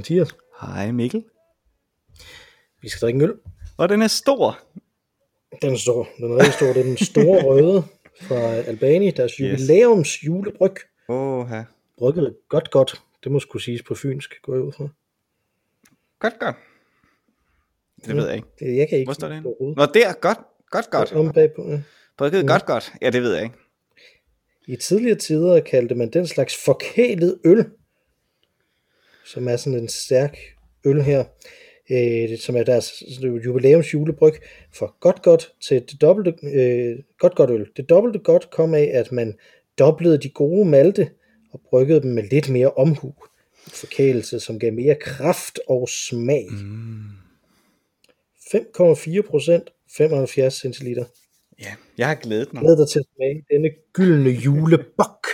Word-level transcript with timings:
Hej 0.00 0.16
Mathias. 0.16 0.34
Hej 0.60 0.90
Mikkel. 0.92 1.24
Vi 2.82 2.88
skal 2.88 3.00
drikke 3.00 3.16
en 3.16 3.22
øl. 3.22 3.34
Og 3.76 3.88
den 3.88 4.02
er 4.02 4.06
stor. 4.08 4.58
Den 5.62 5.72
er 5.72 5.76
stor. 5.76 6.08
Den 6.16 6.32
er 6.32 6.36
rigtig 6.36 6.52
stor. 6.54 6.66
Det 6.66 6.76
er 6.76 6.82
den 6.82 6.96
store 6.96 7.42
røde 7.48 7.84
fra 8.20 8.34
Albani. 8.54 9.10
Deres 9.10 9.32
Yes. 9.32 9.40
jubilæums 9.60 10.24
julebryg. 10.24 10.74
Åh, 11.08 11.46
ja. 11.50 11.64
Brygget 11.98 12.36
godt 12.48 12.70
godt. 12.70 13.02
Det 13.24 13.32
må 13.32 13.40
skulle 13.40 13.62
siges 13.62 13.82
på 13.82 13.94
fynsk, 13.94 14.42
går 14.42 14.54
jeg 14.54 14.62
ud 14.62 14.72
fra. 14.72 14.88
Godt, 16.18 16.38
godt. 16.40 16.56
Det 18.06 18.16
ved 18.16 18.26
jeg 18.26 18.36
ikke. 18.36 18.48
Det, 18.58 18.76
jeg 18.76 18.88
kan 18.88 18.98
ikke 18.98 19.06
Hvor 19.08 19.14
står 19.14 19.26
det 19.26 19.36
henne? 19.36 19.48
overhovedet. 19.48 19.76
Nå, 19.76 19.86
der. 20.00 20.12
Godt, 20.12 20.38
godt, 20.70 20.90
godt. 20.90 21.12
Om 21.12 21.32
bagpå, 21.32 21.70
ja. 21.70 21.82
Brygget 22.18 22.46
godt, 22.48 22.66
godt. 22.66 22.92
Ja, 23.02 23.10
det 23.10 23.22
ved 23.22 23.34
jeg 23.34 23.42
ikke. 23.44 23.56
I 24.68 24.76
tidligere 24.76 25.18
tider 25.18 25.60
kaldte 25.60 25.94
man 25.94 26.10
den 26.10 26.26
slags 26.26 26.64
forkælet 26.64 27.40
øl, 27.44 27.64
som 29.32 29.48
er 29.48 29.56
sådan 29.56 29.78
en 29.78 29.88
stærk 29.88 30.38
øl 30.84 31.02
her, 31.02 31.24
øh, 31.90 32.38
som 32.38 32.56
er 32.56 32.62
deres 32.62 33.02
jubilæums 33.44 33.94
julebryg, 33.94 34.34
for 34.72 34.96
godt 35.00 35.22
godt 35.22 35.52
til 35.68 35.82
det 35.90 36.00
dobbelte, 36.00 36.34
øh, 36.42 36.98
godt 37.18 37.34
godt 37.34 37.50
øl. 37.50 37.66
Det 37.76 37.88
dobbelte 37.88 38.18
godt 38.18 38.50
kom 38.50 38.74
af, 38.74 38.90
at 38.94 39.12
man 39.12 39.34
doblede 39.78 40.18
de 40.18 40.28
gode 40.28 40.68
malte 40.68 41.10
og 41.52 41.60
bryggede 41.70 42.02
dem 42.02 42.10
med 42.10 42.22
lidt 42.22 42.48
mere 42.48 42.70
omhu. 42.70 43.08
En 43.66 43.72
forkælelse, 43.72 44.40
som 44.40 44.58
gav 44.58 44.72
mere 44.72 44.94
kraft 44.94 45.60
og 45.68 45.88
smag. 45.88 46.46
Mm. 46.50 47.00
5,4 48.54 49.22
procent, 49.22 49.70
75 49.96 50.54
centiliter. 50.60 51.04
Ja, 51.60 51.74
jeg 51.98 52.08
har 52.08 52.14
glædet 52.14 52.52
mig. 52.52 52.62
Glæd 52.62 52.76
dig 52.76 52.88
til 52.88 52.98
at 52.98 53.04
smage 53.16 53.44
denne 53.50 53.70
gyldne 53.92 54.30
julebok. 54.30 55.26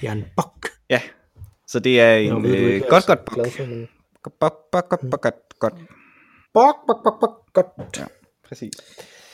Det 0.00 0.08
er 0.08 0.12
en 0.12 0.24
bok. 0.36 0.68
Ja, 0.90 1.00
så 1.72 1.78
det 1.78 2.00
er 2.00 2.16
en 2.16 2.46
øh, 2.46 2.74
ikke, 2.74 2.86
godt, 2.88 3.06
godt 3.06 3.24
bok. 3.24 3.36
Bok, 4.40 4.52
bok, 4.72 4.90
bok, 4.90 5.10
bok, 5.10 5.26
godt. 5.58 5.74
Bok, 6.54 6.74
bok, 6.86 7.02
bok, 7.04 7.20
bok, 7.20 7.52
godt. 7.52 7.96
Ja, 7.98 8.04
præcis. 8.48 8.72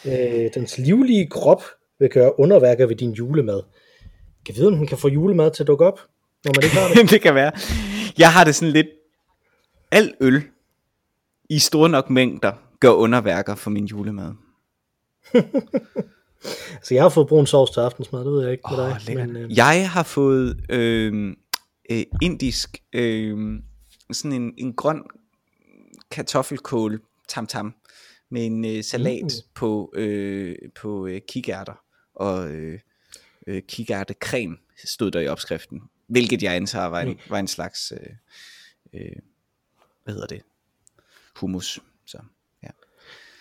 Øh, 0.06 0.50
dens 0.54 0.78
livlige 0.78 1.26
krop 1.30 1.62
vil 1.98 2.10
gøre 2.10 2.40
underværker 2.40 2.86
ved 2.86 2.96
din 2.96 3.12
julemad. 3.12 3.62
Kan 4.46 4.54
vide, 4.56 4.66
om 4.66 4.74
den 4.74 4.86
kan 4.86 4.98
få 4.98 5.08
julemad 5.08 5.50
til 5.50 5.62
at 5.62 5.66
dukke 5.66 5.84
op, 5.84 6.00
når 6.44 6.52
man 6.56 6.64
ikke 6.64 6.76
har 6.76 6.88
det? 6.88 7.10
det 7.14 7.20
kan 7.20 7.34
være. 7.34 7.52
Jeg 8.18 8.32
har 8.32 8.44
det 8.44 8.54
sådan 8.54 8.72
lidt... 8.72 8.86
Al 9.92 10.14
øl 10.20 10.42
i 11.50 11.58
store 11.58 11.88
nok 11.88 12.10
mængder 12.10 12.52
gør 12.80 12.90
underværker 12.90 13.54
for 13.54 13.70
min 13.70 13.84
julemad. 13.84 14.32
Så 16.82 16.94
jeg 16.94 17.02
har 17.02 17.08
fået 17.08 17.28
brun 17.28 17.46
sovs 17.46 17.70
til 17.70 17.80
aftensmad, 17.80 18.24
det 18.24 18.32
ved 18.32 18.42
jeg 18.42 18.52
ikke 18.52 18.62
med 18.70 18.78
Åh, 18.78 18.88
dig. 18.90 18.96
lækkert. 19.06 19.28
men, 19.28 19.36
øh, 19.36 19.56
Jeg 19.56 19.90
har 19.90 20.02
fået 20.02 20.60
øh, 20.70 21.34
øh, 21.90 22.04
indisk, 22.22 22.82
øh, 22.92 23.62
sådan 24.12 24.42
en, 24.42 24.54
en 24.58 24.72
grøn 24.72 25.02
kartoffelkål 26.10 27.02
tam-tam, 27.28 27.74
med 28.30 28.46
en 28.46 28.64
øh, 28.64 28.84
salat 28.84 29.22
Mm. 29.22 29.50
på, 29.54 29.92
øh, 29.96 30.56
på 30.80 31.06
øh, 31.06 31.20
kikærter, 31.28 31.84
og 32.14 32.50
øh, 32.50 32.80
øh, 33.46 33.62
kikærtecreme 33.62 34.56
stod 34.84 35.10
der 35.10 35.20
i 35.20 35.28
opskriften, 35.28 35.82
hvilket 36.06 36.42
jeg 36.42 36.56
antager 36.56 36.86
var 36.86 37.00
en, 37.00 37.18
var 37.28 37.38
en 37.38 37.48
slags, 37.48 37.92
øh, 37.92 38.14
øh, 38.94 39.16
hvad 40.04 40.14
hedder 40.14 40.26
det, 40.26 40.42
hummus. 41.36 41.80
Så. 42.06 42.18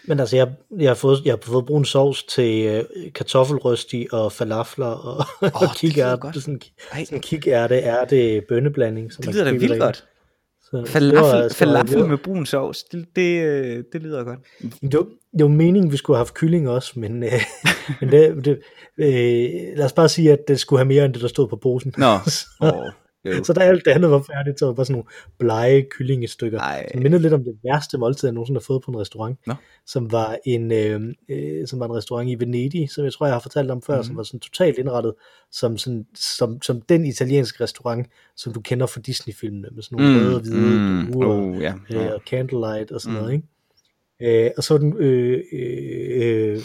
Men 0.08 0.20
altså, 0.20 0.36
jeg, 0.36 0.48
jeg, 0.80 0.90
har 0.90 0.96
fået, 0.96 1.22
jeg 1.26 1.32
har 1.32 1.40
fået 1.42 1.66
brun 1.66 1.86
sovs 1.86 2.24
til 2.24 2.66
øh, 2.66 2.84
kartoffelrøsti 3.16 4.08
og 4.12 4.32
falafler 4.32 4.86
og, 4.86 5.26
oh, 5.42 5.50
og 5.64 5.76
kikærte. 5.76 6.28
Det 6.28 6.36
er 6.36 6.40
sådan, 6.40 6.62
Ej, 6.94 7.04
sådan 7.06 7.22
kikærte 7.22 7.76
er 7.76 8.06
det 8.06 8.44
bønneblanding. 8.50 9.14
Som 9.14 9.24
det 9.24 9.34
lyder 9.34 9.44
da 9.44 9.52
vildt 9.52 9.64
derinde. 9.64 9.86
godt. 9.86 10.06
Så 10.72 10.78
det 10.78 10.90
Falafel, 10.90 11.18
var 11.20 11.34
altså- 11.42 11.58
falafel 11.58 12.06
med 12.06 12.18
brun 12.18 12.46
sovs, 12.46 12.84
det, 12.84 13.06
det, 13.16 13.42
øh, 13.44 13.84
det 13.94 14.02
lyder 14.02 14.24
godt. 14.24 14.40
Det 14.82 14.94
var, 14.94 15.06
det 15.38 15.44
var 15.44 15.48
meningen, 15.48 15.92
vi 15.92 15.98
skulle 15.98 16.18
have 16.18 16.26
haft 16.26 16.34
kylling 16.34 16.70
også, 16.70 16.92
men, 16.96 17.24
øh, 17.24 17.32
men 18.02 18.12
det, 18.12 18.46
det, 18.46 18.60
øh, 18.98 19.78
lad 19.78 19.86
os 19.86 19.94
bare 19.94 20.10
sige, 20.10 20.32
at 20.32 20.40
det 20.48 20.60
skulle 20.60 20.80
have 20.80 20.88
mere 20.88 21.06
end 21.06 21.14
det, 21.14 21.22
der 21.22 21.28
stod 21.28 21.48
på 21.48 21.56
posen. 21.56 21.94
Nå, 21.98 22.14
åh, 22.62 22.72
jo. 23.38 23.44
Så 23.44 23.54
da 23.54 23.60
alt 23.62 23.86
det 23.86 23.92
andet 23.92 24.12
var 24.12 24.22
færdigt, 24.34 24.60
så 24.60 24.66
var 24.66 24.72
det 24.72 24.76
bare 24.76 24.86
sådan 24.86 24.94
nogle 24.94 25.10
blege 25.38 25.86
kyllingestykker. 25.90 26.60
Ej. 26.60 26.90
Det 26.94 27.02
mindede 27.04 27.22
lidt 27.22 27.34
om 27.34 27.44
det 27.44 27.58
værste 27.64 27.98
måltid, 27.98 28.28
jeg 28.28 28.34
nogensinde 28.34 28.60
har 28.60 28.64
fået 28.64 28.82
på 28.84 28.92
en 28.92 29.00
restaurant. 29.00 29.40
Nå. 29.48 29.54
Som 29.86 30.12
var 30.12 30.38
en, 30.46 30.72
øh, 30.72 31.02
øh, 31.30 31.68
som 31.68 31.80
var 31.80 31.86
en 31.86 31.96
restaurant 31.96 32.30
i 32.30 32.36
Venedig, 32.40 32.90
som 32.90 33.04
jeg 33.06 33.14
tror, 33.14 33.26
jeg 33.26 33.36
har 33.36 33.40
fortalt 33.40 33.72
om 33.72 33.82
før, 33.82 33.94
Mhm. 33.94 34.00
mm. 34.00 34.04
som 34.04 34.18
var 34.18 34.24
sådan 34.24 34.40
totalt 34.40 34.78
indrettet 34.78 35.14
som, 35.52 35.78
sådan, 35.78 36.06
som, 36.16 36.62
som 36.62 36.82
den 36.82 37.06
italienske 37.06 37.64
restaurant, 37.64 38.08
som 38.36 38.54
du 38.54 38.62
kender 38.62 38.86
fra 38.86 39.02
Disney-filmene, 39.02 39.68
med 39.72 39.84
sådan 39.84 39.96
nogle 40.06 40.20
mm. 40.20 40.26
røde 40.26 40.36
og 40.36 40.42
hvide 40.42 40.80
mm, 41.06 41.14
duer, 41.14 41.28
oh, 41.28 41.62
ja, 41.62 41.74
øh, 41.92 42.14
og 42.14 42.22
candlelight 42.30 42.92
og 42.92 43.02
sådan 43.02 43.14
Mm. 43.18 43.22
noget, 43.22 43.34
ikke? 43.34 44.46
Øh, 44.46 44.52
og 44.58 44.64
så 44.64 44.78
den 44.78 44.98
øh, 45.00 45.44
øh, 45.54 46.54
øh, 46.54 46.60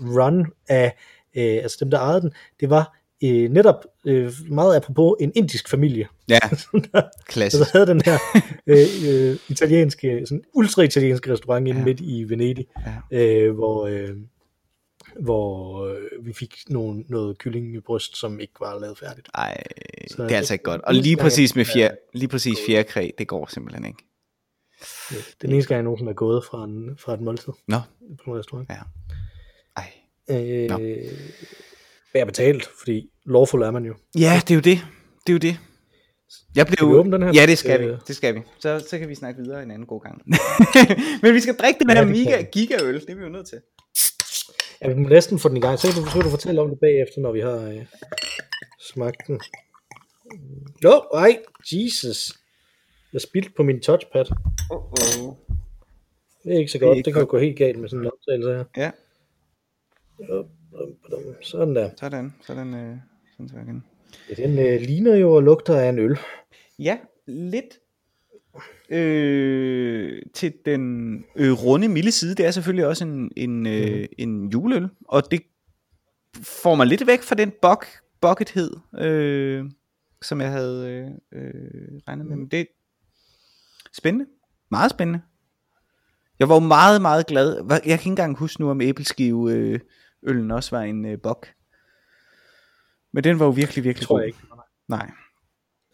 run 0.00 0.46
af, 0.68 0.96
øh, 1.36 1.42
altså 1.62 1.76
dem 1.80 1.90
der 1.90 1.98
ejede 1.98 2.20
den, 2.20 2.30
det 2.60 2.70
var 2.70 2.98
øh, 3.24 3.50
netop 3.50 3.84
øh, 4.06 4.32
meget 4.48 4.76
apropos 4.76 5.16
en 5.20 5.32
indisk 5.34 5.68
familie. 5.68 6.08
ja, 6.28 6.38
Så 6.56 6.88
der 6.92 7.02
klassisk. 7.26 7.72
havde 7.72 7.86
den 7.86 8.00
her 8.04 8.18
øh, 8.66 8.86
øh, 9.08 9.36
italienske, 9.48 10.22
sådan 10.26 10.42
ultra-italienske 10.54 11.32
restaurant 11.32 11.68
inde 11.68 11.78
Ja. 11.80 11.80
ja. 11.80 11.84
midt 11.84 12.00
i 12.00 12.24
Venedig, 12.28 12.66
Ja. 13.12 13.18
øh, 13.20 13.54
hvor, 13.54 13.86
øh, 13.86 14.08
hvor 15.20 15.84
øh, 15.86 16.26
vi 16.26 16.32
fik 16.32 16.54
nogle, 16.68 17.04
noget 17.08 17.38
kyllingebryst, 17.38 18.16
som 18.16 18.40
ikke 18.40 18.52
var 18.60 18.78
lavet 18.80 18.98
færdigt. 18.98 19.28
Ej, 19.34 19.62
Så 20.10 20.22
det 20.22 20.32
er 20.32 20.36
altså 20.36 20.54
ikke 20.54 20.64
godt. 20.64 20.80
Og 20.80 20.94
lige 20.94 21.16
præcis 21.16 21.56
med 21.56 21.64
fjer, 21.64 21.90
lige 22.12 22.28
præcis 22.28 22.58
fjerkræ, 22.66 23.10
det 23.18 23.28
går 23.28 23.46
simpelthen 23.50 23.84
ikke. 23.86 23.98
Den 25.42 25.52
eneste 25.52 25.68
gang, 25.68 25.76
jeg 25.76 25.82
nogensinde 25.84 26.10
er 26.10 26.14
gået 26.14 26.44
fra, 26.44 26.64
en, 26.64 26.96
fra 26.98 27.14
et 27.14 27.20
måltid 27.20 27.52
Nå, 27.68 27.76
på 28.24 28.30
en 28.32 28.38
restaurant. 28.38 28.68
ja. 28.70 28.74
Ej. 29.76 29.90
Øh, 30.30 30.70
Nå. 30.70 30.78
Jeg 32.14 32.20
har 32.20 32.26
betalt, 32.26 32.68
fordi 32.78 33.10
lawful 33.26 33.62
er 33.62 33.70
man 33.70 33.84
jo. 33.84 33.94
Ja, 34.18 34.40
det 34.48 34.50
er 34.50 34.54
jo 34.54 34.60
det. 34.60 34.78
Det 35.26 35.28
er 35.28 35.32
jo 35.32 35.38
det. 35.38 35.58
Jeg 36.56 36.66
blev... 36.66 36.76
Skal 36.76 36.88
vi 36.88 36.92
åbne 36.92 37.12
den 37.12 37.22
her? 37.22 37.32
Ja, 37.34 37.46
det 37.46 37.58
skal 37.58 37.80
vi. 37.80 37.84
Øh. 37.86 37.98
Det 38.08 38.16
skal 38.16 38.34
vi. 38.34 38.40
Så, 38.60 38.86
så 38.90 38.98
kan 38.98 39.08
vi 39.08 39.14
snakke 39.14 39.42
videre 39.42 39.62
en 39.62 39.70
anden 39.70 39.86
god 39.86 40.00
gang. 40.02 40.22
Men 41.22 41.34
vi 41.34 41.40
skal 41.40 41.54
drikke 41.56 41.78
den 41.80 41.88
Ja, 41.90 41.94
her 41.94 42.04
det 42.04 42.10
mega 42.16 42.38
vi. 42.38 42.46
gigaøl. 42.52 43.00
Det 43.00 43.10
er 43.10 43.14
vi 43.14 43.22
jo 43.22 43.28
nødt 43.28 43.46
til. 43.48 43.58
Ja, 44.82 44.88
vi 44.88 44.94
må 44.94 45.08
næsten 45.08 45.38
få 45.38 45.48
den 45.48 45.56
i 45.56 45.60
gang. 45.60 45.78
Så 45.78 45.86
kan 45.92 46.02
du, 46.02 46.06
så 46.08 46.12
kan 46.12 46.22
du 46.22 46.30
fortælle 46.30 46.60
om 46.60 46.68
det 46.70 46.78
bagefter, 46.80 47.20
når 47.20 47.32
vi 47.32 47.40
har 47.40 47.56
øh, 47.56 47.84
smagt 48.92 49.16
den. 49.26 49.40
Jo, 50.84 51.02
ej, 51.14 51.38
Jesus. 51.72 52.32
Jeg 53.12 53.20
spildte 53.20 53.50
på 53.56 53.62
min 53.62 53.80
touchpad. 53.80 54.24
Uh-oh. 54.72 55.34
Det 56.44 56.54
er 56.54 56.58
ikke 56.58 56.72
så 56.72 56.78
Det 56.78 56.86
godt. 56.86 56.96
ikke 56.96 57.04
Det 57.06 57.12
kan 57.12 57.22
jo 57.22 57.28
gå 57.30 57.38
helt 57.38 57.58
galt 57.58 57.78
med 57.78 57.88
sådan 57.88 58.04
en 58.06 58.10
optagelse 58.12 58.50
her. 58.50 58.64
Ja, 58.82 58.90
Sådan 61.42 61.76
der. 61.76 61.90
sådan. 61.96 62.34
Sådan, 62.42 62.74
øh, 62.74 62.96
sådan 63.32 63.48
så 63.48 63.56
igen. 63.56 63.84
Ja, 64.30 64.34
den 64.46 64.58
øh, 64.58 64.80
ligner 64.80 65.16
jo 65.16 65.32
og 65.34 65.42
lugter 65.42 65.76
af 65.80 65.88
en 65.88 65.98
øl. 65.98 66.18
Ja, 66.78 66.98
lidt 67.26 67.78
øh, 68.90 70.22
til 70.34 70.52
den 70.64 71.14
øh, 71.36 71.52
runde 71.52 71.88
milde 71.88 72.10
side. 72.12 72.34
Det 72.34 72.46
er 72.46 72.50
selvfølgelig 72.50 72.86
også 72.86 73.04
en, 73.04 73.30
en, 73.36 73.66
øh, 73.66 73.90
Mhm. 74.00 74.06
en 74.18 74.48
juleøl, 74.48 74.88
og 75.08 75.30
det 75.30 75.40
får 76.42 76.74
mig 76.74 76.86
lidt 76.86 77.06
væk 77.06 77.22
fra 77.22 77.34
den 77.34 77.52
bok, 77.62 77.86
buckethed, 78.20 78.70
øh, 78.98 79.64
som 80.22 80.40
jeg 80.40 80.50
havde 80.50 80.88
øh, 81.32 81.40
øh, 81.42 82.00
regnet 82.08 82.26
med. 82.26 82.36
Men 82.36 82.48
det 82.48 82.60
er 82.60 82.64
spændende. 83.92 84.26
Meget 84.70 84.90
spændende. 84.90 85.20
Jeg 86.38 86.48
var 86.48 86.54
jo 86.54 86.60
meget, 86.60 87.02
meget 87.02 87.26
glad. 87.26 87.56
Jeg 87.70 87.80
kan 87.82 87.92
ikke 87.92 88.06
engang 88.06 88.38
huske 88.38 88.60
nu, 88.60 88.70
om 88.70 88.80
æbleskive 88.80 89.52
øh, 89.52 89.80
øllen 90.24 90.50
også 90.50 90.76
var 90.76 90.82
en 90.82 91.04
øh, 91.04 91.18
bok. 91.22 91.48
Men 93.12 93.24
den 93.24 93.38
var 93.38 93.44
jo 93.44 93.50
virkelig, 93.50 93.84
virkelig 93.84 94.06
tror 94.06 94.14
god. 94.14 94.20
jeg 94.20 94.26
ikke. 94.26 94.38
Nej. 94.88 95.10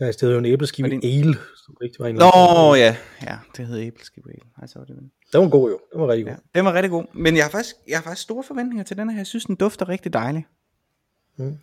Ja, 0.01 0.07
det 0.07 0.21
hedder 0.21 0.35
jo 0.35 0.39
en 0.39 0.47
æbleskive 0.47 0.91
det 0.91 1.03
det... 1.03 1.19
ale, 1.19 1.35
som 1.65 1.77
rigtig 1.83 2.01
var 2.01 2.07
en 2.07 2.15
Nå 2.15 2.75
ja, 2.75 2.97
ja, 3.23 3.39
det 3.57 3.67
hedder 3.67 3.87
æbleskive 3.87 4.25
ale. 4.31 4.51
Ej, 4.61 4.67
så 4.67 4.79
var 4.79 4.87
det 4.87 4.97
vel. 4.97 5.05
Den 5.33 5.41
var 5.41 5.49
god 5.49 5.71
jo. 5.71 5.81
Den 5.93 6.01
var 6.01 6.09
rigtig 6.09 6.25
god. 6.27 6.33
Ja, 6.33 6.59
den 6.59 6.65
var 6.65 6.73
rigtig 6.75 6.91
god. 6.91 7.05
Men 7.15 7.37
jeg 7.37 7.45
har 7.45 7.51
faktisk, 7.51 7.77
jeg 7.89 7.99
har 7.99 8.03
faktisk 8.03 8.23
store 8.23 8.43
forventninger 8.45 8.85
til 8.85 8.97
den 8.97 9.11
her. 9.11 9.17
Jeg 9.17 9.27
synes, 9.27 9.45
den 9.45 9.57
dufter 9.57 9.89
rigtig 9.89 10.13
dejlig. 10.13 10.47
Mm. 11.37 11.57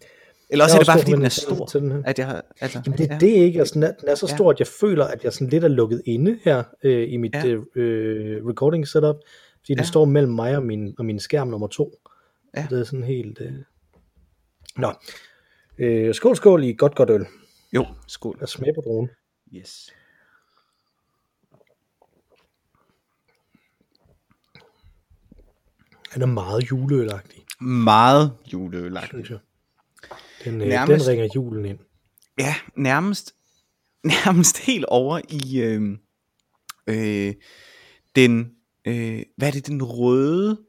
Eller 0.50 0.66
også 0.66 0.76
Jeg 0.76 0.80
er 0.80 0.84
det 0.84 0.88
bare, 0.88 1.00
fordi 1.00 1.12
den 1.12 1.26
er 1.26 1.30
stor 1.30 1.66
til 1.66 1.82
den 1.82 1.92
her. 1.92 2.02
At 2.06 2.20
jeg 2.20 2.28
har, 2.28 2.46
altså, 2.62 2.82
Jamen 2.86 2.98
det 2.98 3.12
er 3.12 3.14
ja. 3.14 3.20
det 3.20 3.28
ikke, 3.28 3.60
altså 3.60 3.74
den 3.74 3.84
er, 3.84 3.92
den 3.92 4.10
er 4.10 4.16
så 4.16 4.28
Ja. 4.30 4.36
stor, 4.36 4.52
at 4.52 4.60
jeg 4.60 4.68
føler, 4.68 5.06
at 5.06 5.24
jeg 5.24 5.34
sådan 5.34 5.48
lidt 5.50 5.64
er 5.64 5.68
lukket 5.68 6.02
inde 6.06 6.40
her 6.44 6.64
øh, 6.84 7.14
i 7.14 7.18
mit 7.18 7.34
Ja. 7.34 7.46
ja. 7.46 7.82
øh, 7.82 8.48
recording 8.48 8.88
setup, 8.88 9.16
fordi 9.60 9.74
den 9.74 9.78
Ja. 9.80 9.84
står 9.84 10.06
mellem 10.06 10.34
mig 10.34 10.56
og 10.58 10.64
min, 10.64 10.96
og 11.00 11.06
min 11.06 11.20
skærm 11.20 11.48
nummer 11.48 11.68
to. 11.68 11.94
Ja. 12.56 12.68
Det 12.70 12.80
er 12.80 12.84
sådan 12.84 13.04
helt... 13.04 13.42
Øh... 13.42 13.54
Nå. 14.78 14.94
Øh, 15.78 16.16
skål, 16.16 16.36
skål 16.36 16.64
i 16.64 16.74
godt, 16.74 16.96
godt 16.96 17.10
øl. 17.10 17.26
Jo, 17.74 17.86
skål. 18.08 18.36
Lad 18.36 18.44
os 18.44 18.50
smage 18.52 18.74
på 18.76 18.82
dronen. 18.86 19.10
Yes. 19.56 19.90
Den 26.14 26.22
er 26.22 26.26
meget 26.26 26.72
juleølagtig, 26.72 27.46
Meget 27.60 28.38
juleølagtig. 28.54 29.10
synes 29.10 29.30
jeg. 29.30 29.40
Den, 30.46 30.62
øh, 30.62 30.68
Nærmest- 30.68 31.06
den 31.06 31.12
ringer 31.12 31.28
julen 31.36 31.66
ind. 31.66 31.80
Ja, 32.40 32.56
nærmest, 32.76 33.36
nærmest 34.04 34.58
helt 34.58 34.86
over 34.86 35.22
i 35.30 35.62
øh, 35.62 35.98
øh, 36.88 37.34
den, 38.16 38.52
øh, 38.86 39.24
hvad 39.38 39.48
er 39.48 39.52
det, 39.52 39.68
den 39.68 39.84
røde 39.84 40.62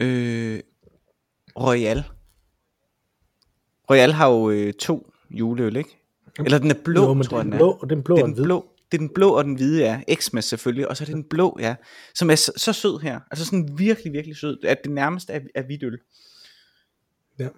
øh, 0.00 0.60
Royal. 1.56 2.04
Royal 3.90 4.12
har 4.12 4.28
jo 4.30 4.50
øh, 4.50 4.72
to 4.72 5.12
juleøl, 5.30 5.76
ikke? 5.76 5.96
Eller 6.44 6.58
den 6.58 6.70
er 6.70 6.74
blå, 6.84 7.02
Jo, 7.02 7.14
men 7.14 7.24
tror 7.24 7.36
jeg, 7.38 7.44
den 7.44 7.52
er 7.52 7.56
blå, 7.58 7.70
og 7.70 7.90
den 7.90 8.02
blå 8.02 8.16
det 8.16 8.22
og 8.22 8.28
er 8.28 8.32
den 8.32 8.36
den 8.36 8.44
blå. 8.44 8.66
Det 8.92 8.96
er 8.98 9.00
den 9.00 9.08
blå 9.14 9.30
og 9.30 9.44
den 9.44 9.54
hvide, 9.54 9.80
ja. 9.82 10.00
Xmas 10.20 10.44
selvfølgelig, 10.44 10.88
og 10.88 10.96
så 10.96 11.04
er 11.04 11.06
det 11.06 11.14
den 11.14 11.24
blå, 11.24 11.56
ja. 11.60 11.74
Som 12.14 12.30
er 12.30 12.34
så, 12.34 12.52
så 12.56 12.72
sød 12.72 13.00
her. 13.02 13.20
Altså 13.30 13.44
sådan 13.44 13.68
virkelig, 13.78 14.12
virkelig 14.12 14.36
sød, 14.36 14.64
at 14.64 14.78
det 14.84 14.92
nærmest 14.92 15.30
er, 15.30 15.40
er 15.54 15.62
hvidt 15.62 15.82
øl. 15.82 15.98
Ja. 17.38 17.48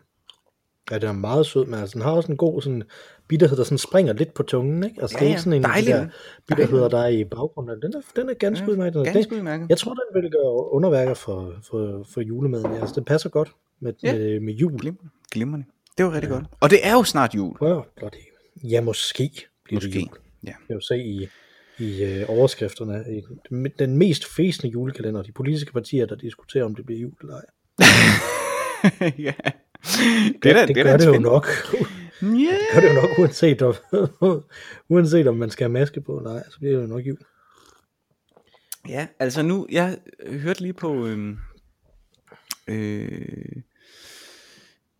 Ja, 0.91 0.99
den 0.99 1.09
er 1.09 1.13
meget 1.13 1.47
sød, 1.47 1.65
men 1.67 1.75
altså, 1.81 1.95
den 1.95 2.03
har 2.03 2.11
også 2.13 2.33
en 2.33 2.37
god 2.39 2.63
sådan, 2.63 2.83
bitterhed, 3.29 3.57
der 3.57 3.65
sådan 3.65 3.79
springer 3.79 4.13
lidt 4.13 4.35
på 4.35 4.43
tungen, 4.43 4.85
ikke? 4.85 5.01
Altså, 5.03 5.17
Ja, 5.21 5.25
det 5.25 5.29
er 5.31 5.33
ja. 5.33 5.39
sådan 5.39 5.53
en 5.53 5.65
af 5.65 5.69
de 5.69 5.73
Dejlig 5.73 5.95
der 5.95 6.09
bitterheder, 6.49 6.89
der 6.89 6.99
er 6.99 7.09
i 7.09 7.25
baggrunden. 7.25 7.83
Den 7.83 7.95
er, 7.97 8.01
den 8.17 8.29
er 8.31 8.35
ganske 8.35 8.65
ja, 8.65 8.71
udmærket. 8.71 9.05
Ganske 9.05 9.31
Det- 9.31 9.37
udmærket. 9.37 9.67
Jeg 9.69 9.79
tror, 9.79 9.95
den 9.95 10.23
vil 10.23 10.31
gøre 10.31 10.73
underværker 10.73 11.15
for, 11.15 11.55
for, 11.71 12.07
for 12.15 12.21
julemaden. 12.21 12.73
Altså, 12.75 12.95
den 12.95 13.05
passer 13.05 13.29
godt 13.29 13.53
med, 13.83 13.93
Ja. 14.03 14.13
ja. 14.13 14.19
med, 14.19 14.41
med 14.41 14.55
jul. 14.55 14.79
Glimrende. 14.81 15.11
Glimrende. 15.33 15.67
Det 15.99 16.07
var 16.07 16.13
rigtig 16.13 16.29
ja. 16.29 16.35
godt. 16.35 16.45
Og 16.61 16.71
det 16.71 16.87
er 16.87 16.93
jo 16.93 17.05
snart 17.05 17.35
jul. 17.35 17.57
Prøv 17.59 17.85
blot 17.97 18.17
Ja, 18.65 18.81
måske 18.81 19.31
bliver 19.65 19.81
det 19.81 19.89
Måske. 19.89 20.01
jul. 20.01 20.19
Ja. 20.45 20.49
Jeg 20.49 20.55
kan 20.67 20.75
jo 20.75 20.81
se 20.81 20.97
i, 20.99 21.29
i 21.79 22.03
øh, 22.05 22.25
overskrifterne, 22.29 23.05
i 23.17 23.23
den- 23.51 23.73
den 23.79 23.97
mest 23.97 24.25
fæsende 24.37 24.69
julekalender, 24.73 25.23
de 25.23 25.33
politiske 25.33 25.73
partier, 25.73 26.07
der 26.07 26.17
diskuterer, 26.17 26.65
om 26.65 26.75
det 26.75 26.87
bliver 26.87 27.01
jul 27.01 27.13
eller 27.21 27.35
ej. 27.35 27.43
ja. 29.27 29.35
Det, 30.43 30.51
er 30.51 30.55
da, 30.55 30.67
det, 30.67 30.77
det, 30.77 30.85
gør 30.85 30.97
det 30.97 31.07
jo 31.07 31.13
nok. 31.21 31.47
Ja. 32.23 32.29
det 32.29 32.59
gør 32.75 32.81
det 32.81 32.89
jo 32.89 32.95
nok, 33.01 33.19
uanset 33.19 33.63
om, 33.63 33.75
uanset 34.89 35.27
om 35.27 35.37
man 35.37 35.51
skal 35.51 35.65
have 35.65 35.73
maske 35.73 36.01
på 36.01 36.19
eller 36.19 36.31
ej, 36.31 36.43
så 36.51 36.59
bliver 36.59 36.75
det 36.77 36.83
jo 36.83 36.87
nok 36.87 37.07
jul. 37.07 37.19
Ja, 38.89 39.07
altså 39.19 39.43
nu, 39.43 39.67
jeg 39.71 39.99
hørte 40.29 40.61
lige 40.61 40.73
på, 40.73 41.07
øhm, 41.07 41.37
øh, 42.69 43.63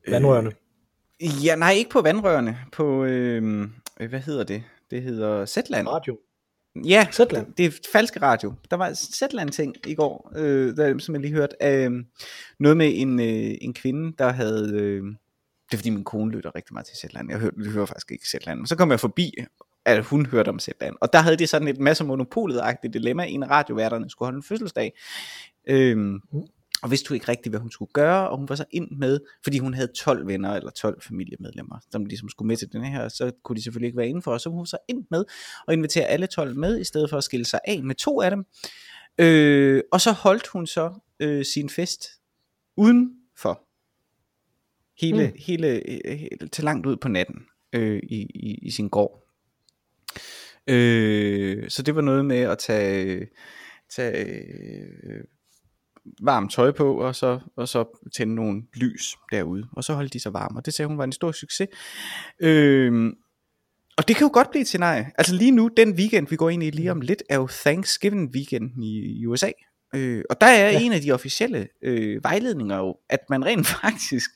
Vandrørene. 0.09 0.53
ja, 1.21 1.57
nej, 1.57 1.73
ikke 1.73 1.91
på 1.91 2.01
vandrørene, 2.01 2.59
på, 2.73 3.05
øh, 3.05 3.69
hvad 4.09 4.21
hedder 4.21 4.45
det? 4.45 4.63
Det 4.91 5.03
hedder 5.03 5.47
Zetland. 5.47 5.89
Radio. 5.89 6.19
Ja, 6.85 7.07
Zetland. 7.13 7.47
det, 7.47 7.59
det 7.59 7.67
er 7.67 7.71
falske 7.93 8.23
radio. 8.23 8.55
Der 8.71 8.77
var 8.77 8.95
Zetland 8.95 9.51
ting 9.51 9.77
i 9.87 9.95
går, 9.95 10.33
øh, 10.37 10.77
der, 10.77 10.99
som 10.99 11.15
jeg 11.15 11.23
lige 11.23 11.35
hørte. 11.35 11.57
Øh, 11.63 11.91
noget 12.59 12.77
med 12.77 12.93
en, 12.95 13.21
øh, 13.21 13.55
en 13.61 13.75
kvinde, 13.75 14.15
der 14.19 14.33
havde... 14.33 14.73
Øh, 14.75 15.05
det 15.71 15.77
er 15.77 15.79
fordi 15.79 15.91
min 15.91 16.05
kone 16.05 16.33
lytter 16.33 16.55
rigtig 16.55 16.75
meget 16.75 16.87
til 16.87 16.97
Zetland. 16.97 17.31
Jeg 17.31 17.39
hører, 17.39 17.53
jeg 17.63 17.71
hører 17.71 17.87
faktisk 17.87 18.13
ikke 18.13 18.29
Zetland. 18.29 18.59
Men 18.59 18.67
så 18.67 18.77
kom 18.77 18.91
jeg 18.91 19.01
forbi, 19.01 19.35
at 19.85 20.05
hun 20.05 20.27
hørte 20.27 20.49
om 20.49 20.59
Zetland. 20.59 20.97
Og 21.01 21.13
der 21.13 21.19
havde 21.19 21.37
de 21.37 21.47
sådan 21.47 21.69
et 21.69 21.79
masse 21.79 22.05
monopolet-agtigt 22.05 22.93
dilemma. 22.93 23.25
En 23.27 23.43
af 23.43 23.51
radioværterne 23.51 24.11
skulle 24.11 24.27
holde 24.27 24.37
en 24.37 24.43
fødselsdag. 24.43 24.99
Øhm, 25.67 26.21
og 26.83 26.91
vidste 26.91 27.09
hun 27.09 27.15
ikke 27.15 27.29
rigtigt, 27.29 27.53
hvad 27.53 27.61
hun 27.61 27.71
skulle 27.71 27.93
gøre, 27.93 28.31
og 28.31 28.39
hun 28.39 28.49
var 28.49 28.55
så 28.55 28.65
ind 28.71 28.91
med, 28.91 29.21
fordi 29.45 29.59
hun 29.59 29.75
havde 29.75 29.89
12 29.97 30.27
venner 30.27 30.55
eller 30.55 30.71
12 30.71 31.03
familiemedlemmer, 31.03 31.79
som 31.91 32.05
ligesom 32.05 32.29
skulle 32.29 32.47
med 32.47 32.57
til 32.57 32.73
den 32.73 32.85
her, 32.85 33.09
så 33.09 33.33
kunne 33.45 33.57
de 33.57 33.63
selvfølgelig 33.63 33.87
ikke 33.87 33.99
være 33.99 34.09
indenfor, 34.09 34.39
så 34.39 34.51
hun 34.51 34.59
var 34.59 34.65
så 34.65 34.79
ind 34.89 35.05
med 35.11 35.25
og 35.67 35.75
invitere 35.75 36.05
alle 36.05 36.27
12 36.27 36.57
med, 36.57 36.81
i 36.81 36.85
stedet 36.85 37.11
for 37.11 37.17
at 37.17 37.25
skille 37.25 37.47
sig 37.47 37.61
af 37.65 37.83
med 37.83 37.95
to 37.95 38.21
af 38.21 38.31
dem. 38.31 38.45
Øh, 39.19 39.83
og 39.93 40.01
så 40.01 40.13
holdt 40.13 40.47
hun 40.47 40.67
så 40.67 40.93
øh, 41.21 41.45
sin 41.45 41.69
fest 41.69 42.09
udenfor. 42.77 43.63
Hele, 45.01 45.27
mm. 45.27 45.37
hele, 45.39 45.69
øh, 45.69 46.19
hele, 46.19 46.49
til 46.53 46.65
langt 46.65 46.87
ud 46.87 46.97
på 46.97 47.09
natten 47.09 47.47
øh, 47.73 48.01
i, 48.03 48.23
i, 48.35 48.59
i 48.63 48.71
sin 48.71 48.89
gård. 48.89 49.29
Øh, 50.67 51.71
så 51.71 51.83
det 51.83 51.95
var 51.95 52.01
noget 52.01 52.25
med 52.25 52.41
at 52.41 52.59
tage, 52.59 53.29
tage 53.91 54.35
øh, 55.05 55.25
varmt 56.23 56.53
tøj 56.53 56.73
på, 56.73 57.01
og 57.01 57.15
så, 57.15 57.41
og 57.57 57.69
så 57.69 58.09
tænde 58.17 58.35
nogle 58.35 58.63
lys 58.75 59.17
derude, 59.33 59.69
og 59.73 59.85
så 59.85 59.95
holdt 59.95 60.13
de 60.13 60.21
sig 60.21 60.33
varme, 60.33 60.59
og 60.59 60.67
det 60.67 60.75
sagde 60.75 60.89
hun 60.89 60.99
var 60.99 61.05
en 61.05 61.13
stor 61.13 61.33
succes. 61.33 61.69
Øh, 62.41 63.13
og 63.97 64.09
det 64.09 64.17
kan 64.17 64.25
jo 64.25 64.31
godt 64.33 64.51
blive 64.51 64.61
et 64.61 64.67
scenarie. 64.67 65.11
Altså 65.19 65.35
lige 65.35 65.51
nu, 65.51 65.71
den 65.77 65.95
weekend, 65.95 66.29
vi 66.29 66.37
går 66.37 66.51
ind 66.51 66.63
i 66.63 66.71
lige 66.71 66.91
om 66.91 67.01
lidt, 67.01 67.23
er 67.31 67.37
jo 67.37 67.47
Thanksgiving 67.47 68.31
weekend 68.35 68.85
i, 68.85 69.21
i 69.21 69.27
USA. 69.27 69.51
Øh, 69.95 70.25
og 70.31 70.41
der 70.41 70.47
er 70.47 70.71
ja. 70.71 70.81
en 70.81 70.93
af 70.93 71.01
de 71.01 71.13
officielle 71.13 71.69
øh, 71.83 72.25
vejledninger 72.25 72.77
jo, 72.77 72.97
at 73.09 73.21
man 73.31 73.45
rent 73.45 73.67
faktisk 73.83 74.31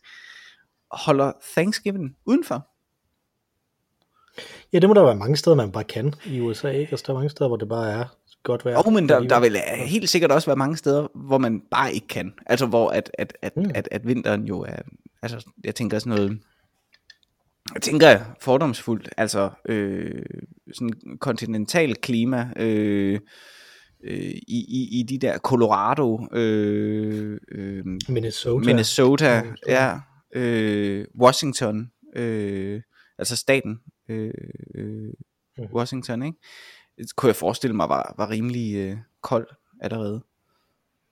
holder 0.91 1.33
Thanksgiving 1.53 2.17
udenfor. 2.27 2.69
Ja, 4.73 4.79
det 4.79 4.89
må 4.89 4.95
der 4.95 5.05
være 5.05 5.17
mange 5.17 5.37
steder, 5.37 5.57
man 5.57 5.73
bare 5.73 5.85
kan 5.85 6.15
i 6.27 6.41
USA, 6.41 6.71
ikke? 6.71 6.91
Altså, 6.91 7.05
der 7.07 7.13
er 7.13 7.17
mange 7.17 7.31
steder, 7.31 7.49
hvor 7.49 7.57
det 7.57 7.69
bare 7.69 7.91
er 7.91 8.05
godt 8.47 8.65
vejr. 8.65 8.77
Og 8.77 8.93
men 8.93 9.09
der, 9.09 9.21
der 9.21 9.41
vil 9.41 9.57
helt 9.87 10.09
sikkert 10.09 10.33
også 10.33 10.47
være 10.49 10.57
mange 10.57 10.77
steder, 10.77 11.09
hvor 11.15 11.39
man 11.39 11.63
bare 11.71 11.93
ikke 11.95 12.09
kan. 12.09 12.33
Altså 12.47 12.67
hvor 12.67 12.91
at, 12.91 13.11
at, 13.19 13.33
at, 13.43 13.57
Mm. 13.57 13.63
mm. 13.63 13.71
at, 13.75 13.89
at 13.91 14.07
vinteren 14.07 14.45
jo 14.45 14.61
er, 14.61 14.77
altså 15.23 15.47
jeg 15.65 15.75
tænker 15.75 15.99
sådan 15.99 16.11
noget, 16.11 16.39
jeg 17.75 17.83
tænker 17.83 18.19
fordomsfuldt, 18.41 19.09
altså 19.17 19.51
øh, 19.69 20.23
sådan 20.75 20.91
kontinental 21.21 21.95
klima, 21.97 22.51
øh, 22.57 23.21
øh, 24.05 24.17
i, 24.49 24.65
i, 24.69 25.01
i 25.01 25.03
de 25.09 25.19
der 25.19 25.39
Colorado, 25.39 26.27
øh, 26.33 27.39
øh, 27.53 27.85
Minnesota. 28.09 28.67
Minnesota, 28.67 29.43
Mm, 29.43 29.55
ja, 29.69 29.99
øh, 30.35 31.05
Washington, 31.21 31.91
øh, 32.17 32.81
altså 33.19 33.37
staten 33.37 33.79
øh, 34.09 34.31
øh, 34.75 35.13
Mhm. 35.59 35.67
Washington, 35.75 36.23
ikke? 36.23 36.39
Kunne 37.17 37.29
jeg 37.29 37.37
forestille 37.37 37.77
mig 37.77 37.89
var, 37.89 38.15
var 38.17 38.31
rimelig 38.31 38.75
øh, 38.77 38.97
kold 39.21 39.49
allerede. 39.81 40.21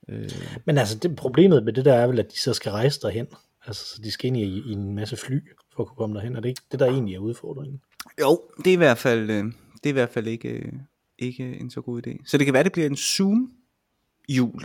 Øh, 0.08 0.30
Men 0.64 0.78
altså, 0.78 0.98
det, 0.98 1.16
problemet 1.16 1.64
med 1.64 1.72
det 1.72 1.84
der 1.84 1.94
er 1.94 2.06
vel, 2.06 2.18
at 2.18 2.32
de 2.32 2.38
så 2.38 2.52
skal 2.52 2.72
rejse 2.72 3.00
derhen. 3.00 3.26
Altså, 3.66 3.84
så 3.84 4.00
de 4.04 4.10
skal 4.10 4.26
ind 4.28 4.36
i, 4.36 4.42
i 4.42 4.72
en 4.72 4.94
masse 4.94 5.16
fly 5.16 5.40
for 5.76 5.82
at 5.82 5.88
kunne 5.88 5.96
komme 5.96 6.14
derhen. 6.16 6.36
Er 6.36 6.40
det 6.40 6.48
ikke 6.48 6.62
det, 6.72 6.80
der 6.80 6.86
egentlig 6.86 7.14
er 7.14 7.18
udfordringen? 7.18 7.80
jo, 8.20 8.40
det 8.58 8.66
er 8.66 8.72
i 8.72 8.76
hvert 8.76 8.98
fald, 8.98 9.30
øh, 9.30 9.44
det 9.74 9.86
er 9.86 9.88
i 9.88 9.92
hvert 9.92 10.10
fald 10.10 10.26
ikke, 10.26 10.48
øh, 10.48 10.72
ikke 11.18 11.60
en 11.60 11.70
så 11.70 11.80
god 11.80 12.06
idé. 12.06 12.22
Så 12.26 12.38
det 12.38 12.46
kan 12.46 12.54
være, 12.54 12.64
det 12.64 12.72
bliver 12.72 12.86
en 12.88 12.96
Zoom 12.96 13.52
jul, 14.28 14.62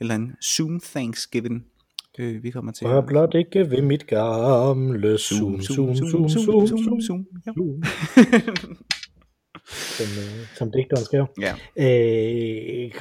eller 0.00 0.14
en 0.14 0.32
Zoom 0.44 0.80
Thanksgiving, 0.80 1.66
øh, 2.18 2.42
vi 2.42 2.50
kommer 2.50 2.72
til. 2.72 2.86
Rør 2.86 3.00
blot 3.00 3.34
ikke 3.34 3.70
ved 3.70 3.82
mit 3.82 4.06
gamle 4.06 5.18
zoom, 5.18 5.62
zoom, 5.62 5.96
zoom, 5.96 6.28
zoom, 6.28 6.66
zoom, 6.68 7.00
zoom. 7.00 7.26
Ja. 7.46 7.52
zoom. 7.52 7.82
Som, 9.68 10.06
øh, 10.06 10.46
som 10.54 10.72
digteren 10.72 11.04
skrev. 11.04 11.26
ja. 11.40 11.54
Øh, 11.76 12.92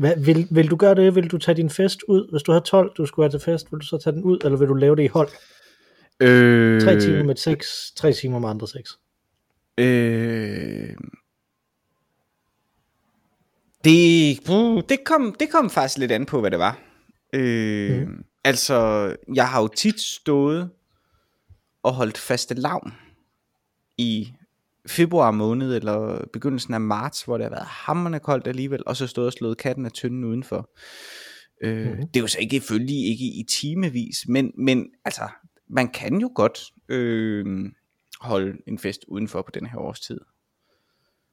hvad, 0.00 0.24
vil, 0.24 0.48
vil 0.50 0.70
du 0.70 0.76
gøre 0.76 0.94
det? 0.94 1.14
Vil 1.14 1.30
du 1.30 1.38
tage 1.38 1.56
din 1.56 1.70
fest 1.70 1.98
ud? 2.08 2.30
Hvis 2.30 2.42
du 2.42 2.52
har 2.52 2.60
12, 2.60 2.92
du 2.96 3.06
skulle 3.06 3.24
have 3.24 3.38
til 3.38 3.44
fest, 3.44 3.72
vil 3.72 3.80
du 3.80 3.86
så 3.86 3.98
tage 3.98 4.14
den 4.14 4.22
ud, 4.22 4.38
eller 4.44 4.58
vil 4.58 4.68
du 4.68 4.74
lave 4.74 4.96
det 4.96 5.02
i 5.02 5.06
hold? 5.06 5.28
Øh, 6.20 6.80
3 6.80 7.00
timer 7.00 7.24
med 7.24 7.36
sex, 7.36 7.66
3 7.96 8.12
timer 8.12 8.38
med 8.38 8.48
andre 8.48 8.68
sex. 8.68 8.82
Øh, 9.78 10.96
det, 13.84 14.38
uh, 14.50 14.82
det, 14.88 15.04
kom, 15.04 15.36
det 15.40 15.50
kom 15.50 15.70
faktisk 15.70 15.98
lidt 15.98 16.12
an 16.12 16.26
på, 16.26 16.40
hvad 16.40 16.50
det 16.50 16.58
var. 16.58 16.78
Øh, 17.32 18.08
mm. 18.08 18.24
Altså, 18.44 18.76
jeg 19.34 19.48
har 19.48 19.60
jo 19.62 19.68
tit 19.68 20.00
stået 20.00 20.70
og 21.82 21.94
holdt 21.94 22.18
faste 22.18 22.54
lavn 22.54 22.92
i 23.98 24.32
februar 24.86 25.30
måned, 25.30 25.76
eller 25.76 26.24
begyndelsen 26.32 26.74
af 26.74 26.80
marts, 26.80 27.22
hvor 27.22 27.36
det 27.36 27.44
har 27.44 27.50
været 27.50 27.66
hammerende 27.66 28.20
koldt 28.20 28.46
alligevel, 28.46 28.82
og 28.86 28.96
så 28.96 29.06
stået 29.06 29.26
og 29.26 29.32
slået 29.32 29.58
katten 29.58 29.86
af 29.86 29.92
tynden 29.92 30.24
udenfor. 30.24 30.70
Øh, 31.62 31.86
Mhm. 31.86 31.96
Det 31.96 32.16
er 32.16 32.20
jo 32.20 32.26
så 32.26 32.38
ikke 32.38 32.56
selvfølgelig 32.60 33.06
ikke 33.10 33.24
i 33.24 33.44
timevis, 33.48 34.28
men, 34.28 34.52
men 34.58 34.86
altså, 35.04 35.28
man 35.68 35.88
kan 35.88 36.16
jo 36.16 36.32
godt 36.34 36.60
øh, 36.88 37.72
holde 38.20 38.58
en 38.66 38.78
fest 38.78 39.04
udenfor 39.08 39.42
på 39.42 39.50
den 39.54 39.66
her 39.66 39.78
årstid, 39.78 40.20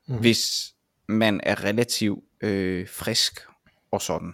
mm. 0.07 0.19
hvis 0.19 0.73
man 1.07 1.39
er 1.43 1.63
relativt 1.63 2.23
øh, 2.41 2.87
frisk 2.87 3.39
og 3.91 4.01
sådan. 4.01 4.33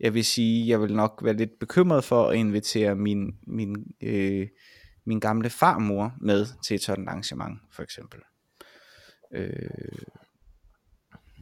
Jeg 0.00 0.14
vil 0.14 0.24
sige, 0.24 0.68
jeg 0.68 0.80
vil 0.80 0.94
nok 0.94 1.20
være 1.24 1.34
lidt 1.36 1.58
bekymret 1.60 2.04
for 2.04 2.28
at 2.28 2.36
invitere 2.36 2.94
min, 2.94 3.32
min, 3.46 3.76
øh, 4.02 4.48
min 5.06 5.20
gamle 5.20 5.50
farmor 5.50 6.14
med 6.20 6.46
til 6.64 6.74
et 6.74 6.82
sådan 6.82 7.08
arrangement, 7.08 7.60
for 7.72 7.82
eksempel. 7.82 8.20
Øh, 9.34 9.52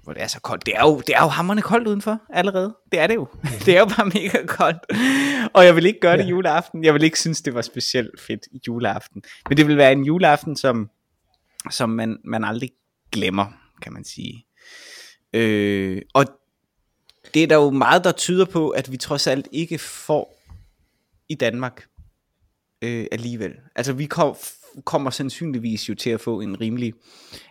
hvor 0.03 0.13
det 0.13 0.23
er 0.23 0.27
så 0.27 0.41
koldt. 0.41 0.67
Det 0.67 0.77
er 0.77 0.81
jo, 0.83 1.01
det 1.07 1.15
er 1.17 1.23
jo 1.23 1.29
hammerne 1.29 1.63
koldt 1.63 1.89
udenfor 1.89 2.19
allerede. 2.31 2.77
Det 2.93 3.01
er 3.01 3.07
det 3.07 3.15
jo. 3.15 3.29
Det 3.67 3.77
er 3.77 3.79
jo 3.81 3.87
bare 3.87 4.07
mega 4.07 4.47
koldt. 4.47 4.79
Og 5.55 5.65
jeg 5.65 5.77
vil 5.77 5.87
ikke 5.87 6.01
gøre 6.01 6.17
det 6.17 6.25
Ja. 6.25 6.29
juleaften. 6.29 6.85
Jeg 6.85 6.95
vil 6.95 7.03
ikke 7.03 7.19
synes, 7.21 7.43
det 7.43 7.55
var 7.55 7.63
specielt 7.63 8.21
fedt 8.21 8.49
juleaften. 8.67 9.23
Men 9.49 9.57
det 9.57 9.67
vil 9.67 9.77
være 9.77 9.93
en 9.93 10.05
juleaften, 10.05 10.57
som, 10.57 10.91
som 11.71 11.91
man, 11.91 12.19
man 12.25 12.45
aldrig 12.45 12.71
glemmer, 13.13 13.47
kan 13.83 13.93
man 13.93 14.05
sige. 14.05 14.47
Øh, 15.33 16.03
og 16.15 16.25
det 17.35 17.43
er 17.43 17.47
der 17.47 17.57
jo 17.57 17.71
meget, 17.71 18.05
der 18.05 18.13
tyder 18.13 18.45
på, 18.45 18.69
at 18.71 18.93
vi 18.93 18.97
trods 18.97 19.27
alt 19.27 19.49
ikke 19.53 19.79
får 19.79 20.43
i 21.29 21.35
Danmark 21.35 21.85
øh, 22.83 23.07
alligevel. 23.13 23.53
Altså 23.77 23.93
vi 23.93 24.07
kom, 24.07 24.37
kommer 24.85 25.11
sandsynligvis 25.11 25.89
jo 25.89 25.95
til 25.95 26.11
at 26.11 26.21
få 26.21 26.41
en 26.41 26.61
rimelig 26.61 26.93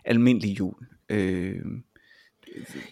almindelig 0.05 0.59
jul. 0.59 0.75
Øh, 1.09 1.55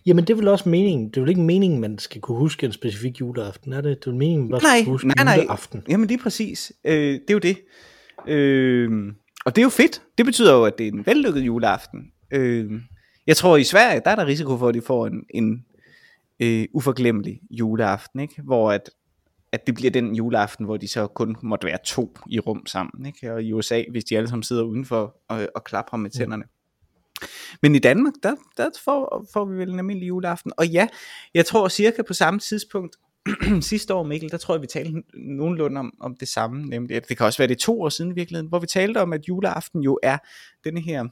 Jamen 0.06 0.24
det 0.24 0.30
er 0.34 0.36
vel 0.36 0.48
også 0.48 0.70
meningen. 0.70 1.10
Det 1.10 1.18
er 1.18 1.22
vel 1.22 1.30
ikke 1.30 1.42
meningen, 1.42 1.82
man 1.82 1.98
skal 1.98 2.22
kunne 2.22 2.38
huske 2.38 2.66
en 2.66 2.72
specifik 2.72 3.20
juleaften, 3.20 3.74
er 3.74 3.82
det? 3.82 4.00
Det 4.00 4.08
er 4.08 4.12
vel 4.12 4.18
meningen, 4.18 4.50
man 4.50 4.62
nej, 4.64 4.80
skal 4.80 4.92
huske 4.92 5.08
nej, 5.08 5.24
nej. 5.24 5.36
juleaften. 5.36 5.84
Jamen 5.90 6.08
lige 6.08 6.18
præcis. 6.18 6.74
Øh, 6.86 6.94
det 6.94 7.30
er 7.30 7.34
jo 7.34 7.40
det. 7.40 7.58
Øh, 8.28 9.14
og 9.46 9.56
det 9.56 9.62
er 9.62 9.64
jo 9.64 9.70
fedt. 9.70 10.02
Det 10.18 10.26
betyder 10.26 10.54
jo, 10.54 10.64
at 10.64 10.78
det 10.78 10.88
er 10.88 10.92
en 10.92 11.06
vellykket 11.06 11.42
juleaften. 11.42 12.00
Øh, 12.32 12.72
jeg 13.28 13.38
tror 13.38 13.58
i 13.58 13.64
Sverige, 13.64 14.02
der 14.06 14.12
er 14.12 14.16
der 14.16 14.26
risiko 14.26 14.58
for, 14.58 14.68
at 14.68 14.76
de 14.76 14.82
får 14.82 15.08
en, 15.08 15.24
en 15.30 15.66
øh, 16.40 16.66
uforglemmelig 16.74 17.40
juleaften, 17.52 18.20
ikke? 18.20 18.42
hvor 18.44 18.72
at, 18.72 18.90
at 19.52 19.68
det 19.68 19.76
bliver 19.76 19.92
den 19.92 20.16
juleaften, 20.16 20.66
hvor 20.66 20.78
de 20.78 20.88
så 20.88 21.08
kun 21.08 21.36
måtte 21.44 21.68
være 21.68 21.78
to 21.86 22.14
i 22.30 22.40
rum 22.40 22.66
sammen. 22.66 23.06
Ikke? 23.06 23.34
Og 23.34 23.44
i 23.44 23.54
USA, 23.54 23.84
hvis 23.92 24.04
de 24.04 24.18
alle 24.18 24.30
sammen 24.30 24.44
sidder 24.44 24.64
udenfor 24.64 25.16
og, 25.28 25.48
og 25.56 25.64
klapper 25.64 25.98
med 25.98 26.10
tænderne. 26.10 26.44
Men 27.62 27.76
i 27.76 27.80
Danmark, 27.80 28.14
der, 28.24 28.36
der 28.58 28.70
får, 28.84 29.26
får 29.34 29.46
vi 29.46 29.58
vel 29.58 29.70
en 29.70 29.80
almindelig 29.80 30.08
juleaften. 30.08 30.52
Og 30.58 30.68
ja, 30.68 30.88
jeg 31.34 31.46
tror 31.46 31.68
cirka 31.68 32.02
på 32.02 32.14
samme 32.14 32.40
tidspunkt, 32.40 32.96
sidste 33.62 33.94
år 33.94 34.04
Mikkel, 34.04 34.32
der 34.32 34.38
tror 34.38 34.56
jeg 34.56 34.62
vi 34.62 34.68
talte 34.68 35.04
nogenlunde 35.14 35.80
om, 35.80 35.94
om 36.00 36.16
det 36.16 36.28
samme, 36.28 36.66
nemlig 36.66 36.98
at 36.98 37.10
det 37.10 37.18
kan 37.18 37.26
også 37.26 37.38
være 37.38 37.48
det 37.48 37.58
to 37.58 37.82
år 37.82 37.90
siden 37.90 38.12
i 38.12 38.16
virkeligheden, 38.16 38.50
hvor 38.50 38.60
vi 38.60 38.68
talte 38.68 39.02
om, 39.02 39.14
at 39.14 39.28
juleaften 39.28 39.82
jo 39.82 40.00
er 40.04 40.18
denne 40.64 40.82
her, 40.82 41.08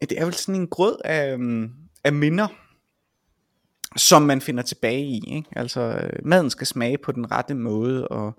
det 0.00 0.20
er 0.20 0.24
vel 0.24 0.34
sådan 0.34 0.60
en 0.60 0.68
grød 0.68 0.96
af, 1.04 1.38
af 2.04 2.12
minder, 2.12 2.48
som 3.96 4.22
man 4.22 4.40
finder 4.40 4.62
tilbage 4.62 5.04
i. 5.04 5.22
Ikke? 5.26 5.48
Altså 5.56 5.80
øh, 5.80 6.26
maden 6.26 6.50
skal 6.50 6.66
smage 6.66 6.98
på 6.98 7.12
den 7.12 7.30
rette 7.30 7.54
måde, 7.54 8.08
og 8.08 8.32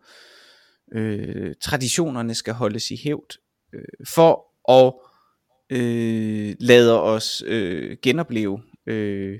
øh, 0.94 1.56
traditionerne 1.62 2.36
skal 2.36 2.54
holdes 2.54 2.92
i 2.92 3.00
hævd, 3.04 3.38
øh, 3.74 4.06
for 4.08 4.46
at 4.72 4.94
øh, 5.78 6.56
lade 6.60 7.02
os 7.02 7.44
øh, 7.46 7.98
genopleve 8.02 8.62
øh, 8.86 9.40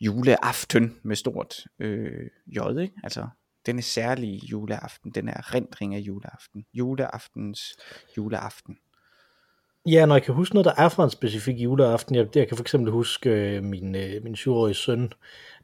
juleaften 0.00 0.96
med 1.02 1.16
stort 1.16 1.64
øh, 1.78 2.30
J, 2.46 2.58
ikke? 2.80 2.94
altså 3.02 3.28
denne 3.66 3.82
særlige 3.82 4.40
juleaften, 4.46 5.10
den 5.10 5.28
er 5.28 5.54
rendring 5.54 5.94
af 5.94 5.98
juleaften, 5.98 6.64
juleaftens 6.74 7.76
juleaften. 8.16 8.76
Ja, 9.86 10.06
når 10.06 10.14
jeg 10.14 10.22
kan 10.22 10.34
huske 10.34 10.54
noget, 10.54 10.64
der 10.64 10.72
er 10.76 10.88
fra 10.88 11.04
en 11.04 11.10
specifik 11.10 11.56
juleaften. 11.56 12.14
Jeg, 12.14 12.36
jeg 12.36 12.48
kan 12.48 12.56
for 12.56 12.64
eksempel 12.64 12.92
huske 12.92 13.30
øh, 13.30 13.62
min, 13.64 13.94
øh, 13.94 14.24
min 14.24 14.36
syvårige 14.36 14.74
søn, 14.74 15.12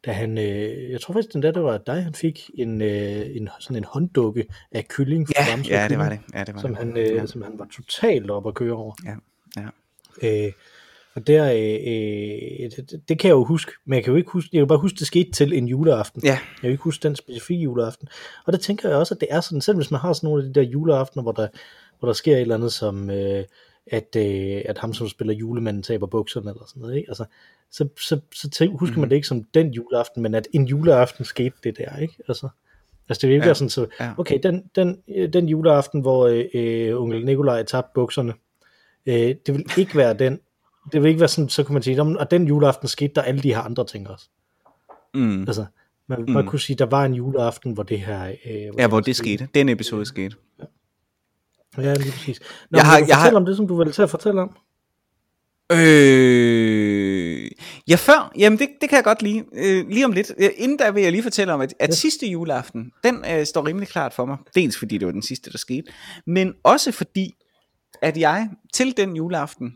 da 0.06 0.12
han, 0.12 0.38
øh, 0.38 0.90
jeg 0.90 1.00
tror 1.00 1.14
faktisk 1.14 1.32
den 1.32 1.42
der, 1.42 1.50
det 1.52 1.62
var 1.62 1.78
dig, 1.78 2.02
han 2.02 2.14
fik 2.14 2.50
en, 2.54 2.82
øh, 2.82 3.36
en, 3.36 3.48
sådan 3.60 3.76
en 3.76 3.84
hånddukke 3.84 4.46
af 4.72 4.88
kylling. 4.88 5.28
fra 5.28 5.34
Ja, 5.68 5.82
ja, 5.82 5.88
det 5.88 5.98
var 5.98 6.08
det. 6.08 6.18
Ja, 6.34 6.44
det 6.44 6.54
var 6.54 6.60
Som 6.60 6.70
det. 6.70 6.78
han, 6.78 6.96
øh, 6.96 7.06
ja. 7.06 7.26
som 7.26 7.42
han 7.42 7.52
var 7.58 7.68
totalt 7.76 8.30
op 8.30 8.46
at 8.46 8.54
køre 8.54 8.72
over. 8.72 8.94
Ja, 9.06 9.14
ja. 10.22 10.46
Øh, 10.46 10.52
og 11.14 11.26
der, 11.26 11.44
øh, 11.52 11.54
øh, 11.54 12.70
det, 12.70 13.00
det 13.08 13.18
kan 13.18 13.28
jeg 13.28 13.34
jo 13.34 13.44
huske, 13.44 13.72
men 13.86 13.94
jeg 13.94 14.04
kan 14.04 14.10
jo 14.10 14.16
ikke 14.16 14.30
huske, 14.30 14.48
jeg 14.52 14.60
kan 14.60 14.68
bare 14.68 14.78
huske, 14.78 14.96
det 14.96 15.06
skete 15.06 15.30
til 15.32 15.52
en 15.52 15.68
juleaften. 15.68 16.22
Ja, 16.24 16.28
Jeg 16.28 16.38
kan 16.60 16.68
jo 16.68 16.70
ikke 16.70 16.84
huske 16.84 17.02
den 17.02 17.16
specifikke 17.16 17.62
juleaften. 17.62 18.08
Og 18.46 18.52
der 18.52 18.58
tænker 18.58 18.88
jeg 18.88 18.98
også, 18.98 19.14
at 19.14 19.20
det 19.20 19.28
er 19.30 19.40
sådan, 19.40 19.60
selv 19.60 19.76
hvis 19.76 19.90
man 19.90 20.00
har 20.00 20.12
sådan 20.12 20.26
nogle 20.26 20.42
af 20.42 20.52
de 20.54 20.60
der 20.60 20.66
juleaftener, 20.66 21.22
hvor 21.22 21.32
der, 21.32 21.48
hvor 21.98 22.08
der 22.08 22.12
sker 22.12 22.34
et 22.36 22.40
eller 22.40 22.54
andet 22.54 22.72
som, 22.72 23.10
øh, 23.10 23.44
at, 23.86 24.16
øh, 24.16 24.62
at 24.64 24.78
ham 24.78 24.94
som 24.94 25.08
spiller 25.08 25.34
julemanden 25.34 25.82
taber 25.82 26.06
bukserne 26.06 26.50
eller 26.50 26.64
sådan 26.66 26.80
noget, 26.80 26.96
ikke? 26.96 27.08
Altså, 27.10 27.24
så, 27.70 27.88
så, 28.00 28.20
så 28.34 28.50
tænk, 28.50 28.78
husker 28.78 28.94
Mhm. 28.96 29.00
man 29.00 29.10
det 29.10 29.16
ikke 29.16 29.28
som 29.28 29.44
den 29.54 29.70
juleaften, 29.70 30.22
men 30.22 30.34
at 30.34 30.48
en 30.52 30.64
juleaften 30.66 31.24
skete 31.24 31.56
det 31.64 31.78
der, 31.78 31.96
ikke? 31.96 32.14
Altså, 32.28 32.48
altså 33.08 33.20
det 33.20 33.28
vil 33.28 33.34
ikke 33.34 33.44
Ja, 33.44 33.48
være 33.48 33.54
sådan, 33.54 33.70
så, 33.70 33.86
okay, 34.18 34.38
den, 34.42 34.64
den, 34.76 34.98
øh, 35.16 35.32
den 35.32 35.48
juleaften, 35.48 36.00
hvor 36.00 36.26
øh, 36.26 36.44
øh, 36.54 37.00
onkel 37.02 37.24
Nikolaj 37.24 37.62
tabte 37.62 37.90
bukserne, 37.94 38.32
øh, 39.06 39.14
det 39.46 39.54
vil 39.54 39.64
ikke 39.78 39.96
være 39.96 40.14
den, 40.14 40.40
det 40.92 41.02
vil 41.02 41.08
ikke 41.08 41.20
være 41.20 41.28
sådan, 41.28 41.48
så 41.48 41.62
kunne 41.64 41.72
man 41.74 41.82
sige, 41.82 41.96
"Nå, 42.04 42.16
og 42.18 42.30
den 42.30 42.46
juleaften 42.46 42.88
skete 42.88 43.12
der 43.14 43.22
alle 43.22 43.42
de 43.42 43.54
her 43.54 43.60
andre 43.60 43.86
ting 43.86 44.10
også. 44.10 44.28
mm. 45.14 45.40
Altså, 45.42 45.64
man 46.06 46.26
vil 46.26 46.32
bare 46.34 46.42
Mm. 46.42 46.48
kunne 46.48 46.60
sige, 46.60 46.76
der 46.76 46.86
var 46.86 47.04
en 47.04 47.14
juleaften, 47.14 47.72
hvor 47.72 47.82
det 47.82 48.00
her... 48.00 48.26
Øh, 48.46 48.60
ja, 48.78 48.88
hvor 48.88 49.00
det 49.00 49.16
skete. 49.16 49.48
Den 49.54 49.68
episode 49.68 50.04
skete. 50.06 50.36
Ja, 50.58 50.64
lige 51.80 52.12
præcis. 52.12 52.40
Nå, 52.70 52.76
Jeg 52.78 52.86
har- 52.86 52.96
jeg 52.98 53.06
fortælle 53.06 53.16
har- 53.30 53.36
om 53.36 53.44
det, 53.46 53.56
som 53.56 53.68
du 53.68 53.76
ville 53.76 53.92
til 53.92 54.02
at 54.02 54.10
fortælle 54.10 54.40
om? 54.40 54.56
Øh, 55.72 57.50
ja, 57.88 57.94
før, 57.96 58.32
jamen 58.38 58.58
det, 58.58 58.68
det 58.80 58.88
kan 58.88 58.96
jeg 58.96 59.04
godt 59.04 59.22
lide. 59.22 59.44
Øh, 59.54 59.88
lige 59.88 60.04
om 60.04 60.12
lidt. 60.12 60.32
Inden 60.56 60.78
der 60.78 60.90
vil 60.90 61.02
jeg 61.02 61.12
lige 61.12 61.22
fortælle 61.22 61.52
om, 61.52 61.60
at, 61.60 61.74
at 61.78 61.94
sidste 61.94 62.26
juleaften, 62.26 62.92
den 63.04 63.24
øh, 63.32 63.46
står 63.46 63.66
rimelig 63.66 63.88
klart 63.88 64.14
for 64.14 64.24
mig. 64.24 64.36
Dels 64.54 64.78
fordi 64.78 64.98
det 64.98 65.06
var 65.06 65.12
den 65.12 65.22
sidste, 65.22 65.50
der 65.52 65.58
skete, 65.58 65.92
men 66.26 66.54
også 66.64 66.92
fordi, 66.92 67.34
at 68.02 68.16
jeg 68.16 68.48
til 68.74 68.96
den 68.96 69.16
juleaften 69.16 69.72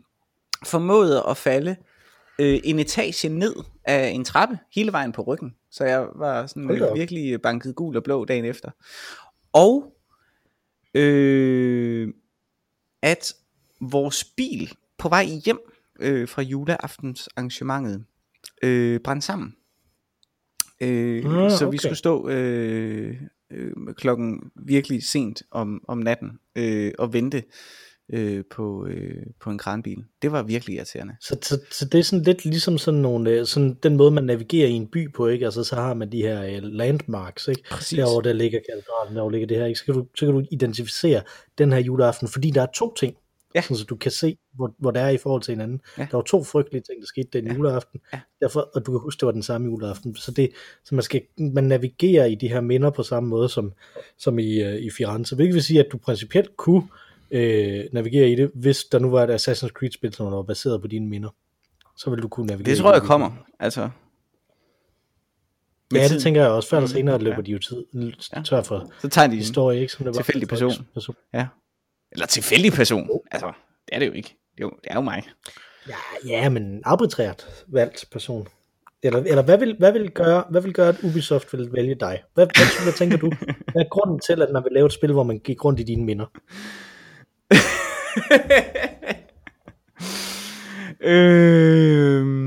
formåede 0.65 1.23
at 1.29 1.37
falde 1.37 1.75
øh, 2.39 2.59
en 2.63 2.79
etage 2.79 3.29
ned 3.29 3.55
af 3.85 4.07
en 4.07 4.25
trappe, 4.25 4.57
hele 4.75 4.91
vejen 4.91 5.11
på 5.11 5.21
ryggen. 5.21 5.51
Så 5.71 5.83
jeg 5.83 6.05
var 6.15 6.47
sådan 6.47 6.65
Hold 6.65 6.93
virkelig 6.97 7.41
banket 7.41 7.75
gul 7.75 7.97
og 7.97 8.03
blå 8.03 8.25
dagen 8.25 8.45
efter. 8.45 8.71
Og 9.53 9.91
øh, 10.95 12.13
at 13.01 13.33
vores 13.81 14.23
bil 14.23 14.73
på 14.97 15.09
vej 15.09 15.25
hjem 15.45 15.59
øh, 15.99 16.27
fra 16.27 16.41
juleaftens 16.41 17.29
arrangementet 17.35 18.05
øh, 18.63 18.99
brændte 18.99 19.25
sammen. 19.25 19.55
Øh, 20.81 21.25
Ah, 21.25 21.51
så 21.51 21.65
vi 21.65 21.67
okay. 21.67 21.77
skulle 21.77 21.95
stå 21.95 22.29
øh, 22.29 23.21
øh, 23.51 23.73
klokken 23.95 24.51
virkelig 24.55 25.03
sent 25.03 25.43
om, 25.51 25.83
om 25.87 25.97
natten 25.97 26.39
øh, 26.55 26.91
og 26.99 27.13
vente 27.13 27.43
øh, 28.13 28.43
på, 28.51 28.87
øh, 28.87 29.23
på 29.41 29.49
en 29.49 29.57
kranbil. 29.57 30.03
Det 30.21 30.31
var 30.31 30.43
virkelig 30.43 30.75
irriterende. 30.75 31.15
Så, 31.21 31.37
så, 31.41 31.59
så 31.71 31.85
det 31.85 31.99
er 31.99 32.03
sådan 32.03 32.23
lidt 32.23 32.45
ligesom 32.45 32.77
sådan 32.77 32.99
nogle, 32.99 33.29
øh, 33.29 33.45
sådan 33.45 33.77
den 33.83 33.97
måde, 33.97 34.11
man 34.11 34.23
navigerer 34.23 34.67
i 34.67 34.71
en 34.71 34.87
by 34.87 35.13
på, 35.13 35.27
ikke? 35.27 35.45
Altså, 35.45 35.63
så 35.63 35.75
har 35.75 35.93
man 35.93 36.11
de 36.11 36.21
her 36.21 36.43
øh, 36.43 36.63
landmarks, 36.63 37.47
ikke? 37.47 37.63
Præcis. 37.71 37.97
Derovre, 37.97 38.23
der 38.29 38.33
ligger 38.33 38.59
katedralen, 38.69 39.15
derovre 39.15 39.31
ligger 39.31 39.47
det 39.47 39.57
her, 39.57 39.65
ikke? 39.65 39.79
Så 39.79 39.85
kan, 39.85 39.93
du, 39.93 40.05
så 40.15 40.25
kan 40.25 40.35
du 40.35 40.43
identificere 40.51 41.21
den 41.57 41.71
her 41.73 41.79
juleaften, 41.79 42.27
fordi 42.27 42.51
der 42.51 42.61
er 42.61 42.67
to 42.75 42.93
ting, 42.93 43.15
Ja. 43.55 43.61
sådan, 43.61 43.77
så 43.77 43.83
du 43.85 43.95
kan 43.95 44.11
se, 44.11 44.37
hvor, 44.53 44.75
hvor 44.79 44.91
det 44.91 45.01
er 45.01 45.09
i 45.09 45.17
forhold 45.17 45.41
til 45.41 45.51
hinanden. 45.51 45.81
Ja. 45.97 46.07
Der 46.11 46.17
var 46.17 46.23
to 46.23 46.43
frygtelige 46.43 46.81
ting, 46.81 47.01
der 47.01 47.07
skete 47.07 47.27
den 47.33 47.47
Ja. 47.47 47.53
juleaften, 47.53 47.99
Ja. 48.13 48.19
derfor, 48.41 48.69
og 48.75 48.85
du 48.85 48.91
kan 48.91 48.99
huske, 49.01 49.19
det 49.19 49.25
var 49.25 49.31
den 49.31 49.43
samme 49.43 49.65
juleaften. 49.65 50.15
Så, 50.15 50.31
det, 50.31 50.49
så 50.85 50.95
man, 50.95 51.01
skal, 51.03 51.21
man 51.37 51.63
navigerer 51.63 52.25
i 52.25 52.35
de 52.35 52.47
her 52.47 52.61
minder 52.61 52.89
på 52.89 53.03
samme 53.03 53.29
måde 53.29 53.49
som, 53.49 53.73
som 54.17 54.39
i, 54.39 54.61
øh, 54.61 54.75
i 54.75 54.89
Firenze, 54.97 55.35
hvilket 55.35 55.53
vil 55.53 55.63
sige, 55.63 55.79
at 55.79 55.87
du 55.91 55.97
principielt 55.97 56.57
kunne 56.57 56.83
øh, 56.83 56.89
navigere 57.93 58.29
i 58.29 58.35
det, 58.35 58.51
hvis 58.53 58.83
der 58.83 58.99
nu 58.99 59.09
var 59.09 59.23
et 59.27 59.35
Assassin's 59.35 59.67
Creed-spil, 59.67 60.13
som 60.13 60.31
var 60.31 60.41
baseret 60.43 60.81
på 60.81 60.87
dine 60.87 61.07
minder. 61.07 61.29
Så 61.97 62.09
vil 62.09 62.21
du 62.21 62.27
kunne 62.27 62.45
navigere 62.45 62.69
Det 62.71 62.77
tror 62.77 62.91
jeg 62.93 63.01
det. 63.01 63.07
kommer. 63.07 63.31
Altså, 63.59 63.81
med 65.91 65.99
Ja, 65.99 66.03
det 66.03 66.09
tiden. 66.09 66.21
tænker 66.21 66.41
jeg 66.41 66.49
også. 66.51 66.69
Før 66.69 66.77
eller 66.77 66.87
Mm, 66.87 66.93
senere 66.93 67.19
løber 67.19 67.35
ja. 67.35 67.41
de 67.41 67.51
jo 67.51 67.59
tid 67.59 67.83
tør 68.45 68.61
for 68.61 68.91
Så 69.01 69.09
tager 69.09 69.27
de 69.27 69.35
historie, 69.35 69.79
ikke? 69.81 69.93
Som 69.93 70.03
det 70.05 70.15
var 70.15 70.21
tilfældig 70.21 70.49
folks 70.49 70.61
person. 70.61 70.85
person. 70.93 71.15
Ja. 71.33 71.47
Eller 72.11 72.25
tilfældig 72.25 72.71
person. 72.73 73.09
Altså, 73.31 73.47
det 73.85 73.95
er 73.95 73.99
det 73.99 74.07
jo 74.07 74.11
ikke. 74.11 74.29
Det 74.57 74.63
er 74.63 74.65
jo, 74.65 74.69
det 74.83 74.87
er 74.91 74.95
jo 74.95 75.01
mig. 75.01 75.23
Ja, 75.89 75.95
ja, 76.27 76.49
men 76.49 76.81
arbitrært 76.85 77.47
valgt 77.67 78.05
person. 78.11 78.47
Eller, 79.03 79.19
eller 79.19 79.41
hvad, 79.41 79.57
vil, 79.57 79.75
hvad, 79.79 79.91
vil 79.91 80.11
gøre, 80.11 80.43
hvad 80.49 80.61
vil 80.61 80.73
gøre, 80.73 80.89
at 80.89 81.03
Ubisoft 81.03 81.53
vil 81.53 81.69
vælge 81.73 81.95
dig? 81.95 82.23
Hvad, 82.33 82.47
hvad, 82.57 82.83
hvad 82.83 82.93
tænker 82.93 83.17
du? 83.17 83.31
Hvad 83.71 83.81
er 83.83 83.89
grunden 83.89 84.19
til, 84.19 84.41
at 84.41 84.49
man 84.53 84.63
vil 84.63 84.71
lave 84.71 84.85
et 84.85 84.93
spil, 84.93 85.11
hvor 85.11 85.23
man 85.23 85.39
gik 85.39 85.65
rundt 85.65 85.79
i 85.79 85.83
dine 85.83 86.03
minder? 86.05 86.25
øhm... 91.01 92.45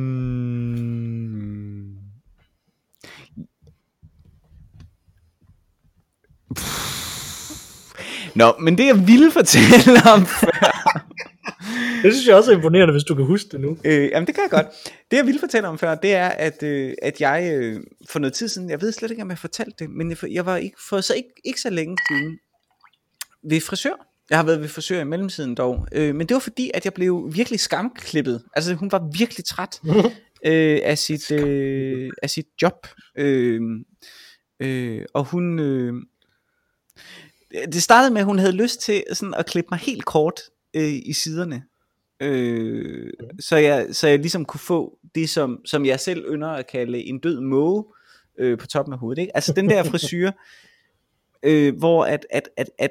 Nå, 8.35 8.55
men 8.61 8.79
det 8.79 8.87
jeg 8.87 9.07
ville 9.07 9.31
fortælle 9.31 10.01
om 10.15 10.27
før, 10.41 10.79
Det 12.03 12.15
synes 12.15 12.27
jeg 12.27 12.37
også 12.37 12.51
er 12.53 12.57
imponerende, 12.57 12.93
hvis 12.93 13.05
du 13.05 13.15
kan 13.15 13.25
huske 13.25 13.49
det 13.53 13.61
nu. 13.61 13.77
øh, 13.85 14.09
jamen 14.09 14.27
det 14.27 14.35
kan 14.35 14.43
jeg 14.43 14.51
godt. 14.51 14.67
Det 15.11 15.17
jeg 15.17 15.27
ville 15.27 15.41
fortælle 15.41 15.69
om 15.69 15.79
før, 15.79 15.95
det 15.95 16.15
er, 16.15 16.29
at, 16.29 16.63
øh, 16.63 16.95
at 17.03 17.21
jeg 17.21 17.53
øh, 17.55 17.81
for 18.11 18.19
noget 18.19 18.33
tid 18.33 18.49
siden, 18.49 18.71
jeg 18.71 18.81
ved 18.81 18.93
slet 18.93 19.11
ikke, 19.11 19.23
om 19.23 19.31
jeg 19.31 19.39
fortalte 19.39 19.75
det, 19.79 19.91
men 19.91 20.11
jeg, 20.11 20.19
jeg 20.31 20.47
var 20.47 20.57
ikke, 20.57 20.77
for 20.89 21.01
så 21.01 21.15
ikke, 21.15 21.29
ikke 21.45 21.61
så 21.61 21.71
længe 21.71 21.97
siden 22.09 22.39
ved 23.51 23.61
frisør. 23.61 24.08
Jeg 24.31 24.39
har 24.39 24.45
været 24.45 24.61
ved 24.61 24.69
frisør 24.69 25.01
i 25.01 25.05
mellemtiden 25.05 25.55
dog, 25.55 25.87
øh, 25.93 26.15
men 26.15 26.27
det 26.27 26.35
var 26.35 26.41
fordi, 26.41 26.71
at 26.75 26.85
jeg 26.85 26.95
blev 26.95 27.31
virkelig 27.35 27.61
skamklippet. 27.61 28.45
Altså 28.57 28.75
hun 28.75 28.93
var 28.93 29.11
virkelig 29.19 29.45
træt 29.45 29.81
øh, 30.47 30.81
af, 30.85 30.99
sit, 30.99 31.31
øh, 31.31 32.11
af 32.23 32.31
sit 32.31 32.47
job. 32.63 32.87
Øh, 33.17 33.61
øh, 34.61 35.05
og 35.15 35.25
hun... 35.25 35.59
Øh, 35.59 35.93
det 37.73 37.83
startede 37.83 38.13
med, 38.13 38.21
at 38.21 38.27
hun 38.27 38.39
havde 38.39 38.53
lyst 38.53 38.81
til 38.81 39.05
sådan 39.13 39.35
at 39.35 39.47
klippe 39.47 39.69
mig 39.71 39.79
helt 39.79 40.05
kort 40.05 40.41
øh, 40.75 40.95
i 41.05 41.13
siderne. 41.13 41.63
Øh, 42.21 43.13
så, 43.41 43.57
jeg, 43.57 43.87
så 43.93 44.09
jeg 44.09 44.19
ligesom 44.19 44.45
kunne 44.45 44.61
få 44.61 44.99
det, 45.15 45.31
som, 45.31 45.61
som 45.65 45.87
jeg 45.87 46.01
selv 46.01 46.25
ynder 46.29 46.49
at 46.49 46.67
kalde 46.67 46.99
en 46.99 47.19
død 47.19 47.41
måge 47.41 47.85
øh, 48.39 48.59
på 48.59 48.67
toppen 48.67 48.93
af 48.93 48.99
hovedet. 48.99 49.21
Ikke? 49.21 49.37
Altså 49.37 49.53
den 49.53 49.71
der 49.71 49.83
frisyr, 49.83 50.31
øh, 51.43 51.77
hvor 51.79 52.05
at, 52.05 52.27
at, 52.31 52.49
at, 52.57 52.71
at 52.79 52.91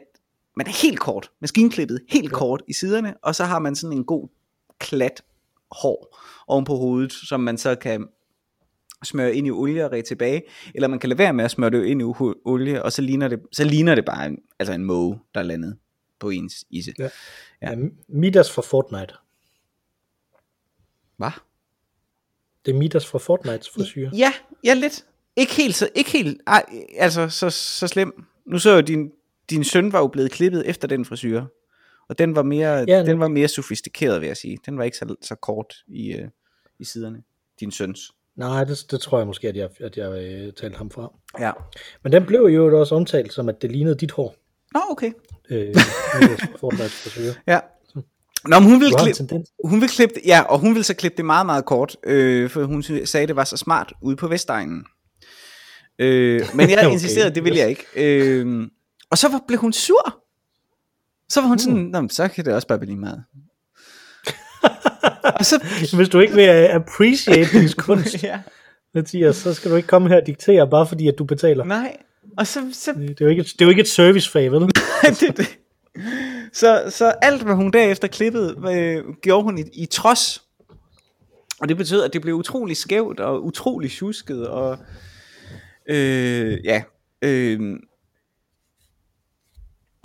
men 0.57 0.67
er 0.67 0.81
helt 0.81 0.99
kort, 0.99 1.31
maskinklippet, 1.39 1.99
helt 2.09 2.31
kort 2.31 2.61
i 2.67 2.73
siderne, 2.73 3.15
og 3.23 3.35
så 3.35 3.43
har 3.43 3.59
man 3.59 3.75
sådan 3.75 3.97
en 3.97 4.05
god 4.05 4.27
klat 4.79 5.23
hår 5.71 6.17
oven 6.47 6.65
på 6.65 6.75
hovedet, 6.75 7.13
som 7.13 7.39
man 7.39 7.57
så 7.57 7.75
kan 7.75 8.07
smøre 9.03 9.35
ind 9.35 9.47
i 9.47 9.51
olie 9.51 9.85
og 9.85 10.05
tilbage, 10.05 10.43
eller 10.75 10.87
man 10.87 10.99
kan 10.99 11.09
lade 11.09 11.17
være 11.17 11.33
med 11.33 11.45
at 11.45 11.51
smøre 11.51 11.69
det 11.69 11.85
ind 11.85 12.01
i 12.01 12.05
olie, 12.45 12.83
og 12.83 12.91
så 12.91 13.01
ligner 13.01 13.27
det, 13.27 13.39
så 13.51 13.63
ligner 13.63 13.95
det 13.95 14.05
bare 14.05 14.25
en, 14.25 14.37
altså 14.59 14.73
en 14.73 14.83
måge, 14.83 15.19
der 15.33 15.39
er 15.39 15.43
landet 15.43 15.77
på 16.19 16.29
ens 16.29 16.65
isse. 16.69 16.93
Ja. 16.99 17.09
Ja. 17.61 17.69
Ja. 17.69 17.75
Midas 18.07 18.51
fra 18.51 18.61
Fortnite. 18.61 19.13
Hvad? 21.17 21.31
Det 22.65 22.73
er 22.73 22.77
Midas 22.77 23.07
fra 23.07 23.19
Fortnites 23.19 23.69
frisyr. 23.69 24.09
Ja, 24.13 24.33
ja 24.63 24.73
lidt. 24.73 25.05
Ikke 25.35 25.53
helt, 25.53 25.75
så, 25.75 25.89
ikke 25.95 26.11
helt 26.11 26.41
ej, 26.47 26.65
altså 26.97 27.29
så, 27.29 27.49
så 27.49 27.87
slem. 27.87 28.25
Nu 28.45 28.59
så 28.59 28.73
jeg, 28.73 28.87
din, 28.87 29.11
din 29.49 29.63
søn 29.63 29.93
var 29.93 29.99
jo 29.99 30.07
blevet 30.07 30.31
klippet 30.31 30.63
efter 30.65 30.87
den 30.87 31.05
frisyr. 31.05 31.43
Og 32.09 32.17
den 32.17 32.35
var 32.35 32.43
mere, 32.43 32.85
ja, 32.87 33.03
den 33.05 33.19
var 33.19 33.27
mere 33.27 33.47
sofistikeret, 33.47 34.21
vil 34.21 34.27
jeg 34.27 34.37
sige. 34.37 34.57
Den 34.65 34.77
var 34.77 34.83
ikke 34.83 34.97
så, 34.97 35.15
så 35.21 35.35
kort 35.35 35.73
i, 35.87 36.13
øh, 36.13 36.27
i 36.79 36.85
siderne. 36.85 37.23
Din 37.59 37.71
søns. 37.71 38.11
Nej, 38.35 38.63
det, 38.63 38.85
det 38.91 39.01
tror 39.01 39.17
jeg 39.17 39.27
måske, 39.27 39.47
at 39.47 39.55
jeg, 39.55 39.69
at 39.79 39.97
jeg 39.97 40.23
øh, 40.23 40.53
talte 40.53 40.77
ham 40.77 40.91
fra. 40.91 41.13
Ja. 41.39 41.51
Men 42.03 42.11
den 42.11 42.25
blev 42.25 42.41
jo 42.41 42.79
også 42.79 42.95
omtalt 42.95 43.33
som, 43.33 43.49
at 43.49 43.61
det 43.61 43.71
lignede 43.71 43.95
dit 43.95 44.11
hår. 44.11 44.35
Nå, 44.73 44.81
okay. 44.89 45.11
Øh. 45.49 45.75
Ja. 47.47 47.59
Nå, 48.45 48.59
men 48.59 48.69
hun 48.69 48.79
ville 48.79 48.99
en 48.99 49.13
klippe, 49.13 49.45
hun 49.63 49.81
vil 49.81 49.89
klippe 49.89 50.15
ja, 50.25 50.41
og 50.41 50.59
hun 50.59 50.69
ville 50.69 50.83
så 50.83 50.93
klippe 50.93 51.17
det 51.17 51.25
meget, 51.25 51.45
meget 51.45 51.65
kort, 51.65 51.95
øh, 52.03 52.49
for 52.49 52.63
hun 52.63 52.83
sagde, 52.83 53.27
det 53.27 53.35
var 53.35 53.43
så 53.43 53.57
smart 53.57 53.93
ude 54.01 54.15
på 54.15 54.27
Vestegnen. 54.27 54.85
Øh, 55.99 56.41
men 56.55 56.69
jeg 56.69 56.77
Okay, 56.85 56.91
insisterede, 56.91 57.35
det 57.35 57.43
ville 57.43 57.59
jeg 57.59 57.69
ikke. 57.69 57.85
Øh, 57.95 58.67
og 59.11 59.17
så 59.17 59.39
blev 59.47 59.59
hun 59.59 59.73
sur. 59.73 60.19
Så 61.29 61.41
var 61.41 61.47
hun 61.47 61.59
sådan, 61.59 61.77
Nå, 61.77 62.07
så 62.09 62.27
kan 62.27 62.45
det 62.45 62.53
også 62.53 62.67
bare 62.67 62.79
blive 62.79 62.89
lige 62.89 62.99
meget. 62.99 63.23
og 65.39 65.45
så, 65.45 65.63
Hvis 65.95 66.09
du 66.09 66.19
ikke 66.19 66.33
vil 66.33 66.49
øh, 66.49 66.75
appreciate 66.75 67.59
din 67.59 67.69
kunst, 67.85 68.23
ja, 68.23 68.39
Mathias, 68.93 69.35
så 69.35 69.53
skal 69.53 69.71
du 69.71 69.75
ikke 69.75 69.87
komme 69.87 70.09
her 70.09 70.15
og 70.21 70.27
diktere, 70.27 70.69
bare 70.69 70.87
fordi 70.87 71.07
at 71.07 71.15
du 71.17 71.23
betaler. 71.23 71.63
nej. 71.63 71.97
Og 72.37 72.47
så, 72.47 72.69
så 72.73 72.93
Det 72.93 73.21
er 73.21 73.25
jo 73.25 73.27
ikke, 73.27 73.43
det 73.43 73.61
er 73.61 73.65
jo 73.65 73.69
ikke 73.69 73.81
et 73.81 73.87
servicefag, 73.87 74.51
vel? 74.51 74.61
det, 75.19 75.37
det. 75.37 75.57
Så, 76.53 76.83
så 76.89 77.05
alt, 77.21 77.41
hvad 77.43 77.55
hun 77.55 77.71
derefter 77.71 78.07
klippede, 78.07 78.55
øh, 78.71 79.03
gjorde 79.21 79.43
hun 79.43 79.57
i, 79.57 79.63
i 79.73 79.85
trods. 79.85 80.43
Og 81.59 81.69
det 81.69 81.77
betød, 81.77 82.03
at 82.03 82.13
det 82.13 82.21
blev 82.21 82.35
utrolig 82.35 82.77
skævt 82.77 83.19
og 83.19 83.45
utrolig 83.45 83.91
tjusket. 83.91 84.47
Og, 84.47 84.77
øh, 85.89 86.57
ja, 86.65 86.83
øh, 87.21 87.59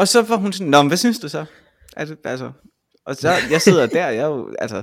og 0.03 0.09
så 0.09 0.23
var 0.23 0.37
hun 0.37 0.53
sådan, 0.53 0.71
Nå, 0.71 0.83
men 0.83 0.89
hvad 0.89 0.97
synes 0.97 1.19
du 1.19 1.29
så? 1.29 1.45
Altså, 1.97 2.17
altså, 2.25 2.53
og 3.07 3.17
så, 3.17 3.33
jeg 3.51 3.61
sidder 3.61 3.87
der, 3.87 4.09
jeg 4.09 4.23
er 4.23 4.27
jo, 4.27 4.55
altså, 4.59 4.83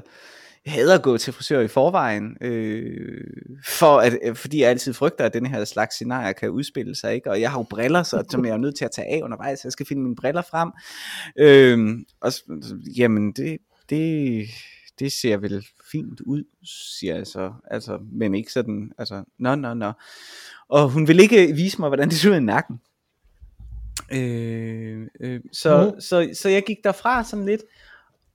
jeg 0.66 0.74
hader 0.74 0.96
at 0.96 1.04
gå 1.04 1.18
til 1.18 1.34
frisør 1.34 1.60
i 1.60 1.68
forvejen, 1.68 2.38
øh, 2.42 3.28
for 3.66 3.98
at, 3.98 4.18
øh, 4.24 4.36
fordi 4.36 4.62
jeg 4.62 4.70
altid 4.70 4.94
frygter, 4.94 5.26
at 5.26 5.34
den 5.34 5.46
her 5.46 5.66
slags 5.66 5.96
scenarier 5.96 6.34
kan 6.34 6.50
udspille 6.50 6.96
sig, 6.96 7.16
ikke? 7.16 7.30
og 7.32 7.42
jeg 7.42 7.52
har 7.52 7.60
jo 7.60 7.66
briller, 7.70 8.04
så, 8.04 8.24
som 8.30 8.46
jeg 8.46 8.54
er 8.54 8.58
nødt 8.58 8.78
til 8.78 8.86
at 8.86 8.92
tage 8.92 9.08
af 9.08 9.22
undervejs, 9.24 9.60
så 9.60 9.68
jeg 9.68 9.72
skal 9.72 9.86
finde 9.86 10.02
mine 10.02 10.16
briller 10.16 10.42
frem, 10.42 10.72
øh, 11.40 12.00
og 12.22 12.34
så, 12.34 12.44
jamen 12.98 13.32
det, 13.32 13.58
det, 13.90 14.46
det 15.00 15.12
ser 15.12 15.38
vel 15.38 15.66
fint 15.92 16.22
ud, 16.22 16.44
siger 16.98 17.16
jeg 17.16 17.28
så, 17.28 17.54
altså, 17.72 18.00
men 18.12 18.36
ikke 18.36 18.52
sådan, 18.52 18.92
altså, 18.98 19.24
nå, 19.40 19.56
nå, 19.56 19.74
nå, 19.74 19.92
og 20.70 20.90
hun 20.90 21.08
vil 21.08 21.20
ikke 21.20 21.54
vise 21.56 21.80
mig, 21.80 21.90
hvordan 21.90 22.10
det 22.10 22.18
ser 22.18 22.32
ud 22.32 22.36
i 22.36 22.40
nakken, 22.40 22.80
øh, 24.12 25.08
øh, 25.20 25.42
så, 25.54 25.92
Mhm. 25.92 26.02
så, 26.02 26.30
så 26.34 26.50
jeg 26.50 26.64
gik 26.68 26.78
derfra 26.84 27.24
sådan 27.24 27.46
lidt, 27.46 27.62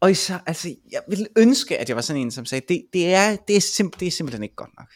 og 0.01 0.11
især, 0.11 0.39
altså, 0.47 0.75
jeg 0.93 1.03
ville 1.09 1.27
ønske, 1.39 1.79
at 1.79 1.89
jeg 1.89 1.97
var 1.97 2.03
sådan 2.03 2.23
en, 2.23 2.31
som 2.31 2.45
sagde, 2.45 2.67
det, 2.75 2.87
det, 2.93 3.15
er, 3.15 3.37
det, 3.37 3.57
er, 3.57 3.61
simp- 3.61 3.99
det 4.01 4.09
er 4.09 4.11
simpelthen 4.11 4.43
ikke 4.43 4.55
godt 4.55 4.71
nok. 4.79 4.89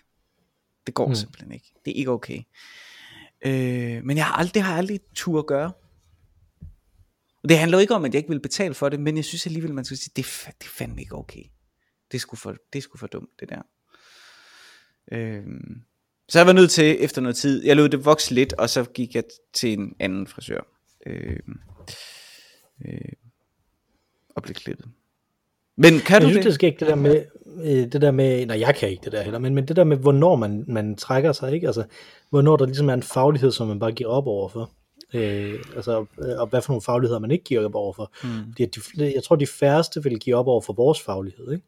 Det 0.87 0.95
går 0.95 1.07
Mm. 1.07 1.11
mm. 1.11 1.15
simpelthen 1.15 1.53
ikke. 1.53 1.73
Det 1.85 1.91
er 1.91 1.95
ikke 1.95 2.11
okay. 2.11 2.43
Øh, 3.47 4.05
men 4.05 4.17
jeg 4.17 4.27
har 4.27 4.33
aldrig, 4.35 4.55
det 4.55 4.63
har 4.63 4.71
jeg 4.71 4.79
aldrig 4.79 5.01
tur 5.15 5.39
at 5.39 5.47
gøre. 5.47 5.73
Og 7.43 7.49
det 7.49 7.59
handler 7.59 7.79
ikke 7.79 7.95
om, 7.95 8.05
at 8.05 8.15
jeg 8.15 8.19
ikke 8.19 8.29
vil 8.31 8.41
betale 8.41 8.75
for 8.75 8.89
det, 8.89 9.01
men 9.01 9.17
jeg 9.17 9.25
synes 9.25 9.47
alligevel, 9.47 9.75
man 9.75 9.85
skal 9.85 9.97
sige, 9.97 10.13
det, 10.17 10.25
er 10.47 10.51
det 10.51 10.67
er 10.67 10.71
fandme 10.71 11.01
ikke 11.01 11.15
okay. 11.17 11.43
Det 12.13 12.21
sgu 12.21 12.37
for, 12.37 12.57
det 12.73 12.83
sgu 12.83 12.99
for 12.99 13.07
dumt, 13.07 13.31
det 13.41 13.49
der. 13.49 13.63
Øh, 15.13 15.45
så 16.29 16.39
jeg 16.39 16.47
var 16.47 16.53
nødt 16.53 16.71
til, 16.71 16.97
efter 17.05 17.21
noget 17.21 17.37
tid, 17.37 17.65
jeg 17.65 17.77
lod 17.77 17.89
det 17.89 18.05
vokse 18.05 18.35
lidt, 18.35 18.53
og 18.53 18.71
så 18.71 18.85
gik 18.85 19.15
jeg 19.15 19.25
til 19.53 19.73
en 19.79 19.95
anden 20.01 20.27
frisør. 20.27 20.61
Øh, 21.07 21.37
øh, 22.87 23.13
og 24.37 24.43
blev 24.43 24.55
klippet. 24.55 24.87
Men 25.77 25.99
kan 25.99 26.15
Jeg 26.15 26.23
du 26.23 26.27
synes, 26.29 26.37
det? 26.37 26.45
det 26.45 26.55
skal 26.55 26.67
ikke 26.67 26.81
det 26.81 26.89
der 26.89 26.95
med, 26.95 27.25
øh, 27.63 27.93
det 27.93 28.03
der 28.03 28.11
med, 28.11 28.47
nej, 28.47 28.61
jeg 28.61 28.75
kan 28.75 28.89
ikke 28.89 29.05
det 29.05 29.13
der 29.13 29.23
heller, 29.23 29.39
men, 29.39 29.55
men 29.55 29.69
det 29.69 29.77
der 29.77 29.85
med, 29.85 29.97
hvornår 29.97 30.37
man, 30.37 30.65
man 30.69 30.97
trækker 30.97 31.33
sig, 31.33 31.55
ikke? 31.55 31.67
Altså, 31.67 31.85
hvornår 32.31 32.57
der 32.57 32.67
ligesom 32.67 32.89
er 32.89 32.95
en 32.95 33.03
faglighed, 33.03 33.51
som 33.51 33.67
man 33.69 33.79
bare 33.79 33.93
giver 33.93 34.11
op 34.11 34.27
overfor. 34.27 34.71
Øh, 35.15 35.55
altså, 35.77 36.07
øh, 36.23 36.39
og 36.39 36.47
hvad 36.47 36.63
for 36.63 36.73
nogle 36.73 36.83
fagligheder 36.83 37.21
man 37.21 37.31
ikke 37.31 37.45
giver 37.45 37.65
op 37.65 37.75
overfor. 37.75 38.13
Mm. 38.23 38.53
Fordi 38.53 38.67
de, 38.67 39.13
jeg 39.15 39.23
tror, 39.23 39.37
de 39.37 39.47
færreste 39.47 40.03
vil 40.03 40.19
give 40.19 40.37
op 40.37 40.47
over 40.47 40.61
for 40.61 40.73
vores 40.73 41.01
faglighed, 41.01 41.53
ikke? 41.53 41.65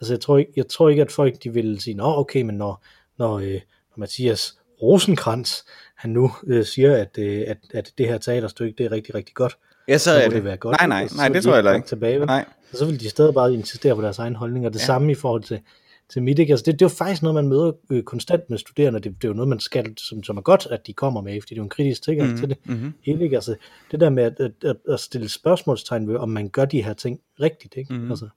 Altså, 0.00 0.12
jeg 0.12 0.20
tror 0.20 0.38
ikke, 0.38 0.52
jeg 0.56 0.68
tror 0.68 0.88
ikke 0.88 1.02
at 1.02 1.12
folk 1.12 1.42
de 1.44 1.52
vil 1.52 1.80
sige, 1.80 1.94
nå, 1.94 2.16
okay, 2.16 2.42
men 2.42 2.54
når, 2.54 2.84
når, 3.18 3.38
øh, 3.38 3.60
Mathias 3.98 4.58
Rosenkrantz, 4.82 5.62
han 5.96 6.10
nu 6.10 6.30
øh, 6.46 6.64
siger, 6.64 6.96
at, 6.96 7.18
øh, 7.18 7.44
at, 7.46 7.56
at 7.74 7.92
det 7.98 8.08
her 8.08 8.18
teaterstykke, 8.18 8.74
det 8.78 8.86
er 8.86 8.92
rigtig, 8.92 9.14
rigtig 9.14 9.34
godt, 9.34 9.58
Ja, 9.88 9.98
så 9.98 10.10
er 10.10 10.24
det. 10.24 10.32
det 10.32 10.44
være 10.44 10.56
godt. 10.56 10.76
Nej, 10.80 10.86
nej, 10.86 11.08
nej, 11.16 11.28
det 11.28 11.42
tror 11.44 11.56
jeg 11.56 11.74
ikke. 11.76 11.86
Tilbage, 11.88 12.18
vel? 12.20 12.26
Nej. 12.26 12.44
Og 12.72 12.78
så 12.78 12.84
vil 12.86 13.00
de 13.00 13.08
stadig 13.10 13.34
bare 13.34 13.54
insistere 13.54 13.94
på 13.96 14.02
deres 14.02 14.18
egen 14.18 14.34
holdning, 14.36 14.66
og 14.66 14.72
det 14.72 14.80
Ja. 14.80 14.84
samme 14.84 15.12
i 15.12 15.14
forhold 15.14 15.42
til, 15.42 15.60
til 16.08 16.22
mit, 16.22 16.38
ikke? 16.38 16.52
Altså 16.52 16.64
det, 16.64 16.72
det 16.74 16.82
er 16.82 16.86
jo 16.90 16.94
faktisk 16.96 17.22
noget, 17.22 17.34
man 17.34 17.48
møder 17.48 17.72
øh, 17.90 18.02
konstant 18.02 18.50
med 18.50 18.58
studerende, 18.58 19.00
det, 19.00 19.14
det 19.16 19.24
er 19.24 19.28
jo 19.28 19.34
noget, 19.34 19.48
man 19.48 19.60
skal, 19.60 19.94
som, 19.98 20.22
som 20.22 20.36
er 20.36 20.40
godt, 20.40 20.66
at 20.70 20.86
de 20.86 20.92
kommer 20.92 21.20
med, 21.20 21.40
fordi 21.40 21.48
det 21.54 21.58
er 21.58 21.60
jo 21.60 21.62
en 21.62 21.68
kritisk 21.68 22.02
tilgang 22.02 22.30
mm. 22.30 22.38
til 22.38 22.48
det 22.48 22.58
Mm-hmm. 22.64 22.92
hele, 23.06 23.24
ikke? 23.24 23.36
Altså 23.36 23.54
det 23.90 24.00
der 24.00 24.10
med 24.10 24.22
at, 24.24 24.40
at, 24.40 24.52
at, 24.64 24.76
at 24.88 25.00
stille 25.00 25.28
spørgsmålstegn 25.28 26.08
ved, 26.08 26.16
om 26.16 26.28
man 26.28 26.48
gør 26.48 26.64
de 26.64 26.82
her 26.82 26.92
ting 26.94 27.20
rigtigt, 27.40 27.74
ikke? 27.76 27.94
Mhm. 27.94 28.10
Altså, 28.10 28.28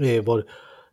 øh, 0.00 0.22
hvor, 0.22 0.42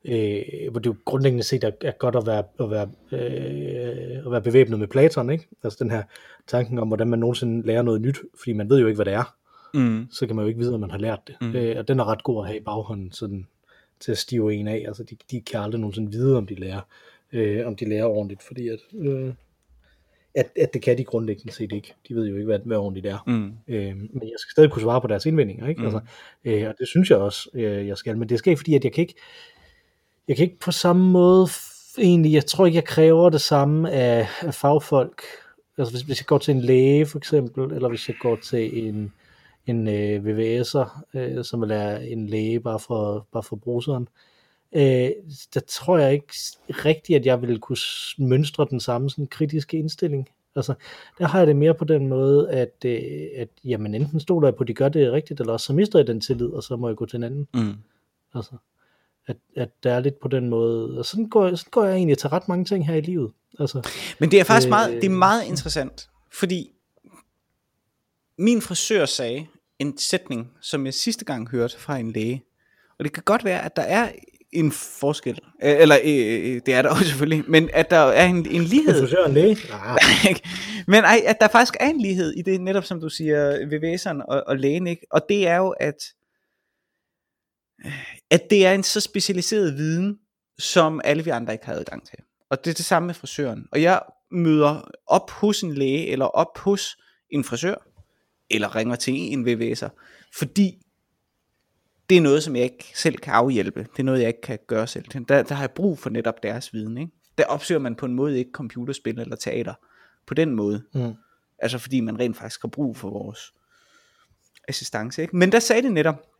øh, 0.06 0.72
hvor 0.72 0.80
det 0.80 0.86
jo 0.86 0.96
grundlæggende 1.06 1.44
set 1.44 1.64
er, 1.64 1.72
er 1.82 1.92
godt 1.92 2.16
at 2.16 2.26
være, 2.26 2.44
at, 2.60 2.70
være, 2.70 2.90
øh, 3.12 4.26
at 4.26 4.32
være 4.32 4.42
bevæbnet 4.42 4.80
med 4.80 4.88
Platon, 4.88 5.30
ikke? 5.30 5.48
Altså 5.64 5.84
den 5.84 5.92
her 5.92 6.04
tanken 6.48 6.80
om, 6.80 6.88
hvordan 6.88 7.08
man 7.08 7.20
nogensinde 7.20 7.68
lærer 7.68 7.82
noget 7.82 8.02
nyt, 8.02 8.18
fordi 8.40 8.54
man 8.54 8.70
ved 8.70 8.80
jo 8.80 8.88
ikke, 8.88 8.98
hvad 8.98 9.06
det 9.06 9.14
er 9.14 9.36
Mm. 9.74 10.08
så 10.12 10.28
kan 10.28 10.36
man 10.36 10.44
jo 10.44 10.48
ikke 10.48 10.60
vide, 10.60 10.74
om 10.74 10.80
man 10.80 10.92
har 10.92 10.98
lært 10.98 11.20
det. 11.28 11.36
Mm. 11.42 11.56
Øh, 11.56 11.78
og 11.78 11.88
den 11.88 12.00
er 12.00 12.06
ret 12.12 12.24
god 12.24 12.44
at 12.44 12.48
have 12.48 12.58
i 12.58 12.64
baghånden, 12.64 13.12
sådan, 13.12 13.48
til 14.00 14.12
at 14.12 14.18
stive 14.18 14.54
en 14.54 14.68
af. 14.68 14.84
Altså, 14.88 15.04
de, 15.04 15.18
de 15.32 15.42
kan 15.42 15.60
aldrig 15.60 15.82
nogensinde 15.82 16.12
vide, 16.12 16.38
om 16.38 16.48
de 16.48 16.56
lærer, 16.56 16.82
øh, 17.34 17.68
om 17.68 17.76
de 17.76 17.90
lærer 17.90 18.06
ordentligt, 18.06 18.44
fordi 18.44 18.68
at, 18.68 18.80
øh, 18.94 19.34
at, 20.36 20.50
at 20.62 20.74
det 20.74 20.82
kan 20.82 20.98
de 20.98 21.04
grundlæggende 21.04 21.54
set 21.54 21.72
ikke. 21.72 21.94
De 22.08 22.16
ved 22.16 22.28
jo 22.28 22.36
ikke, 22.36 22.46
hvad, 22.46 22.60
hvad 22.66 22.78
ordentligt 22.78 23.06
er. 23.06 23.24
Mm. 23.28 23.54
Øh, 23.68 23.96
men 23.98 24.22
jeg 24.24 24.38
skal 24.38 24.52
stadig 24.52 24.72
kunne 24.72 24.82
svare 24.82 25.02
på 25.02 25.08
deres 25.08 25.26
indvendinger, 25.26 25.68
ikke? 25.68 25.82
Mm. 25.82 25.88
Mm. 25.88 25.96
Altså, 25.96 26.12
øh, 26.46 26.68
og 26.68 26.76
det 26.80 26.88
synes 26.88 27.10
jeg 27.10 27.18
også, 27.18 27.50
øh, 27.54 27.88
jeg 27.88 27.98
skal. 27.98 28.18
Men 28.18 28.30
det 28.30 28.40
skal 28.40 28.52
ikke, 28.52 28.60
fordi 28.60 28.76
at 28.76 28.84
jeg 28.84 28.94
kan 28.94 29.02
ikke, 29.02 29.16
jeg 30.32 30.38
kan 30.38 30.44
ikke 30.44 30.60
på 30.60 30.72
samme 30.72 31.12
måde 31.12 31.48
egentlig, 31.98 32.34
jeg 32.34 32.46
tror 32.46 32.66
ikke, 32.66 32.76
jeg 32.76 32.86
kræver 32.86 33.30
det 33.30 33.42
samme 33.42 33.92
af, 33.92 34.28
af 34.42 34.54
fagfolk. 34.54 35.22
Altså 35.78 35.94
hvis, 35.94 36.02
hvis 36.02 36.20
jeg 36.20 36.26
går 36.26 36.38
til 36.38 36.56
en 36.56 36.62
læge 36.62 37.06
for 37.06 37.18
eksempel, 37.18 37.74
eller 37.74 37.90
hvis 37.90 38.08
jeg 38.08 38.16
går 38.22 38.36
til 38.36 38.88
en, 38.88 39.14
en 39.68 39.88
øh, 39.88 40.24
VVS'er, 40.26 41.18
øh, 41.18 41.44
som 41.44 41.62
vil 41.62 41.72
er 41.72 41.98
en 41.98 42.28
læge 42.28 42.60
bare 42.60 42.80
for, 42.80 43.28
bare 43.32 43.44
for 43.44 43.56
bruseren, 43.56 44.08
øh, 44.76 45.10
der 45.54 45.60
tror 45.68 45.98
jeg 45.98 46.14
ikke 46.14 46.34
rigtigt, 46.70 47.20
at 47.20 47.26
jeg 47.26 47.42
ville 47.42 47.60
kunne 47.60 47.78
mønstre 48.18 48.68
den 48.70 48.80
samme 48.80 49.10
sådan 49.10 49.28
kritiske 49.28 49.78
indstilling. 49.78 50.30
Altså, 50.56 50.74
der 51.18 51.28
har 51.28 51.38
jeg 51.38 51.48
det 51.48 51.56
mere 51.56 51.74
på 51.74 51.86
den 51.86 52.08
måde, 52.08 52.50
at, 52.50 52.76
øh, 52.86 53.02
at 53.36 53.50
jamen, 53.64 53.96
enten 53.96 54.20
stoler 54.20 54.48
jeg 54.48 54.56
på, 54.56 54.64
at 54.64 54.68
de 54.68 54.74
gør 54.74 54.90
det 54.90 55.12
rigtigt, 55.12 55.40
eller 55.40 55.54
også 55.54 55.66
så 55.66 55.74
mister 55.74 56.00
jeg 56.00 56.08
den 56.08 56.22
tillid, 56.22 56.48
og 56.48 56.64
så 56.64 56.76
må 56.76 56.88
jeg 56.88 56.98
gå 56.98 57.06
til 57.06 57.18
en 57.18 57.24
anden. 57.24 57.48
Mm. 57.54 57.74
Altså, 58.34 58.56
at, 59.28 59.38
at 59.58 59.70
der 59.84 59.94
er 59.94 60.00
lidt 60.00 60.20
på 60.22 60.28
den 60.28 60.50
måde, 60.50 60.98
og 61.00 61.06
sådan 61.06 61.30
går, 61.30 61.56
sådan 61.56 61.72
går 61.72 61.86
jeg 61.86 61.96
egentlig 61.96 62.18
til 62.18 62.30
ret 62.30 62.48
mange 62.48 62.66
ting 62.66 62.88
her 62.88 62.96
i 62.96 63.02
livet. 63.02 63.32
Altså, 63.60 63.90
Men 64.20 64.32
det 64.32 64.40
er 64.40 64.44
faktisk 64.44 64.68
Øh, 64.68 64.70
meget, 64.70 65.02
det 65.02 65.06
er 65.06 65.10
meget 65.10 65.46
interessant, 65.46 66.10
fordi 66.34 66.72
min 68.38 68.62
frisør 68.62 69.06
sagde 69.06 69.48
en 69.80 69.98
sætning, 69.98 70.52
som 70.62 70.86
jeg 70.86 70.94
sidste 70.94 71.26
gang 71.26 71.50
hørte 71.50 71.80
fra 71.80 71.98
en 71.98 72.12
læge. 72.12 72.44
Og 73.00 73.06
det 73.06 73.14
kan 73.14 73.24
godt 73.24 73.46
være, 73.46 73.66
at 73.66 73.76
der 73.76 73.82
er 73.82 74.12
en 74.52 74.72
forskel, 74.72 75.40
øh, 75.64 75.76
eller 75.80 75.98
øh, 76.04 76.54
øh, 76.54 76.62
det 76.66 76.74
er 76.74 76.82
der 76.82 76.90
også 76.96 77.06
selvfølgelig, 77.06 77.44
men 77.48 77.70
at 77.74 77.90
der 77.90 77.98
er 77.98 78.26
en, 78.26 78.48
en 78.52 78.64
lighed. 78.64 79.18
og 79.18 79.28
en 79.28 79.34
læge? 79.34 79.58
Ah? 79.74 80.36
Men 80.88 81.04
ej, 81.04 81.22
at 81.26 81.38
der 81.42 81.48
faktisk 81.48 81.76
er 81.80 81.90
en 81.90 82.02
lighed 82.02 82.32
i 82.32 82.42
det, 82.42 82.62
netop 82.62 82.84
som 82.84 83.02
du 83.02 83.10
siger, 83.10 83.58
VVS'eren 83.58 84.26
og, 84.28 84.44
og 84.48 84.58
lægen, 84.58 84.88
ikke? 84.88 85.06
og 85.12 85.22
det 85.30 85.48
er 85.48 85.58
jo, 85.58 85.70
at, 85.70 85.96
at 88.30 88.50
det 88.50 88.66
er 88.66 88.74
en 88.74 88.84
så 88.84 89.00
specialiseret 89.00 89.78
viden, 89.78 90.20
som 90.60 91.02
alle 91.04 91.24
vi 91.24 91.30
andre 91.30 91.54
ikke 91.54 91.66
har 91.66 91.74
adgang 91.74 92.08
til. 92.08 92.18
Og 92.50 92.66
det 92.66 92.72
er 92.72 92.76
det 92.76 92.86
samme 92.86 93.06
med 93.06 93.14
frisøren. 93.14 93.68
Og 93.72 93.82
jeg 93.82 94.02
møder 94.32 94.92
op 95.08 95.32
hos 95.32 95.62
en 95.62 95.74
læge, 95.74 96.08
eller 96.08 96.26
op 96.26 96.58
hos 96.58 96.98
en 97.30 97.44
frisør, 97.44 97.76
eller 98.50 98.76
ringer 98.76 98.96
til 98.96 99.14
en 99.14 99.48
VVS'er, 99.48 99.90
fordi 100.38 100.82
det 102.10 102.18
er 102.18 102.22
noget, 102.22 102.44
som 102.44 102.56
jeg 102.56 102.64
ikke 102.64 102.92
selv 102.96 103.18
kan 103.18 103.34
afhjælpe. 103.34 103.80
Det 103.80 104.00
er 104.00 104.04
noget, 104.04 104.20
jeg 104.20 104.28
ikke 104.28 104.42
kan 104.42 104.60
gøre 104.68 104.88
selv. 104.88 105.06
Der, 105.06 105.44
der 105.44 105.56
har 105.56 105.64
jeg 105.64 105.72
brug 105.72 106.00
for 106.00 106.10
netop 106.10 106.44
deres 106.44 106.74
viden. 106.74 106.98
Ikke? 106.98 107.12
Der 107.38 107.46
opsøger 107.46 107.80
man 107.80 107.96
på 107.96 108.06
en 108.06 108.14
måde 108.14 108.38
ikke 108.38 108.52
computerspil 108.54 109.20
eller 109.20 109.36
teater. 109.36 109.74
På 110.28 110.34
den 110.34 110.56
måde. 110.56 110.84
Mm. 110.94 111.14
Altså 111.60 111.78
fordi 111.78 112.00
man 112.00 112.20
rent 112.20 112.38
faktisk 112.38 112.62
har 112.62 112.70
brug 112.70 112.98
for 112.98 113.10
vores 113.10 113.54
assistance. 114.68 115.22
Ikke? 115.22 115.36
Men 115.36 115.52
der 115.52 115.60
sagde 115.60 115.82
det 115.82 115.92
netop, 115.92 116.31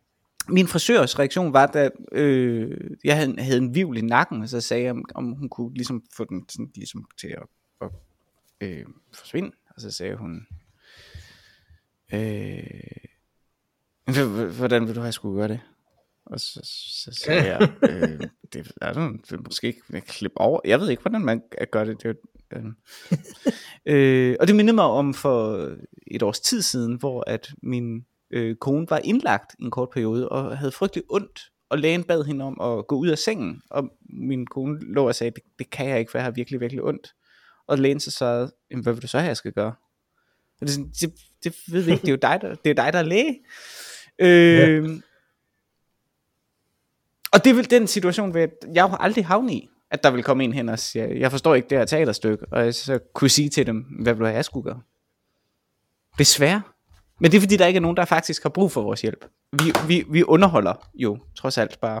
min 0.48 0.68
frisørs 0.68 1.18
reaktion 1.18 1.52
var, 1.52 1.66
da 1.66 1.90
øh, 2.12 2.90
jeg 3.04 3.16
havde, 3.16 3.42
havde 3.42 3.58
en 3.58 3.74
vivl 3.74 3.98
i 3.98 4.00
nakken, 4.00 4.42
og 4.42 4.48
så 4.48 4.60
sagde 4.60 4.82
jeg, 4.82 4.90
om, 4.90 5.04
om 5.14 5.32
hun 5.32 5.48
kunne 5.48 5.74
ligesom 5.74 6.02
få 6.16 6.24
den 6.24 6.44
sådan, 6.48 6.70
ligesom 6.74 7.04
til 7.20 7.28
at, 7.28 7.46
at 7.80 7.90
øh, 8.60 8.84
forsvinde. 9.12 9.50
Og 9.74 9.80
så 9.80 9.90
sagde 9.90 10.16
hun, 10.16 10.46
øh, 12.12 12.62
hvordan 14.56 14.86
vil 14.86 14.94
du 14.94 15.00
have, 15.00 15.04
jeg 15.04 15.14
skulle 15.14 15.38
gøre 15.38 15.48
det? 15.48 15.60
Og 16.26 16.40
så, 16.40 16.60
så 17.04 17.20
sagde 17.24 17.44
jeg, 17.44 17.72
øh, 17.82 18.20
det 18.52 18.72
er 18.80 18.92
sådan, 18.92 19.20
det 19.30 19.32
er 19.32 19.42
måske 19.44 19.66
ikke 19.66 20.00
klippe 20.00 20.40
over. 20.40 20.60
Jeg 20.64 20.80
ved 20.80 20.90
ikke, 20.90 21.02
hvordan 21.02 21.20
man 21.20 21.42
gør 21.70 21.84
det. 21.84 22.02
det 22.02 22.16
er, 22.50 22.72
øh. 23.86 24.30
øh, 24.30 24.36
og 24.40 24.46
det 24.46 24.56
mindede 24.56 24.74
mig 24.74 24.84
om 24.84 25.14
for 25.14 25.70
et 26.06 26.22
års 26.22 26.40
tid 26.40 26.62
siden, 26.62 26.94
hvor 26.94 27.24
at 27.26 27.54
min 27.62 28.04
øh, 28.32 28.56
kone 28.56 28.86
var 28.90 28.98
indlagt 29.04 29.54
i 29.58 29.62
en 29.64 29.70
kort 29.70 29.88
periode, 29.90 30.28
og 30.28 30.58
havde 30.58 30.72
frygtelig 30.72 31.04
ondt, 31.08 31.40
og 31.68 31.78
lægen 31.78 32.04
bad 32.04 32.24
hende 32.24 32.44
om 32.44 32.60
at 32.60 32.86
gå 32.86 32.96
ud 32.96 33.08
af 33.08 33.18
sengen, 33.18 33.62
og 33.70 33.90
min 34.10 34.46
kone 34.46 34.80
lå 34.94 35.08
og 35.08 35.14
sagde, 35.14 35.30
det, 35.30 35.42
det 35.58 35.70
kan 35.70 35.88
jeg 35.88 35.98
ikke, 35.98 36.10
for 36.10 36.18
jeg 36.18 36.24
har 36.24 36.30
virkelig, 36.30 36.60
virkelig 36.60 36.82
ondt. 36.84 37.14
Og 37.66 37.78
lægen 37.78 38.00
så 38.00 38.50
"Jamen, 38.70 38.82
hvad 38.82 38.92
vil 38.92 39.02
du 39.02 39.08
så 39.08 39.18
have, 39.18 39.28
jeg 39.28 39.36
skal 39.36 39.52
gøre? 39.52 39.72
Og 40.60 40.60
det, 40.60 40.68
er 40.68 40.72
sådan, 40.72 40.90
det, 41.00 41.14
det 41.44 41.54
ved 41.68 41.82
vi 41.82 41.90
ikke, 41.92 42.00
det 42.02 42.08
er 42.08 42.12
jo 42.12 42.18
dig, 42.22 42.38
der, 42.42 42.54
det 42.54 42.70
er 42.70 42.74
dig, 42.84 42.92
der 42.92 42.98
er 42.98 43.02
læge. 43.02 43.40
Øh, 44.18 45.00
Og 47.32 47.44
det 47.44 47.50
er 47.50 47.54
vel 47.54 47.70
den 47.70 47.86
situation, 47.86 48.30
hvor 48.30 48.48
jeg 48.74 48.90
har 48.90 48.96
aldrig 48.96 49.26
havnet 49.26 49.52
i, 49.52 49.68
at 49.90 50.02
der 50.02 50.10
vil 50.10 50.22
komme 50.22 50.44
en 50.44 50.52
hen 50.52 50.68
og 50.68 50.78
sige, 50.78 51.20
jeg 51.20 51.30
forstår 51.30 51.54
ikke 51.54 51.68
det 51.70 51.78
her 51.78 51.84
teaterstykke, 51.84 52.46
og 52.50 52.64
jeg 52.64 52.74
så 52.74 52.98
kunne 53.14 53.30
sige 53.30 53.48
til 53.48 53.66
dem, 53.66 53.76
hvad 54.02 54.14
vil 54.14 54.20
du 54.20 54.24
have, 54.24 54.36
jeg 54.36 54.44
skulle 54.44 54.64
gøre? 54.64 54.82
Desværre. 56.18 56.62
Men 57.22 57.30
det 57.30 57.36
er 57.36 57.40
fordi, 57.40 57.56
der 57.56 57.66
ikke 57.66 57.76
er 57.76 57.80
nogen, 57.80 57.96
der 57.96 58.04
faktisk 58.04 58.42
har 58.42 58.50
brug 58.50 58.72
for 58.72 58.82
vores 58.82 59.00
hjælp. 59.02 59.24
Vi, 59.52 59.72
vi, 59.88 60.04
vi 60.10 60.24
underholder 60.24 60.88
jo 60.94 61.18
trods 61.36 61.58
alt 61.58 61.80
bare. 61.80 62.00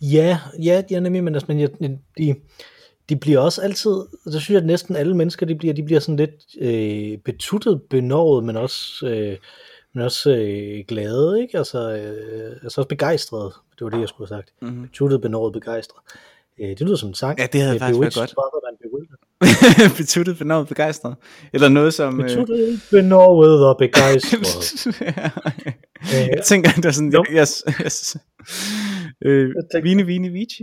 Ja, 0.00 0.38
ja, 0.62 0.82
ja 0.90 1.00
nemlig, 1.00 1.24
men, 1.24 1.34
altså, 1.34 1.46
men 1.48 1.60
jeg, 1.60 1.70
de, 2.18 2.34
de 3.08 3.16
bliver 3.16 3.38
også 3.38 3.62
altid, 3.62 3.90
så 4.24 4.40
synes 4.40 4.50
jeg, 4.50 4.56
at 4.56 4.66
næsten 4.66 4.96
alle 4.96 5.16
mennesker, 5.16 5.46
de 5.46 5.54
bliver, 5.54 5.74
de 5.74 5.82
bliver 5.82 6.00
sådan 6.00 6.16
lidt 6.16 6.56
øh, 6.60 7.18
betuttet, 7.18 7.82
benovet, 7.90 8.44
men 8.44 8.56
også, 8.56 9.06
øh, 9.06 9.36
men 9.92 10.04
også 10.04 10.30
øh, 10.30 10.84
glade, 10.88 11.42
ikke? 11.42 11.58
Altså, 11.58 11.78
øh, 11.78 12.52
altså 12.62 12.80
også 12.80 12.88
begejstrede, 12.88 13.52
det 13.78 13.84
var 13.84 13.90
det, 13.90 14.00
jeg 14.00 14.08
skulle 14.08 14.28
have 14.28 14.38
sagt. 14.38 14.52
Mm-hmm. 14.62 14.82
Betuttet, 14.82 15.20
benovet, 15.20 15.52
begejstret. 15.52 16.00
Øh, 16.58 16.68
det 16.68 16.80
lyder 16.80 16.96
som 16.96 17.08
en 17.08 17.14
sang. 17.14 17.38
Ja, 17.38 17.46
det 17.46 17.60
havde 17.60 17.74
Øh, 17.74 17.80
faktisk 17.80 18.00
været 18.00 18.14
godt. 18.14 18.34
Betuttet, 19.96 20.38
benådet, 20.38 20.68
begejstret. 20.68 21.14
Eller 21.52 21.68
noget 21.68 21.94
som... 21.94 22.20
øh, 22.20 22.26
Betuttet, 22.28 22.80
benovet 22.90 23.66
og 23.66 23.76
begejstret. 23.78 24.86
jeg 26.34 26.40
tænker, 26.44 26.70
det 26.70 26.84
er 26.84 26.90
sådan, 26.90 27.12
Jo. 27.12 27.24
yes, 27.30 27.62
yes. 27.84 28.16
Øh, 29.24 29.48
tænker- 29.72 29.82
Vine, 29.82 30.06
Vine, 30.06 30.28
Vici. 30.28 30.62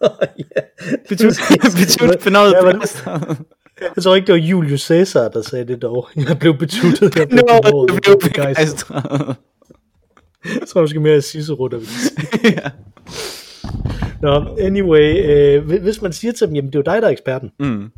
ja. 0.38 0.60
Betuttet, 1.08 1.38
betuttet, 1.76 2.20
benådet, 2.24 2.52
Ja, 2.52 2.60
begejstret. 2.72 3.38
Jeg 3.96 4.02
tror 4.04 4.14
ikke, 4.14 4.26
det 4.26 4.32
var 4.32 4.38
Julius 4.38 4.80
Caesar, 4.86 5.28
der 5.28 5.42
sagde 5.42 5.66
det 5.66 5.82
dog. 5.82 6.08
Jeg 6.16 6.38
blev 6.40 6.58
betuttet, 6.58 7.16
jeg 7.16 7.28
blev 7.28 7.44
Nå, 7.48 7.60
benovet, 7.62 7.90
jeg 7.92 8.00
blev 8.02 8.18
begejstret. 8.22 9.36
Jeg 10.44 10.68
tror 10.68 10.80
måske 10.80 11.00
mere 11.00 11.20
Cicero, 11.22 11.68
der 11.68 11.78
vil 11.78 11.86
sige. 11.88 12.26
ja. 12.44 12.70
Nå, 14.22 14.56
anyway, 14.60 15.24
øh, 15.24 15.64
hvi- 15.66 15.78
hvis 15.78 16.02
man 16.02 16.12
siger 16.12 16.32
til 16.32 16.46
dem, 16.46 16.54
jamen 16.56 16.72
det 16.72 16.74
er 16.74 16.78
jo 16.78 16.94
dig, 16.94 17.02
der 17.02 17.08
er 17.08 17.12
eksperten. 17.12 17.52
mm. 17.58 17.90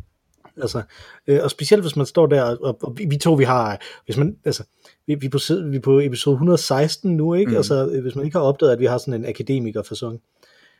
Altså, 0.62 0.82
øh, 1.26 1.40
og 1.42 1.50
specielt 1.50 1.82
hvis 1.82 1.96
man 1.96 2.06
står 2.06 2.26
der, 2.26 2.42
og, 2.42 2.78
og, 2.82 2.94
vi, 2.98 3.06
vi 3.10 3.16
to, 3.16 3.32
vi 3.34 3.44
har, 3.44 3.80
hvis 4.04 4.16
man, 4.16 4.36
altså, 4.44 4.64
vi, 5.06 5.14
vi, 5.14 5.26
er 5.26 5.30
på, 5.30 5.38
vi 5.70 5.76
er 5.76 5.80
på 5.80 6.00
episode 6.00 6.34
116 6.34 7.16
nu, 7.16 7.34
ikke? 7.34 7.50
Mm. 7.50 7.56
Altså, 7.56 7.88
øh, 7.92 8.02
hvis 8.02 8.14
man 8.16 8.24
ikke 8.24 8.38
har 8.38 8.44
opdaget, 8.44 8.72
at 8.72 8.78
vi 8.80 8.84
har 8.86 8.98
sådan 8.98 9.14
en 9.14 9.26
akademiker-fasong. 9.26 10.20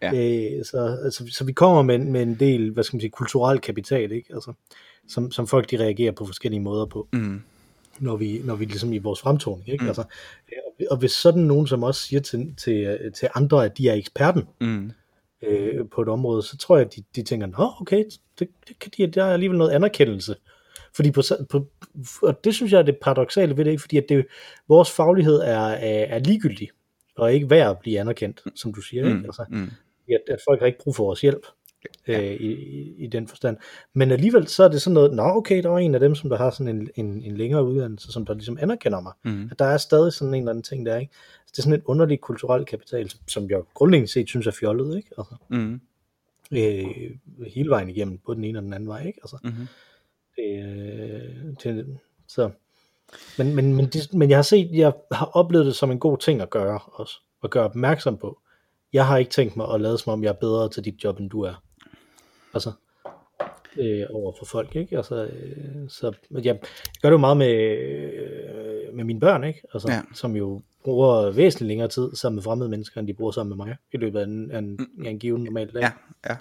Ja. 0.03 0.12
Øh, 0.14 0.64
så, 0.64 0.98
altså, 1.05 1.24
så 1.33 1.44
vi 1.44 1.53
kommer 1.53 1.83
med, 1.83 1.98
med 1.98 2.22
en 2.22 2.35
del, 2.35 2.70
hvad 2.70 2.85
skal 2.85 2.96
man 2.96 3.01
sige, 3.01 3.11
kulturel 3.11 3.59
kapital, 3.59 4.12
ikke? 4.12 4.35
Altså, 4.35 4.53
som, 5.09 5.31
som 5.33 5.46
folk, 5.46 5.70
de 5.70 5.77
reagerer 5.79 6.12
på 6.12 6.27
forskellige 6.27 6.61
måder 6.61 6.87
på, 6.87 7.09
Mm. 7.12 7.40
når 7.98 8.16
vi, 8.16 8.40
når 8.44 8.55
vi 8.57 8.64
ligesom 8.64 8.92
i 8.92 8.98
vores 8.98 9.20
fremtoning, 9.20 9.68
ikke? 9.68 9.83
Mm. 9.83 9.88
Altså, 9.88 10.03
øh, 10.53 10.87
og- 10.90 10.96
hvis 10.96 11.12
sådan 11.12 11.42
nogen, 11.42 11.66
som 11.66 11.83
også 11.83 12.01
siger 12.01 12.20
til, 12.20 12.55
til, 12.64 12.98
til 13.14 13.29
andre, 13.35 13.64
at 13.64 13.79
de 13.79 13.88
er 13.88 13.94
eksperten, 13.94 14.42
Mm. 14.61 14.90
Øh, 15.42 15.88
på 15.94 16.03
et 16.03 16.09
område, 16.09 16.42
så 16.42 16.57
tror 16.59 16.77
jeg, 16.77 16.87
at 16.87 16.96
de, 16.96 17.03
de 17.16 17.22
tænker, 17.22 17.46
nå 17.46 17.70
okay, 17.81 18.05
det, 18.38 18.48
det 18.68 18.79
kan 18.79 18.92
de, 18.96 19.07
der 19.07 19.24
er 19.24 19.33
alligevel 19.33 19.59
noget 19.59 19.70
anerkendelse. 19.70 20.37
Fordi 20.96 21.11
på, 21.11 21.22
på, 21.51 21.66
og 22.22 22.44
det 22.44 22.55
synes 22.55 22.72
jeg 22.72 22.79
er 22.79 22.83
det 22.83 22.96
paradoxale 23.03 23.57
ved 23.57 23.64
det, 23.64 23.70
ikke? 23.70 23.81
fordi 23.81 23.96
at 23.96 24.05
det, 24.09 24.27
vores 24.68 24.90
faglighed 24.90 25.37
er, 25.37 25.61
er, 25.68 26.05
er 26.05 26.18
ligegyldig, 26.18 26.68
og 27.16 27.33
ikke 27.33 27.51
værd 27.51 27.70
at 27.70 27.79
blive 27.79 28.01
anerkendt, 28.01 28.42
som 28.55 28.74
du 28.74 28.81
siger. 28.81 29.05
Ikke? 29.05 29.18
Mm. 29.18 29.24
Altså, 29.24 29.44
Mm. 29.48 29.70
at, 30.12 30.20
at 30.29 30.38
folk 30.48 30.61
har 30.61 30.66
ikke 30.66 30.79
brug 30.83 30.96
for 30.96 31.05
vores 31.05 31.20
hjælp 31.20 31.46
øh, 32.09 32.24
i, 32.24 32.53
i, 32.53 32.94
i 32.98 33.07
den 33.07 33.29
forstand. 33.29 33.57
Men 33.94 34.11
alligevel 34.11 34.46
så 34.46 34.64
er 34.64 34.68
det 34.68 34.83
sådan 34.83 34.94
noget, 34.94 35.12
nå 35.14 35.22
okay, 35.22 35.62
der 35.62 35.68
var 35.68 35.79
en 35.79 35.94
af 35.94 36.01
dem, 36.01 36.14
som 36.14 36.31
der 36.31 36.37
har 36.37 36.51
sådan 36.51 36.77
en, 36.77 36.88
en, 36.94 37.22
en 37.22 37.37
længere 37.37 37.64
uddannelse, 37.64 38.12
som 38.12 38.27
der 38.27 38.35
ligesom 38.35 38.59
anerkender 38.61 39.01
mig. 39.01 39.12
Mm. 39.24 39.48
At 39.51 39.59
der 39.59 39.64
er 39.64 39.77
stadig 39.77 40.12
sådan 40.12 40.35
en 40.35 40.40
eller 40.40 40.51
anden 40.51 40.62
ting 40.62 40.87
der, 40.87 40.96
ikke? 40.96 41.12
Altså, 41.48 41.52
det 41.52 41.58
er 41.58 41.62
sådan 41.62 41.78
et 41.78 41.84
underligt 41.87 42.20
kulturelt 42.20 42.68
kapital, 42.68 43.11
som- 43.26 43.50
jeg 43.50 43.61
grundlæggende 43.74 44.12
set 44.12 44.28
synes 44.28 44.46
er 44.46 44.50
fjollet, 44.50 44.96
ikke? 44.96 45.08
Altså, 45.18 45.34
Mm. 45.48 45.80
øh, 46.52 46.87
hele 47.54 47.70
vejen 47.70 47.90
igennem, 47.90 48.18
både 48.18 48.37
den 48.37 48.44
ene 48.44 48.58
og 48.58 48.62
den 48.62 48.72
anden 48.72 48.88
vej, 48.88 49.06
ikke? 49.06 49.20
Altså, 49.22 49.38
Mm. 49.44 49.68
øh, 50.44 51.56
til, 51.58 51.98
så. 52.26 52.50
Men, 53.38 53.54
men, 53.54 53.74
men, 53.76 53.87
de, 53.87 53.98
men 54.18 54.30
jeg 54.30 54.38
har 54.38 54.42
set, 54.42 54.70
jeg 54.72 54.92
har 55.12 55.26
oplevet 55.26 55.66
det 55.66 55.74
som 55.76 55.90
en 55.90 55.98
god 55.98 56.18
ting 56.18 56.40
at 56.40 56.50
gøre 56.50 56.80
også, 56.92 57.20
at 57.44 57.50
gøre 57.50 57.64
opmærksom 57.64 58.18
på. 58.18 58.38
Jeg 58.92 59.06
har 59.06 59.18
ikke 59.18 59.30
tænkt 59.30 59.56
mig 59.56 59.74
at 59.74 59.80
lade 59.80 59.98
som 59.98 60.12
om, 60.12 60.22
jeg 60.22 60.28
er 60.28 60.32
bedre 60.40 60.68
til 60.68 60.84
dit 60.84 61.04
job, 61.04 61.20
end 61.20 61.30
du 61.30 61.40
er. 61.42 61.62
Altså, 62.54 62.72
øh, 63.76 64.06
over 64.11 64.32
for 64.38 64.44
folk, 64.44 64.76
ikke? 64.76 64.96
Altså, 64.96 65.24
øh, 65.24 65.88
så 65.88 66.12
jeg, 66.30 66.44
jeg 66.44 66.58
gør 67.02 67.08
det 67.08 67.12
jo 67.12 67.16
meget 67.18 67.37
med, 67.37 67.48
øh, 67.78 68.94
med 68.94 69.04
mine 69.04 69.20
børn, 69.20 69.44
ikke? 69.44 69.62
Altså, 69.74 69.92
ja. 69.92 70.02
som 70.14 70.37
jo 70.37 70.62
bruger 70.84 71.30
væsentligt 71.30 71.68
længere 71.68 71.88
tid 71.88 72.14
sammen 72.14 72.36
med 72.36 72.42
fremmede 72.42 72.70
mennesker, 72.70 73.00
end 73.00 73.08
de 73.08 73.14
bruger 73.14 73.32
sammen 73.32 73.56
med 73.56 73.66
mig, 73.66 73.76
i 73.92 73.96
løbet 73.96 74.20
af 74.20 74.24
en, 74.24 74.50
af 74.50 74.58
en, 74.58 74.88
af 75.04 75.10
en 75.10 75.18
given 75.18 75.44
normal 75.44 75.74
dag. 75.74 75.80
Ja, 75.82 75.92
ja. 76.28 76.36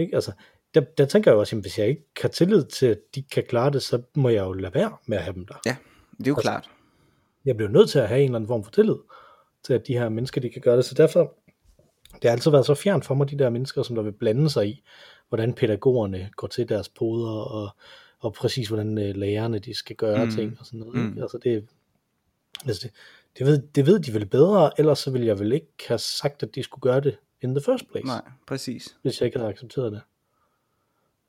Ikke? 0.00 0.14
Altså, 0.14 0.32
der, 0.74 0.80
der 0.80 1.06
tænker 1.06 1.30
jeg 1.30 1.34
jo 1.34 1.40
også, 1.40 1.56
at 1.56 1.62
hvis 1.62 1.78
jeg 1.78 1.88
ikke 1.88 2.04
har 2.20 2.28
tillid 2.28 2.64
til, 2.64 2.86
at 2.86 2.98
de 3.14 3.22
kan 3.22 3.44
klare 3.48 3.70
det, 3.70 3.82
så 3.82 4.02
må 4.14 4.28
jeg 4.28 4.44
jo 4.44 4.52
lade 4.52 4.74
være 4.74 4.96
med 5.06 5.16
at 5.18 5.22
have 5.24 5.34
dem 5.34 5.46
der. 5.46 5.54
Ja, 5.66 5.76
det 6.18 6.26
er 6.26 6.30
jo 6.30 6.34
Altså, 6.34 6.42
klart. 6.42 6.70
Jeg 7.44 7.56
bliver 7.56 7.70
nødt 7.70 7.90
til 7.90 7.98
at 7.98 8.08
have 8.08 8.20
en 8.20 8.24
eller 8.24 8.36
anden 8.36 8.48
form 8.48 8.64
for 8.64 8.70
tillid 8.70 8.96
til, 9.64 9.72
at 9.72 9.86
de 9.86 9.92
her 9.92 10.08
mennesker, 10.08 10.40
de 10.40 10.50
kan 10.50 10.62
gøre 10.62 10.76
det. 10.76 10.84
Så 10.84 10.94
derfor, 10.94 11.34
det 12.12 12.24
har 12.24 12.30
altid 12.30 12.50
været 12.50 12.66
så 12.66 12.74
fjernt 12.74 13.04
for 13.04 13.14
mig, 13.14 13.30
de 13.30 13.38
der 13.38 13.50
mennesker, 13.50 13.82
som 13.82 13.96
der 13.96 14.02
vil 14.02 14.12
blande 14.12 14.50
sig 14.50 14.68
i, 14.68 14.82
hvordan 15.28 15.54
pædagogerne 15.54 16.30
går 16.36 16.46
til 16.48 16.68
deres 16.68 16.88
poder, 16.88 17.30
og, 17.30 17.68
og 18.18 18.32
præcis 18.32 18.68
hvordan 18.68 18.98
øh, 18.98 19.16
lærerne, 19.16 19.58
de 19.58 19.74
skal 19.74 19.96
gøre 19.96 20.18
Mm. 20.18 20.24
mm. 20.24 20.30
ting 20.36 20.56
og 20.60 20.66
sådan 20.66 20.80
noget. 20.80 20.96
Mm. 20.96 21.22
Altså 21.22 21.38
det, 21.38 21.68
altså 22.66 22.82
det, 22.82 22.92
det, 23.38 23.46
ved, 23.46 23.62
det 23.74 23.86
ved 23.86 24.00
de 24.00 24.14
vel 24.14 24.26
bedre, 24.26 24.70
ellers 24.78 24.98
så 24.98 25.10
ville 25.10 25.26
jeg 25.26 25.38
vel 25.38 25.52
ikke 25.52 25.72
have 25.88 25.98
sagt, 25.98 26.42
at 26.42 26.54
de 26.54 26.62
skulle 26.62 26.82
gøre 26.82 27.00
det 27.00 27.18
in 27.42 27.54
the 27.54 27.64
first 27.64 27.88
place 27.90 28.06
Nej, 28.06 28.22
præcis. 28.46 28.96
hvis 29.02 29.20
jeg 29.20 29.26
ikke 29.26 29.38
havde 29.38 29.50
accepteret 29.50 29.92
det. 29.92 30.00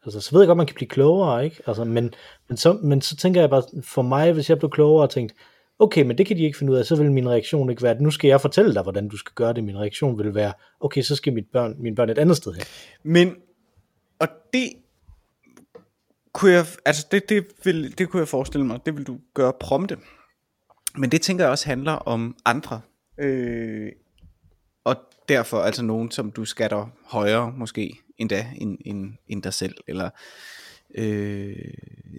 Altså, 0.06 0.22
så 0.22 0.32
ved 0.32 0.42
jeg 0.42 0.48
godt, 0.48 0.58
man 0.58 0.66
kan 0.66 0.76
blive 0.76 0.90
klogere, 0.90 1.46
ikke? 1.46 1.62
Altså, 1.68 1.84
men, 1.84 2.14
men, 2.48 2.58
så, 2.58 2.74
men 2.74 3.02
så 3.02 3.16
tænker 3.16 3.42
jeg 3.42 3.50
bare, 3.50 3.64
for 3.84 4.02
mig, 4.02 4.34
hvis 4.34 4.50
jeg 4.50 4.60
blev 4.60 4.70
klogere 4.72 5.04
og 5.04 5.10
tænkte, 5.10 5.36
okay, 5.80 6.04
men 6.04 6.18
det 6.18 6.26
kan 6.26 6.38
de 6.38 6.44
ikke 6.44 6.58
finde 6.58 6.74
ud 6.74 6.78
af, 6.78 6.86
så 6.86 6.96
vil 6.96 7.12
min 7.12 7.30
reaktion 7.30 7.70
ikke 7.70 7.82
være, 7.82 7.96
at 7.96 8.02
nu 8.02 8.12
skal 8.12 8.28
jeg 8.28 8.42
fortælle 8.42 8.74
dig, 8.74 8.84
hvordan 8.84 9.10
du 9.10 9.18
skal 9.18 9.34
gøre 9.36 9.54
det. 9.54 9.64
Min 9.64 9.78
reaktion 9.78 10.18
vil 10.20 10.36
være, 10.36 10.54
okay, 10.80 11.02
så 11.02 11.16
skal 11.16 11.34
mit 11.34 11.48
børn, 11.54 11.76
mine 11.80 11.96
børn 11.96 12.10
et 12.10 12.18
andet 12.18 12.38
sted 12.38 12.54
hen. 12.54 12.64
Men, 13.04 13.36
og 14.20 14.28
det 14.54 14.70
kunne 16.34 16.52
jeg, 16.52 16.66
altså 16.86 17.08
det, 17.12 17.30
det, 17.30 17.46
vil, 17.64 17.98
det 17.98 18.10
kunne 18.10 18.20
jeg 18.20 18.28
forestille 18.28 18.66
mig, 18.66 18.80
det 18.86 18.98
vil 18.98 19.08
du 19.08 19.18
gøre 19.34 19.54
prompte. 19.60 19.98
Men 20.98 21.12
det 21.12 21.22
tænker 21.22 21.44
jeg 21.44 21.52
også 21.52 21.66
handler 21.66 21.92
om 21.92 22.36
andre. 22.46 22.82
Øh, 23.18 23.92
og 24.84 24.96
derfor 25.30 25.62
altså 25.62 25.84
nogen, 25.84 26.12
som 26.12 26.32
du 26.32 26.46
skatter 26.46 26.88
højere 27.06 27.54
måske 27.58 28.00
endda 28.18 28.48
end, 28.58 28.78
end, 28.86 29.14
end 29.28 29.44
dig 29.44 29.54
selv. 29.54 29.76
Eller, 29.88 30.10
øh, 30.96 31.56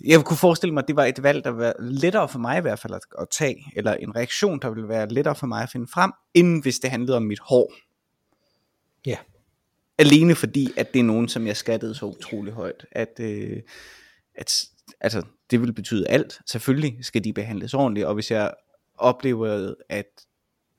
jeg 0.04 0.24
kunne 0.24 0.36
forestille 0.36 0.74
mig, 0.74 0.82
at 0.82 0.88
det 0.88 0.96
var 0.96 1.04
et 1.04 1.22
valg, 1.22 1.44
der 1.44 1.50
var 1.50 1.74
lettere 1.78 2.28
for 2.28 2.38
mig 2.38 2.58
i 2.58 2.60
hvert 2.60 2.78
fald 2.78 2.94
at, 2.94 3.02
at 3.18 3.28
tage, 3.30 3.64
eller 3.76 3.94
en 3.94 4.16
reaktion, 4.16 4.58
der 4.62 4.70
ville 4.70 4.88
være 4.88 5.08
lettere 5.08 5.34
for 5.34 5.46
mig 5.46 5.62
at 5.62 5.70
finde 5.70 5.86
frem, 5.86 6.12
end 6.34 6.62
hvis 6.62 6.78
det 6.78 6.90
handlede 6.90 7.16
om 7.16 7.22
mit 7.22 7.40
hår. 7.40 7.72
Ja. 9.06 9.16
Alene 9.98 10.34
fordi, 10.34 10.72
at 10.76 10.94
det 10.94 11.00
er 11.00 11.04
nogen, 11.04 11.28
som 11.28 11.46
jeg 11.46 11.56
skattede 11.56 11.94
så 11.94 12.06
utrolig 12.06 12.52
højt, 12.52 12.86
at, 12.92 13.20
øh, 13.20 13.62
at 14.34 14.64
altså, 15.02 15.22
det 15.50 15.60
vil 15.60 15.72
betyde 15.72 16.08
alt. 16.08 16.40
Selvfølgelig 16.46 17.04
skal 17.04 17.24
de 17.24 17.32
behandles 17.32 17.74
ordentligt, 17.74 18.06
og 18.06 18.14
hvis 18.14 18.30
jeg 18.30 18.54
oplever, 18.98 19.74
at 19.88 20.06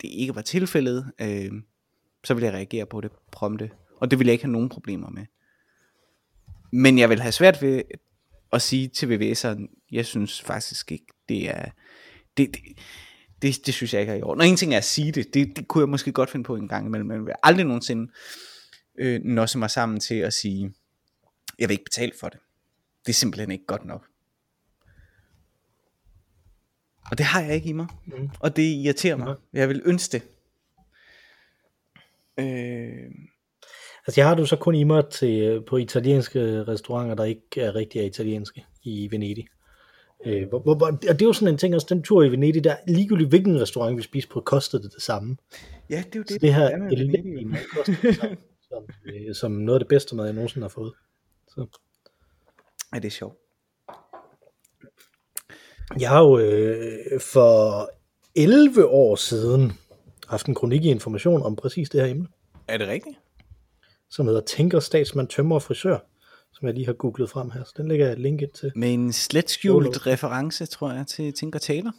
det 0.02 0.08
ikke 0.08 0.36
var 0.36 0.42
tilfældet, 0.42 1.12
øh, 1.22 1.52
så 2.24 2.34
vil 2.34 2.44
jeg 2.44 2.54
reagere 2.54 2.86
på 2.86 3.02
det 3.02 3.12
prompte. 3.32 3.72
Og 3.98 4.12
det 4.12 4.20
vil 4.20 4.28
jeg 4.28 4.34
ikke 4.34 4.44
have 4.44 4.52
nogen 4.52 4.70
problemer 4.70 5.10
med. 5.10 5.26
Men 6.72 7.00
jeg 7.00 7.10
vil 7.10 7.22
have 7.22 7.32
svært 7.32 7.62
ved 7.62 7.82
at 8.52 8.62
sige 8.62 8.88
til 8.88 9.06
VVS'eren, 9.08 9.86
jeg 9.92 10.06
synes 10.06 10.42
faktisk 10.42 10.92
ikke, 10.92 11.06
det 11.30 11.50
er... 11.50 11.66
Det, 12.38 12.54
det, 12.54 12.62
det, 13.42 13.66
det 13.66 13.74
synes 13.74 13.94
jeg 13.94 14.02
ikke 14.02 14.14
er 14.14 14.18
i 14.18 14.22
orden. 14.22 14.42
Og 14.42 14.48
en 14.48 14.56
ting 14.56 14.74
er 14.74 14.78
at 14.78 14.84
sige 14.84 15.12
det, 15.12 15.34
det, 15.34 15.58
det 15.58 15.68
kunne 15.68 15.82
jeg 15.82 15.90
måske 15.90 16.12
godt 16.12 16.30
finde 16.30 16.44
på 16.44 16.56
en 16.56 16.68
gang 16.68 16.86
imellem, 16.86 17.08
men 17.08 17.18
jeg 17.18 17.26
vil 17.26 17.34
aldrig 17.44 17.66
nogensinde 17.66 18.12
øh, 18.98 19.22
nåse 19.24 19.58
mig 19.58 19.72
sammen 19.72 20.00
til 20.00 20.16
at 20.16 20.34
sige, 20.34 20.74
jeg 21.60 21.70
vil 21.70 21.74
ikke 21.74 21.84
betale 21.84 22.12
for 22.20 22.30
det. 22.30 22.40
Det 23.06 23.12
er 23.12 23.14
simpelthen 23.14 23.52
ikke 23.52 23.66
godt 23.66 23.86
nok. 23.86 24.13
Og 27.12 27.18
det 27.18 27.26
har 27.26 27.42
jeg 27.42 27.56
ikke 27.56 27.70
i 27.70 27.74
mig. 27.74 27.88
Mm. 28.06 28.30
Og 28.40 28.56
det 28.56 28.64
irriterer 28.64 29.16
mig. 29.16 29.28
Mm. 29.28 29.60
Jeg 29.60 29.70
vil 29.70 29.82
ønske 29.86 30.12
det. 30.12 30.24
Øh... 32.40 33.12
Altså 34.08 34.22
jeg 34.22 34.28
har 34.28 34.36
du 34.36 34.46
så 34.46 34.56
kun 34.56 34.76
i 34.76 34.84
mig 34.84 35.10
til, 35.10 35.42
øh, 35.42 35.66
på 35.66 35.78
italienske 35.78 36.64
restauranter, 36.64 37.16
der 37.16 37.24
ikke 37.24 37.62
er 37.62 37.76
rigtig 37.76 38.02
er 38.02 38.06
italienske 38.06 38.66
i 38.84 39.08
Venedig. 39.12 39.48
Øh, 40.26 40.50
hvor, 40.50 40.60
hvor, 40.60 40.86
og 40.86 41.02
det 41.02 41.22
er 41.22 41.26
jo 41.26 41.34
sådan 41.34 41.54
en 41.54 41.58
ting, 41.58 41.76
også 41.76 41.88
den 41.90 42.04
tur 42.04 42.24
i 42.24 42.32
Venedig, 42.32 42.64
der 42.64 42.76
ligegyldigt 42.88 43.30
hvilken 43.30 43.62
restaurant 43.62 43.98
vi 43.98 44.02
spiste 44.02 44.30
på, 44.32 44.42
kostede 44.42 44.84
det 44.84 44.94
det 44.94 45.02
samme. 45.02 45.38
Ja, 45.90 46.04
det 46.08 46.16
er 46.16 46.20
jo 46.20 46.22
det. 46.24 46.30
Så 46.30 46.38
det 46.42 46.54
her 46.54 46.68
elendige 46.92 47.58
som, 48.70 48.84
øh, 49.06 49.36
som 49.36 49.52
noget 49.52 49.80
af 49.80 49.80
det 49.80 49.88
bedste 49.88 50.16
mad, 50.16 50.26
jeg 50.26 50.34
nogensinde 50.34 50.64
har 50.64 50.70
fået. 50.70 50.94
Så. 51.48 51.80
Ja, 52.94 53.00
det 53.00 53.06
er 53.06 53.12
sjovt. 53.12 53.43
Jeg 56.00 56.10
har 56.10 56.20
jo 56.20 56.40
øh, 56.40 57.20
for 57.20 57.90
11 58.36 58.88
år 58.88 59.16
siden 59.16 59.72
haft 60.28 60.48
en 60.48 60.56
kronik 60.56 60.86
i 60.86 60.90
information 60.90 61.44
om 61.44 61.56
præcis 61.56 61.90
det 61.90 62.02
her 62.02 62.08
emne. 62.08 62.28
Er 62.68 62.78
det 62.78 62.88
rigtigt? 62.88 63.18
Som 64.10 64.28
hedder 64.28 64.42
Tænker 64.42 64.80
statsmand, 64.80 65.28
tømmer 65.28 65.56
og 65.56 65.62
frisør, 65.62 65.98
som 66.54 66.68
jeg 66.68 66.74
lige 66.74 66.86
har 66.86 66.94
googlet 66.94 67.30
frem 67.30 67.52
her. 67.52 67.64
Så 67.64 67.74
den 67.78 67.88
lægger 67.88 68.06
jeg 68.06 68.14
et 68.14 68.20
link 68.20 68.42
ind 68.42 68.52
til. 68.52 68.72
Med 68.76 68.94
en 68.94 69.14
slet 69.14 69.50
skjult 69.50 70.08
reference, 70.08 70.66
tror 70.66 70.92
jeg, 70.92 71.08
til 71.08 71.34
Tinker 71.34 71.60
Taylor. 71.60 71.92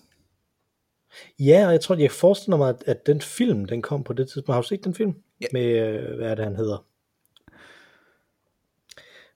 Ja, 1.38 1.66
og 1.66 1.72
jeg 1.72 1.80
tror, 1.80 1.94
jeg 1.94 2.10
forestiller 2.10 2.56
mig, 2.56 2.68
at, 2.68 2.84
at 2.86 3.06
den 3.06 3.20
film, 3.20 3.64
den 3.64 3.82
kom 3.82 4.04
på 4.04 4.12
det 4.12 4.28
tidspunkt. 4.28 4.54
Har 4.54 4.62
du 4.62 4.68
set 4.68 4.84
den 4.84 4.94
film? 4.94 5.14
Ja. 5.40 5.46
Med, 5.52 5.64
øh, 5.64 6.16
hvad 6.16 6.30
er 6.30 6.34
det, 6.34 6.44
han 6.44 6.56
hedder? 6.56 6.84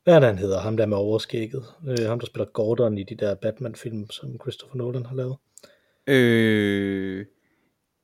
Hvad 0.09 0.17
er 0.17 0.21
det, 0.21 0.29
han 0.29 0.39
hedder? 0.39 0.61
Ham 0.61 0.77
der 0.77 0.87
med 0.87 0.97
overskægget. 0.97 1.65
Øh, 1.89 2.09
ham, 2.09 2.21
der 2.21 2.27
spiller 2.27 2.47
Gordon 2.47 2.99
i 2.99 3.03
de 3.03 3.15
der 3.15 3.35
Batman-film, 3.35 4.11
som 4.11 4.41
Christopher 4.41 4.77
Nolan 4.77 5.07
har 5.07 5.15
lavet. 5.17 5.37
Øh, 6.07 7.27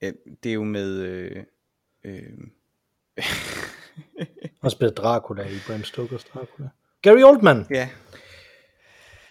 ja, 0.03 0.11
det 0.43 0.51
er 0.51 0.55
jo 0.55 0.65
med... 0.65 0.99
Øh, 0.99 1.45
øh. 2.05 2.23
han 4.63 4.71
spiller 4.71 4.95
Dracula 4.95 5.43
i 5.43 5.57
Bram 5.67 5.85
Stokers 5.85 6.25
Dracula. 6.25 6.69
Gary 7.03 7.23
Oldman! 7.23 7.67
Ja. 7.71 7.89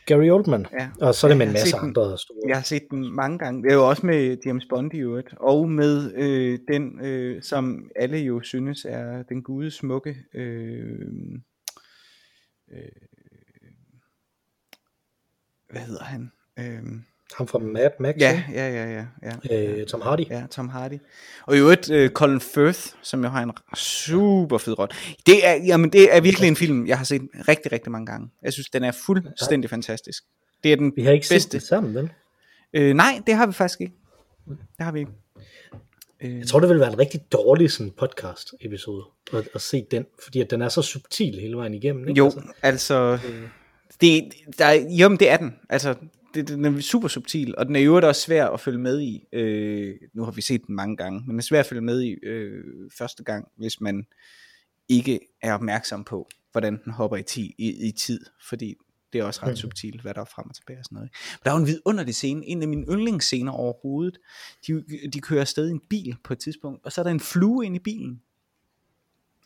Gary 0.06 0.30
Oldman. 0.30 0.68
Ja. 0.80 0.90
Og 1.02 1.16
så 1.16 1.28
er 1.28 1.30
det 1.30 1.38
med 1.38 1.48
en 1.48 1.54
masse 1.54 1.78
andre 1.78 2.18
store. 2.18 2.38
Jeg 2.48 2.58
har 2.58 2.64
set 2.64 2.84
den 2.92 3.16
mange 3.16 3.40
gange. 3.40 3.64
Det 3.64 3.72
er 3.72 3.76
jo 3.76 3.90
også 3.90 4.06
med 4.06 4.38
James 4.46 4.66
Bond 4.70 4.94
i 4.94 5.00
øvrigt. 5.00 5.34
Og 5.40 5.70
med 5.70 6.14
øh, 6.16 6.60
den, 6.68 7.06
øh, 7.06 7.42
som 7.42 7.92
alle 7.96 8.18
jo 8.18 8.42
synes 8.42 8.86
er 8.90 9.24
den 9.24 9.44
gude 9.44 9.72
smukke... 9.72 10.16
Øh, 10.34 11.08
øh, 12.74 12.90
hvad 15.72 15.82
hedder 15.82 16.04
han? 16.04 16.32
Øh, 16.60 16.84
ham 17.38 17.48
fra 17.48 17.60
Mad 17.60 17.90
Max, 18.00 18.16
ja, 18.20 18.44
ja, 18.52 18.70
ja, 18.70 18.86
ja, 18.94 19.06
ja. 19.52 19.80
Øh, 19.80 19.86
Tom 19.88 20.02
Hardy. 20.02 20.30
Ja, 20.30 20.46
Tom 20.52 20.70
Hardy. 20.70 20.98
Og 21.46 21.56
i 21.56 21.60
øvrigt 21.60 21.90
uh, 21.90 22.08
Colin 22.08 22.40
Firth, 22.40 22.80
som 23.02 23.24
jo 23.24 23.30
har 23.30 23.44
en 23.44 23.52
super 23.76 24.58
fed 24.58 24.80
rolle. 24.80 24.96
Det 25.26 25.48
er, 25.48 25.54
jamen, 25.54 25.92
det 25.92 26.16
er 26.16 26.22
virkelig 26.22 26.48
en 26.48 26.56
film, 26.56 26.88
jeg 26.88 26.98
har 26.98 27.06
set 27.06 27.22
rigtig, 27.48 27.72
rigtig 27.72 27.92
mange 27.92 28.06
gange. 28.06 28.30
Jeg 28.42 28.54
synes, 28.54 28.70
den 28.70 28.84
er 28.84 28.92
fuldstændig 28.92 29.70
fantastisk. 29.70 30.24
Det 30.64 30.72
er 30.72 30.76
den 30.76 30.94
Vi 30.96 31.04
har 31.04 31.12
ikke 31.12 31.28
bedste. 31.30 31.40
set 31.44 31.52
det 31.52 31.62
sammen, 31.62 31.94
vel? 31.96 32.12
Øh, 32.74 32.94
nej, 32.94 33.22
det 33.28 33.36
har 33.36 33.46
vi 33.46 33.54
faktisk 33.54 33.82
ikke. 33.82 33.94
Det 34.48 34.60
har 34.80 34.92
vi 34.92 35.00
ikke. 35.00 35.12
Øh. 36.24 36.40
Jeg 36.40 36.48
tror, 36.48 36.60
det 36.60 36.70
vil 36.70 36.80
være 36.80 36.94
en 36.94 37.00
rigtig 37.00 37.22
dårlig 37.32 37.72
sådan 37.72 37.92
podcast 37.98 38.54
episode 38.62 39.06
at, 39.34 39.50
at 39.56 39.62
se 39.62 39.86
den, 39.92 40.06
fordi 40.24 40.42
at 40.42 40.52
den 40.52 40.62
er 40.62 40.70
så 40.70 40.82
subtil 40.82 41.40
hele 41.40 41.58
vejen 41.58 41.74
igennem. 41.74 42.08
Ikke? 42.08 42.18
Jo, 42.18 42.26
altså, 42.26 42.50
altså 42.62 43.20
det, 44.02 44.34
der, 44.58 44.72
jo, 44.72 45.10
men 45.10 45.20
det 45.20 45.30
er 45.30 45.38
den. 45.38 45.56
Altså, 45.70 45.96
det, 46.34 46.48
den 46.48 46.66
er 46.66 46.82
super 46.82 47.08
subtil, 47.08 47.56
og 47.58 47.66
den 47.66 47.76
er 47.76 47.80
jo 47.80 47.96
også 47.96 48.22
svær 48.22 48.48
at 48.48 48.60
følge 48.60 48.80
med 48.80 49.02
i. 49.02 49.26
Øh, 49.34 49.96
nu 50.14 50.24
har 50.24 50.32
vi 50.32 50.42
set 50.42 50.68
den 50.68 50.76
mange 50.76 50.98
gange, 50.98 51.20
men 51.20 51.30
den 51.30 51.38
er 51.38 51.44
svær 51.44 51.60
at 51.60 51.66
følge 51.66 51.82
med 51.82 52.02
i 52.02 52.12
øh, 52.12 52.64
første 52.98 53.24
gang, 53.24 53.48
hvis 53.58 53.82
man 53.82 54.06
ikke 54.90 55.20
er 55.42 55.54
opmærksom 55.54 56.04
på, 56.04 56.30
hvordan 56.52 56.80
den 56.84 56.94
hopper 56.94 57.18
i, 57.18 57.24
ti, 57.24 57.56
i, 57.58 57.88
i 57.88 57.92
tid, 57.92 58.26
fordi 58.50 58.76
det 59.14 59.20
er 59.20 59.24
også 59.24 59.40
ret 59.44 59.58
subtilt, 59.58 60.02
hvad 60.02 60.14
der 60.14 60.22
er 60.22 60.26
frem 60.26 60.50
og 60.50 60.56
tilbage 60.56 60.80
og 60.80 60.86
sådan 60.86 60.96
noget. 60.96 61.10
Men 61.32 61.40
der 61.44 61.52
er 61.52 61.56
jo 61.56 61.60
en 61.62 61.68
vidunderlig 61.68 62.16
scene, 62.16 62.46
en 62.46 62.62
af 62.62 62.68
mine 62.68 62.86
yndlingsscener 62.90 63.52
overhovedet. 63.52 64.18
De, 64.68 64.84
de 65.14 65.22
kører 65.22 65.42
afsted 65.42 65.68
i 65.68 65.72
en 65.72 65.82
bil 65.90 66.16
på 66.24 66.34
et 66.34 66.40
tidspunkt, 66.40 66.86
og 66.86 66.92
så 66.92 67.02
er 67.02 67.04
der 67.04 67.12
en 67.12 67.20
flue 67.20 67.66
ind 67.66 67.76
i 67.76 67.80
bilen, 67.80 68.22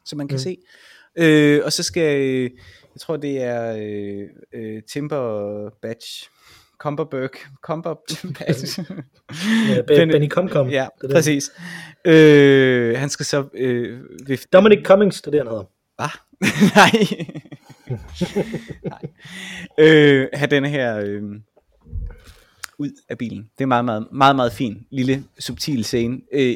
som 0.05 0.17
man 0.17 0.27
kan 0.27 0.35
mm. 0.35 0.39
se. 0.39 0.57
Øh, 1.15 1.61
og 1.65 1.73
så 1.73 1.83
skal, 1.83 2.41
jeg 2.93 2.99
tror 2.99 3.17
det 3.17 3.41
er 3.41 3.77
øh, 3.79 4.29
øh, 4.53 4.83
Timber 4.83 5.69
Batch, 5.81 6.29
Cumberberg, 6.77 7.29
Cumberbatch. 7.61 8.79
ja, 9.69 9.81
Benny, 9.81 10.11
Benny 10.11 10.29
Comcom. 10.29 10.69
Ja, 10.69 10.87
det 11.01 11.09
præcis. 11.11 11.51
Øh, 12.05 12.97
han 12.97 13.09
skal 13.09 13.25
så... 13.25 13.49
Øh, 13.53 13.99
vifte. 14.25 14.47
Dominic 14.53 14.85
Cummings, 14.85 15.21
det 15.21 15.27
er 15.27 15.31
det, 15.31 15.39
han 15.39 15.47
hedder. 15.47 15.63
Hvad? 15.95 16.09
Nej. 16.75 16.91
Nej. 18.83 19.01
Øh, 19.77 20.27
have 20.33 20.47
denne 20.47 20.69
her 20.69 20.97
øh, 20.97 21.21
ud 22.77 22.91
af 23.09 23.17
bilen. 23.17 23.49
Det 23.57 23.63
er 23.63 23.67
meget, 23.67 23.85
meget, 23.85 24.07
meget, 24.11 24.35
meget 24.35 24.53
fin, 24.53 24.87
lille, 24.91 25.23
subtil 25.39 25.83
scene. 25.83 26.21
Øh, 26.33 26.55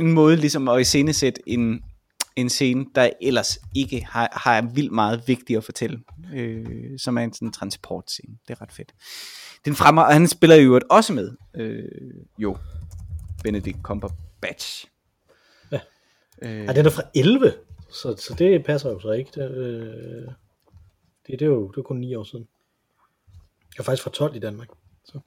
en 0.00 0.12
måde 0.12 0.36
ligesom 0.36 0.68
at 0.68 0.80
iscenesætte 0.80 1.40
en, 1.46 1.82
en 2.36 2.48
scene, 2.48 2.86
der 2.94 3.10
ellers 3.20 3.58
ikke 3.76 4.06
har, 4.10 4.28
har 4.32 4.62
vildt 4.74 4.92
meget 4.92 5.22
vigtigt 5.26 5.56
at 5.56 5.64
fortælle, 5.64 6.00
øh, 6.34 6.98
som 6.98 7.18
er 7.18 7.22
en 7.22 7.32
sådan 7.32 7.52
transportscene. 7.52 8.34
Det 8.48 8.54
er 8.54 8.62
ret 8.62 8.72
fedt. 8.72 8.92
Den 9.64 9.74
fremmer, 9.74 10.02
og 10.02 10.12
han 10.12 10.28
spiller 10.28 10.56
jo 10.56 10.80
også 10.90 11.12
med, 11.12 11.30
øh, 11.54 11.84
jo, 12.38 12.56
Benedict 13.44 13.78
Cumberbatch. 13.82 14.86
Ja. 15.72 15.80
Øh, 16.42 16.64
ja, 16.64 16.72
den 16.72 16.86
er 16.86 16.90
fra 16.90 17.02
11, 17.14 17.52
så, 17.92 18.16
så 18.16 18.34
det 18.38 18.64
passer 18.64 18.90
jo 18.90 19.00
så 19.00 19.10
ikke. 19.10 19.30
Det, 19.34 19.50
øh, 19.50 20.28
det, 21.26 21.38
det, 21.38 21.42
er 21.42 21.46
jo 21.46 21.70
det 21.70 21.78
er 21.78 21.82
kun 21.82 21.96
9 21.96 22.14
år 22.14 22.24
siden. 22.24 22.48
Jeg 23.74 23.78
er 23.78 23.82
faktisk 23.82 24.02
fra 24.02 24.10
12 24.10 24.36
i 24.36 24.38
Danmark. 24.38 24.68
Så. 25.04 25.20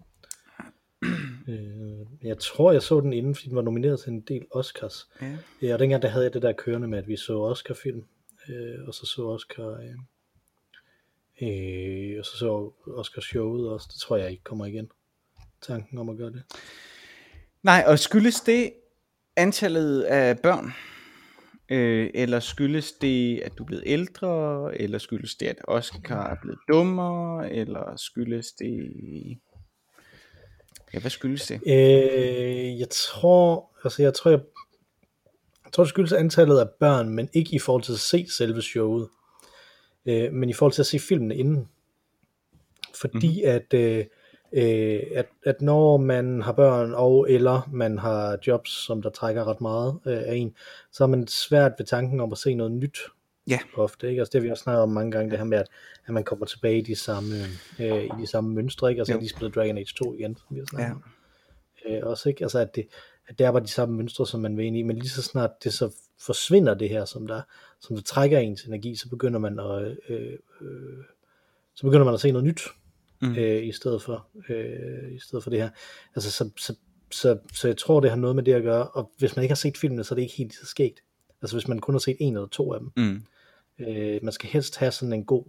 Øh, 1.48 2.06
jeg 2.24 2.38
tror, 2.38 2.72
jeg 2.72 2.82
så 2.82 3.02
den 3.02 3.14
inden, 3.14 3.36
fordi 3.36 3.48
den 3.48 3.56
var 3.56 3.62
nomineret 3.62 4.00
til 4.00 4.10
en 4.10 4.22
del 4.22 4.46
Oscars. 4.52 5.10
Ja. 5.22 5.38
ja 5.62 5.74
og 5.74 5.80
dengang 5.80 6.02
der 6.02 6.08
havde 6.08 6.24
jeg 6.24 6.34
det 6.34 6.42
der 6.42 6.52
kørende 6.52 6.88
med, 6.88 6.98
at 6.98 7.08
vi 7.08 7.18
så 7.18 7.40
Oscar-film, 7.40 8.06
øh, 8.50 8.88
og 8.88 8.94
så 8.94 9.06
så 9.06 9.22
Oscar... 9.22 9.70
Øh, 9.70 9.96
øh, 11.42 12.20
og 12.20 12.26
så 12.26 12.38
så 12.38 12.72
Oscar 12.98 13.22
showet 13.22 13.70
også. 13.70 13.88
Det 13.92 14.00
tror 14.00 14.18
jeg 14.18 14.32
ikke 14.32 14.44
kommer 14.44 14.66
igen. 14.66 14.92
Tanken 15.62 15.98
om 15.98 16.10
at 16.10 16.18
gøre 16.18 16.32
det. 16.32 16.44
Nej, 17.64 17.84
og 17.88 18.00
skyldes 18.00 18.42
det 18.42 18.74
antallet 19.36 20.02
af 20.02 20.40
børn? 20.40 20.74
Øh, 21.70 22.10
eller 22.14 22.40
skyldes 22.40 22.92
det, 22.92 23.40
at 23.40 23.52
du 23.58 23.64
er 23.64 23.68
blevet 23.68 23.84
ældre? 23.86 24.72
Eller 24.82 24.98
skyldes 24.98 25.36
det, 25.36 25.48
at 25.48 25.58
Oscar 25.68 26.32
er 26.32 26.36
blevet 26.42 26.60
dummere? 26.68 27.54
Eller 27.54 27.96
skyldes 27.96 28.52
det 28.52 28.92
Ja, 30.96 31.00
hvad 31.00 31.12
skyldes 31.12 31.48
det? 31.48 31.62
Øh, 31.68 32.80
jeg 32.80 32.88
tror, 32.90 33.72
altså 33.84 34.04
jeg 34.04 34.14
tror, 34.14 34.32
jeg, 34.32 34.40
jeg 35.66 35.72
tror, 35.72 35.84
det 35.84 35.90
skyldes 35.90 36.14
antallet 36.14 36.60
af 36.60 36.70
børn, 36.80 37.10
men 37.10 37.30
ikke 37.34 37.56
i 37.56 37.60
forhold 37.60 37.84
til 37.84 37.94
at 37.94 38.00
se 38.00 38.28
selve 38.38 38.62
showet, 38.62 39.08
øh, 40.06 40.34
men 40.34 40.50
i 40.50 40.54
forhold 40.54 40.74
til 40.74 40.82
at 40.82 40.86
se 40.86 41.00
filmen 41.00 41.32
inden. 41.32 41.68
Fordi 43.02 43.28
mm-hmm. 43.28 43.56
at, 43.56 43.74
øh, 43.74 44.06
øh, 44.52 45.00
at, 45.16 45.28
at 45.46 45.62
når 45.62 45.98
man 45.98 46.42
har 46.42 46.52
børn, 46.52 46.94
og 46.94 47.32
eller 47.32 47.70
man 47.72 47.98
har 47.98 48.38
jobs, 48.48 48.86
som 48.86 49.02
der 49.02 49.10
trækker 49.10 49.48
ret 49.48 49.62
meget 49.62 50.00
øh, 50.06 50.18
af 50.26 50.36
en, 50.36 50.56
så 50.92 51.04
er 51.04 51.08
man 51.08 51.28
svært 51.28 51.72
ved 51.78 51.86
tanken 51.86 52.20
om 52.20 52.32
at 52.32 52.38
se 52.38 52.56
noget 52.56 52.72
nyt 52.72 52.98
Ja. 53.50 53.60
Ofte, 53.76 54.10
ikke? 54.10 54.20
Altså 54.22 54.32
det 54.32 54.42
har 54.42 54.44
vi 54.44 54.52
også 54.52 54.64
snakket 54.64 54.82
om 54.82 54.90
mange 54.90 55.12
gange, 55.12 55.32
det 55.32 55.38
her 55.38 55.46
med, 55.46 55.58
at, 55.58 55.68
at 56.06 56.14
man 56.14 56.24
kommer 56.24 56.46
tilbage 56.46 56.78
i 56.78 56.82
de 56.82 56.96
samme, 56.96 57.36
øh, 57.80 58.04
i 58.04 58.22
de 58.22 58.28
samme 58.28 58.54
mønstre, 58.54 58.90
ikke? 58.90 59.00
Altså 59.00 59.14
jo. 59.14 59.20
de 59.20 59.30
spiller 59.30 59.52
Dragon 59.52 59.78
Age 59.78 59.94
2 59.98 60.14
igen, 60.14 60.36
som 60.36 60.48
vi 60.50 60.60
har 60.60 60.66
snakket 60.66 60.88
ja. 60.88 60.94
om. 60.94 61.04
Øh, 61.86 62.10
også, 62.10 62.30
ikke? 62.30 62.44
Altså 62.44 62.60
at 62.60 62.76
det, 62.76 62.88
at 63.28 63.40
det 63.40 63.46
er 63.46 63.52
bare 63.52 63.64
de 63.64 63.68
samme 63.68 63.96
mønstre, 63.98 64.28
som 64.28 64.40
man 64.40 64.58
vil 64.58 64.66
ind 64.66 64.78
i, 64.78 64.84
men 64.84 64.96
lige 64.96 65.10
så 65.10 65.22
snart 65.22 65.64
det 65.64 65.74
så 65.74 65.96
forsvinder 66.20 66.74
det 66.74 66.90
her, 66.90 67.06
som 67.06 67.28
der, 67.28 67.42
som 67.80 67.96
der 67.96 68.04
trækker 68.04 68.40
ens 68.40 68.64
energi, 68.64 68.96
så 68.96 69.10
begynder 69.10 69.40
man 69.40 69.60
at, 69.60 69.98
øh, 70.10 70.38
øh, 70.62 71.04
så 71.74 71.84
begynder 71.84 72.06
man 72.06 72.14
at 72.14 72.20
se 72.20 72.32
noget 72.32 72.46
nyt, 72.46 72.62
mm. 73.22 73.36
øh, 73.36 73.68
i 73.68 73.72
stedet 73.72 74.02
for, 74.02 74.28
øh, 74.50 75.16
i 75.16 75.20
stedet 75.20 75.44
for 75.44 75.50
det 75.50 75.62
her. 75.62 75.70
Altså, 76.16 76.32
så, 76.32 76.50
så, 76.58 76.76
så, 77.12 77.38
så 77.54 77.68
jeg 77.68 77.78
tror, 77.78 78.00
det 78.00 78.10
har 78.10 78.18
noget 78.18 78.36
med 78.36 78.44
det 78.44 78.54
at 78.54 78.64
gøre, 78.64 78.88
og 78.88 79.12
hvis 79.18 79.36
man 79.36 79.44
ikke 79.44 79.54
har 79.54 79.56
set 79.56 79.78
filmene, 79.78 80.04
så 80.04 80.14
er 80.14 80.16
det 80.16 80.24
ikke 80.24 80.36
helt 80.36 80.54
så 80.54 80.66
skægt. 80.66 81.04
Altså, 81.42 81.56
hvis 81.56 81.68
man 81.68 81.80
kun 81.80 81.94
har 81.94 82.00
set 82.00 82.18
en 82.20 82.34
eller 82.34 82.48
to 82.48 82.74
af 82.74 82.80
dem. 82.80 82.92
Mm. 82.98 83.24
Øh, 83.80 84.20
man 84.24 84.34
skal 84.34 84.50
helst 84.50 84.78
have 84.78 84.92
sådan 84.92 85.14
en 85.14 85.26
god 85.26 85.44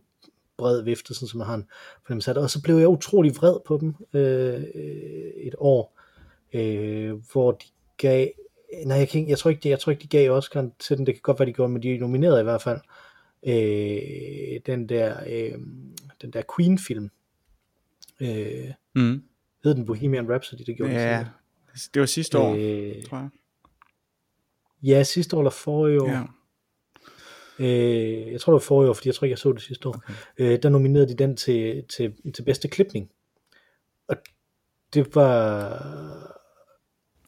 bred 0.56 0.82
vifte, 0.82 1.14
sådan 1.14 1.28
som 1.28 1.38
man 1.38 1.46
har 1.46 1.54
en 1.54 1.68
fornemmelse 2.06 2.30
af 2.30 2.34
det. 2.34 2.42
Og 2.42 2.50
så 2.50 2.62
blev 2.62 2.76
jeg 2.76 2.88
utrolig 2.88 3.36
vred 3.36 3.56
på 3.66 3.78
dem 3.80 3.94
øh, 4.12 4.62
et 5.36 5.54
år, 5.58 5.98
øh, 6.52 7.14
hvor 7.32 7.52
de 7.52 7.66
gav, 7.96 8.28
nej, 8.86 8.98
jeg, 8.98 9.08
kan 9.08 9.20
ikke, 9.20 9.30
jeg, 9.30 9.38
tror 9.38 9.50
ikke, 9.50 9.60
de, 9.62 9.68
jeg 9.68 9.78
tror 9.80 9.90
ikke, 9.90 10.02
de 10.02 10.08
gav 10.08 10.30
Oscar 10.30 10.70
til 10.78 10.98
den, 10.98 11.06
det 11.06 11.14
kan 11.14 11.22
godt 11.22 11.38
være, 11.38 11.46
de 11.46 11.52
gjorde, 11.52 11.72
men 11.72 11.82
de 11.82 11.94
er 11.94 12.00
nomineret 12.00 12.40
i 12.40 12.42
hvert 12.42 12.62
fald, 12.62 12.80
øh, 13.46 14.60
den 14.66 14.88
der, 14.88 15.16
øh, 15.28 15.58
den 16.22 16.30
der 16.30 16.42
Queen-film, 16.56 17.10
øh, 18.20 18.72
Mm. 18.94 19.22
hed 19.64 19.74
den 19.74 19.86
Bohemian 19.86 20.30
Rhapsody, 20.32 20.60
det 20.66 20.76
gjorde 20.76 20.92
Ja, 20.92 21.18
den 21.18 21.26
det 21.94 22.00
var 22.00 22.06
sidste 22.06 22.38
år, 22.38 22.54
Øh, 22.58 23.02
tror 23.02 23.18
jeg. 23.18 23.28
ja, 24.82 25.02
sidste 25.02 25.36
år 25.36 25.40
eller 25.40 25.50
forrige 25.50 26.02
år. 26.02 26.08
Ja. 26.10 26.22
Øh, 27.58 28.32
jeg 28.32 28.40
tror 28.40 28.52
det 28.52 28.54
var 28.54 28.58
forrige 28.66 28.90
år, 28.90 28.94
fordi 28.94 29.08
jeg 29.08 29.14
tror 29.14 29.24
ikke, 29.24 29.32
jeg 29.32 29.38
så 29.38 29.52
det 29.52 29.62
sidste 29.62 29.88
år. 29.88 29.94
Okay. 29.96 30.12
Øh, 30.38 30.62
der 30.62 30.68
nominerede 30.68 31.08
de 31.08 31.14
den 31.14 31.36
til, 31.36 31.84
til, 31.96 32.14
til 32.34 32.42
bedste 32.42 32.68
klipning. 32.68 33.10
Og 34.08 34.16
det 34.94 35.14
var... 35.14 36.32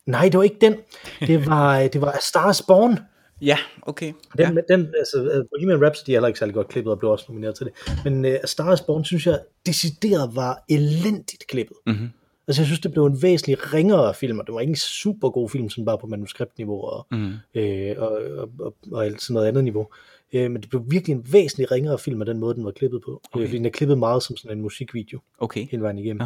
Nej, 0.07 0.23
det 0.29 0.39
var 0.39 0.43
ikke 0.45 0.59
den. 0.61 0.77
Det 1.21 1.47
var, 1.47 1.89
det 1.89 2.01
var 2.01 2.13
A 2.13 2.19
Star 2.21 2.51
is 2.51 2.63
Born. 2.63 2.99
Ja, 3.41 3.59
okay. 3.83 4.07
Den, 4.07 4.15
ja. 4.39 4.51
ja. 4.69 4.77
den, 4.77 4.95
altså, 4.99 5.45
Bohemian 5.51 5.83
Rhapsody 5.83 6.11
er 6.11 6.15
heller 6.15 6.27
ikke 6.27 6.39
særlig 6.39 6.55
godt 6.55 6.69
klippet, 6.69 6.93
og 6.93 6.99
blev 6.99 7.11
også 7.11 7.25
nomineret 7.29 7.55
til 7.55 7.67
det. 7.67 8.05
Men 8.05 8.25
uh, 8.25 8.33
Star 8.45 8.73
is 8.73 8.81
Born, 8.81 9.05
synes 9.05 9.27
jeg, 9.27 9.41
decideret 9.67 10.37
var 10.37 10.65
elendigt 10.69 11.47
klippet. 11.49 11.77
Mm-hmm. 11.87 12.09
Altså, 12.49 12.63
jeg 12.63 12.67
synes, 12.67 12.81
det 12.81 12.93
blev 12.93 13.07
en 13.07 13.23
væsentlig 13.23 13.75
ringere 13.75 14.15
film, 14.15 14.39
og 14.39 14.47
det 14.47 14.55
var 14.55 14.61
ikke 14.61 14.71
en 14.71 14.77
super 14.77 15.31
god 15.31 15.49
film, 15.51 15.71
sådan 15.71 15.85
bare 15.85 15.99
på 15.99 16.07
manuskriptniveau 16.07 16.81
og, 16.81 17.07
Mm. 17.11 17.33
øh, 17.55 17.95
og, 17.99 18.11
og, 18.39 18.51
og, 18.61 18.75
og 18.93 19.05
alt 19.05 19.23
sådan 19.23 19.35
noget 19.35 19.49
andet 19.49 19.65
niveau. 19.65 19.87
Øh, 20.33 20.51
men 20.51 20.63
det 20.63 20.71
blev 20.71 20.83
virkelig 20.89 21.15
en 21.15 21.27
væsentlig 21.33 21.71
ringere 21.73 21.99
film 21.99 22.23
af 22.23 22.27
den 22.27 22.39
måde, 22.39 22.55
den 22.55 22.65
var 22.65 22.71
klippet 22.71 23.01
på. 23.05 23.11
Okay. 23.11 23.21
Okay. 23.33 23.43
Øh, 23.43 23.49
fordi 23.49 23.59
den 23.59 23.67
er 23.67 23.71
klippet 23.71 23.99
meget 23.99 24.23
som 24.23 24.37
sådan 24.37 24.57
en 24.57 24.63
musikvideo 24.63 25.21
Okay. 25.39 25.67
hele 25.71 25.83
vejen 25.83 25.99
igennem. 25.99 26.19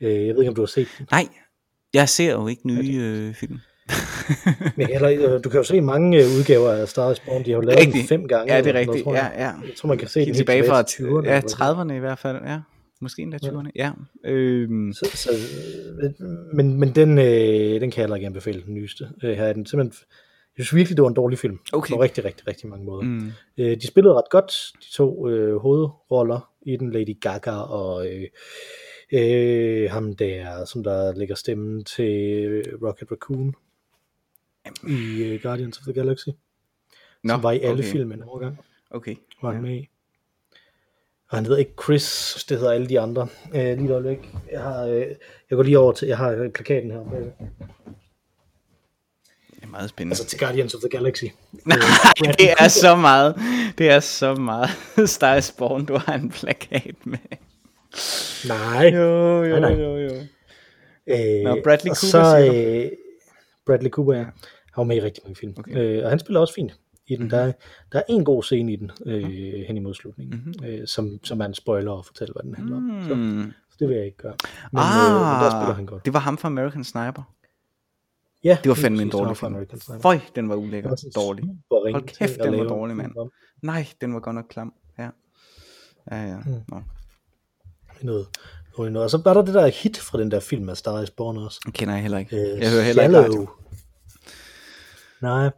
Nå. 0.00 0.06
Øh, 0.06 0.26
jeg 0.26 0.34
ved 0.34 0.42
ikke, 0.42 0.48
om 0.48 0.54
du 0.54 0.62
har 0.62 0.66
set 0.66 0.88
den. 0.98 1.06
Nej, 1.10 1.28
jeg 1.94 2.08
ser 2.08 2.32
jo 2.32 2.46
ikke 2.46 2.66
nye 2.66 3.00
øh, 3.02 3.34
film. 3.34 3.58
Men 4.76 4.86
heller, 4.86 5.34
øh, 5.34 5.44
du 5.44 5.48
kan 5.48 5.58
jo 5.58 5.64
se 5.64 5.80
mange 5.80 6.18
øh, 6.18 6.24
udgaver 6.38 6.70
af 6.70 6.88
Star 6.88 7.10
is 7.12 7.20
Born. 7.20 7.44
De 7.44 7.50
har 7.50 7.56
jo 7.56 7.60
lavet 7.60 7.78
den 7.78 7.86
Rigtigt. 7.86 8.08
fem 8.08 8.28
gange. 8.28 8.54
Ja, 8.54 8.60
det 8.62 8.70
er 8.76 8.78
rigtigt. 8.78 9.04
noget, 9.06 9.18
Ja, 9.18 9.24
jeg. 9.24 9.32
ja. 9.38 9.44
Jeg 9.66 9.76
tror, 9.76 9.88
man 9.88 9.98
kan 9.98 10.08
se 10.08 10.24
Helt 10.24 10.36
tilbage 10.36 10.64
fra 10.64 10.82
til 10.82 11.02
20'erne. 11.02 11.28
ja, 11.28 11.36
eller 11.36 11.48
sådan 11.48 11.90
30'erne 11.90 11.92
i 11.92 11.98
hvert 11.98 12.18
fald. 12.18 12.36
Ja, 12.46 12.58
måske 13.00 13.22
endda 13.22 13.38
20'erne. 13.44 13.70
Ja. 13.76 13.90
Øhm, 14.24 14.92
Så, 14.92 15.10
så, 15.14 15.30
øh, 16.02 16.10
men, 16.54 16.80
men 16.80 16.88
den, 16.94 17.18
øh, 17.18 17.24
den 17.80 17.90
kan 17.90 17.96
jeg 17.96 18.02
heller 18.02 18.16
ikke 18.16 18.26
anbefale, 18.26 18.62
den 18.66 18.74
nyeste. 18.74 19.08
Øh, 19.24 19.36
her 19.36 19.44
er 19.44 19.52
den 19.52 19.66
simpelthen, 19.66 19.98
jeg 20.58 20.64
synes 20.66 20.76
virkelig, 20.76 20.96
det 20.96 21.02
var 21.02 21.08
en 21.08 21.14
dårlig 21.14 21.38
film. 21.38 21.58
Okay. 21.72 21.94
På 21.94 22.02
rigtig, 22.02 22.24
rigtig, 22.24 22.48
rigtig 22.48 22.68
mange 22.68 22.84
måder. 22.84 23.02
mm, 23.02 23.32
Øh, 23.58 23.76
de 23.76 23.86
spillede 23.86 24.14
ret 24.14 24.30
godt, 24.30 24.52
de 24.82 24.92
to 24.96 25.28
øh, 25.28 25.56
hovedroller 25.56 26.48
i 26.66 26.76
den, 26.76 26.90
Lady 26.92 27.20
Gaga 27.20 27.50
og 27.52 28.06
øh, 28.06 28.22
øh, 29.12 29.90
ham 29.90 30.12
der, 30.12 30.64
som 30.64 30.82
der 30.84 31.12
lægger 31.14 31.34
stemmen 31.34 31.84
til 31.84 32.62
Rocket 32.82 33.08
Raccoon 33.12 33.54
i 34.88 35.22
øh, 35.22 35.42
Guardians 35.42 35.78
of 35.78 35.84
the 35.84 35.92
Galaxy, 35.92 36.28
Nå, 37.22 37.34
som 37.34 37.42
var 37.42 37.52
i 37.52 37.60
alle 37.60 37.78
okay. 37.78 37.92
film 37.92 38.12
en 38.12 38.22
overgang, 38.22 38.58
Okay. 38.90 39.14
var 39.42 39.52
han 39.52 39.64
Ja. 39.64 39.68
med 39.70 39.76
i. 39.78 39.88
Og 41.28 41.36
han 41.36 41.44
hedder 41.44 41.58
ikke 41.58 41.72
Chris, 41.82 42.44
det 42.48 42.58
hedder 42.58 42.72
alle 42.72 42.88
de 42.88 43.00
andre. 43.00 43.28
Øh, 43.54 43.60
lige 43.78 43.84
et 43.84 43.90
øjeblik. 43.90 44.18
Jeg, 44.52 44.60
har, 44.62 44.84
øh, 44.84 45.00
jeg 45.50 45.56
går 45.56 45.62
lige 45.62 45.78
over 45.78 45.92
til, 45.92 46.08
jeg 46.08 46.16
har 46.18 46.30
øh, 46.30 46.50
plakaten 46.50 46.90
her. 46.90 47.04
bagved. 47.10 47.30
Det 49.54 49.62
er 49.62 49.66
meget 49.66 49.88
spændende. 49.90 50.12
Altså 50.12 50.26
til 50.26 50.38
Guardians 50.38 50.74
of 50.74 50.80
the 50.80 50.88
Galaxy. 50.88 51.24
Nej, 51.66 51.78
det 52.38 52.52
er 52.58 52.68
så 52.68 52.96
meget. 52.96 53.34
Det 53.78 53.90
er 53.90 54.00
så 54.00 54.34
meget 54.34 54.68
Star 55.16 55.36
is 55.36 55.54
Born, 55.58 55.84
du 55.84 55.96
har 55.96 56.14
en 56.14 56.30
plakat 56.30 56.94
med. 57.04 57.18
Nej. 58.48 58.86
Jo, 58.94 59.44
jo, 59.44 59.60
Nej, 59.60 59.74
nej. 59.74 59.82
jo, 59.82 59.96
jo. 59.98 60.10
Øh, 61.06 61.44
Nå, 61.44 61.60
Bradley 61.64 61.92
Cooper, 61.94 61.94
så, 61.94 62.38
øh, 62.54 62.90
Bradley 63.66 63.90
Cooper, 63.90 64.14
ja. 64.14 64.24
Han 64.76 64.82
var 64.82 64.84
med 64.84 64.96
i 64.96 65.00
rigtig 65.00 65.22
mange 65.24 65.36
film. 65.36 65.54
Okay. 65.58 65.76
Øh, 65.76 66.04
og 66.04 66.10
han 66.10 66.18
spiller 66.18 66.40
også 66.40 66.54
fint 66.54 66.72
i 67.06 67.16
den. 67.16 67.18
Mhm. 67.18 67.18
Mm-hmm. 67.18 67.30
Der, 67.30 67.38
er, 67.38 67.52
der 67.92 67.98
er 67.98 68.02
en 68.08 68.24
god 68.24 68.42
scene 68.42 68.72
i 68.72 68.76
den, 68.76 68.90
øh, 69.06 69.24
hen 69.66 69.76
imod 69.76 69.94
slutningen, 69.94 70.42
mm-hmm. 70.46 70.64
øh, 70.64 70.86
som, 70.86 71.18
som 71.24 71.40
er 71.40 71.44
en 71.44 71.54
spoiler 71.54 71.90
og 71.92 72.06
fortæller, 72.06 72.32
hvad 72.32 72.42
den 72.42 72.54
handler 72.54 72.76
om. 72.76 73.02
Så, 73.08 73.14
Mm. 73.14 73.52
så 73.70 73.76
det 73.80 73.88
vil 73.88 73.96
jeg 73.96 74.06
ikke 74.06 74.18
gøre. 74.18 74.34
Men, 74.72 74.78
ah, 74.82 75.10
øh, 75.10 75.14
men 75.14 75.44
der 75.44 75.50
spiller 75.50 75.74
han 75.74 75.86
godt. 75.86 76.04
det 76.04 76.12
var 76.14 76.20
ham 76.20 76.38
fra 76.38 76.48
American 76.48 76.84
Sniper. 76.84 77.32
Ja, 78.44 78.58
Det 78.62 78.68
var 78.68 78.74
fandme 78.74 79.02
en 79.02 79.10
dårlig 79.10 79.36
film. 79.36 79.54
Føj, 80.02 80.18
den 80.34 80.48
var 80.48 80.54
ulækker. 80.56 80.96
sådan 80.96 81.10
Dårlig. 81.14 81.44
Hold 81.70 82.06
kæft, 82.06 82.38
den 82.42 82.58
var 82.58 82.64
dårlig, 82.64 82.96
mand. 82.96 83.12
Nej, 83.62 83.86
den 84.00 84.14
var 84.14 84.20
godt 84.20 84.34
nok 84.34 84.44
klam. 84.50 84.72
Ja. 84.98 85.08
Ja, 86.10 86.22
ja. 86.22 86.36
Mm. 86.36 86.52
Nå. 86.68 86.82
Noget, 88.02 88.26
noget, 88.78 88.92
noget. 88.92 89.04
Og 89.04 89.10
så 89.10 89.20
var 89.24 89.34
der 89.34 89.42
det 89.42 89.54
der 89.54 89.66
hit 89.66 89.98
fra 89.98 90.20
den 90.20 90.30
der 90.30 90.40
film 90.40 90.68
af 90.68 90.76
Star 90.76 91.00
is 91.02 91.10
Born 91.10 91.36
også. 91.36 91.60
Den 91.64 91.72
kender 91.72 91.94
jeg 91.94 92.02
heller 92.02 92.18
ikke. 92.18 92.36
Øh, 92.36 92.60
Jeg 92.60 92.70
hører 92.70 92.82
heller 92.82 93.02
ikke 93.02 93.18
radio. 93.18 93.48
Nej. 95.22 95.50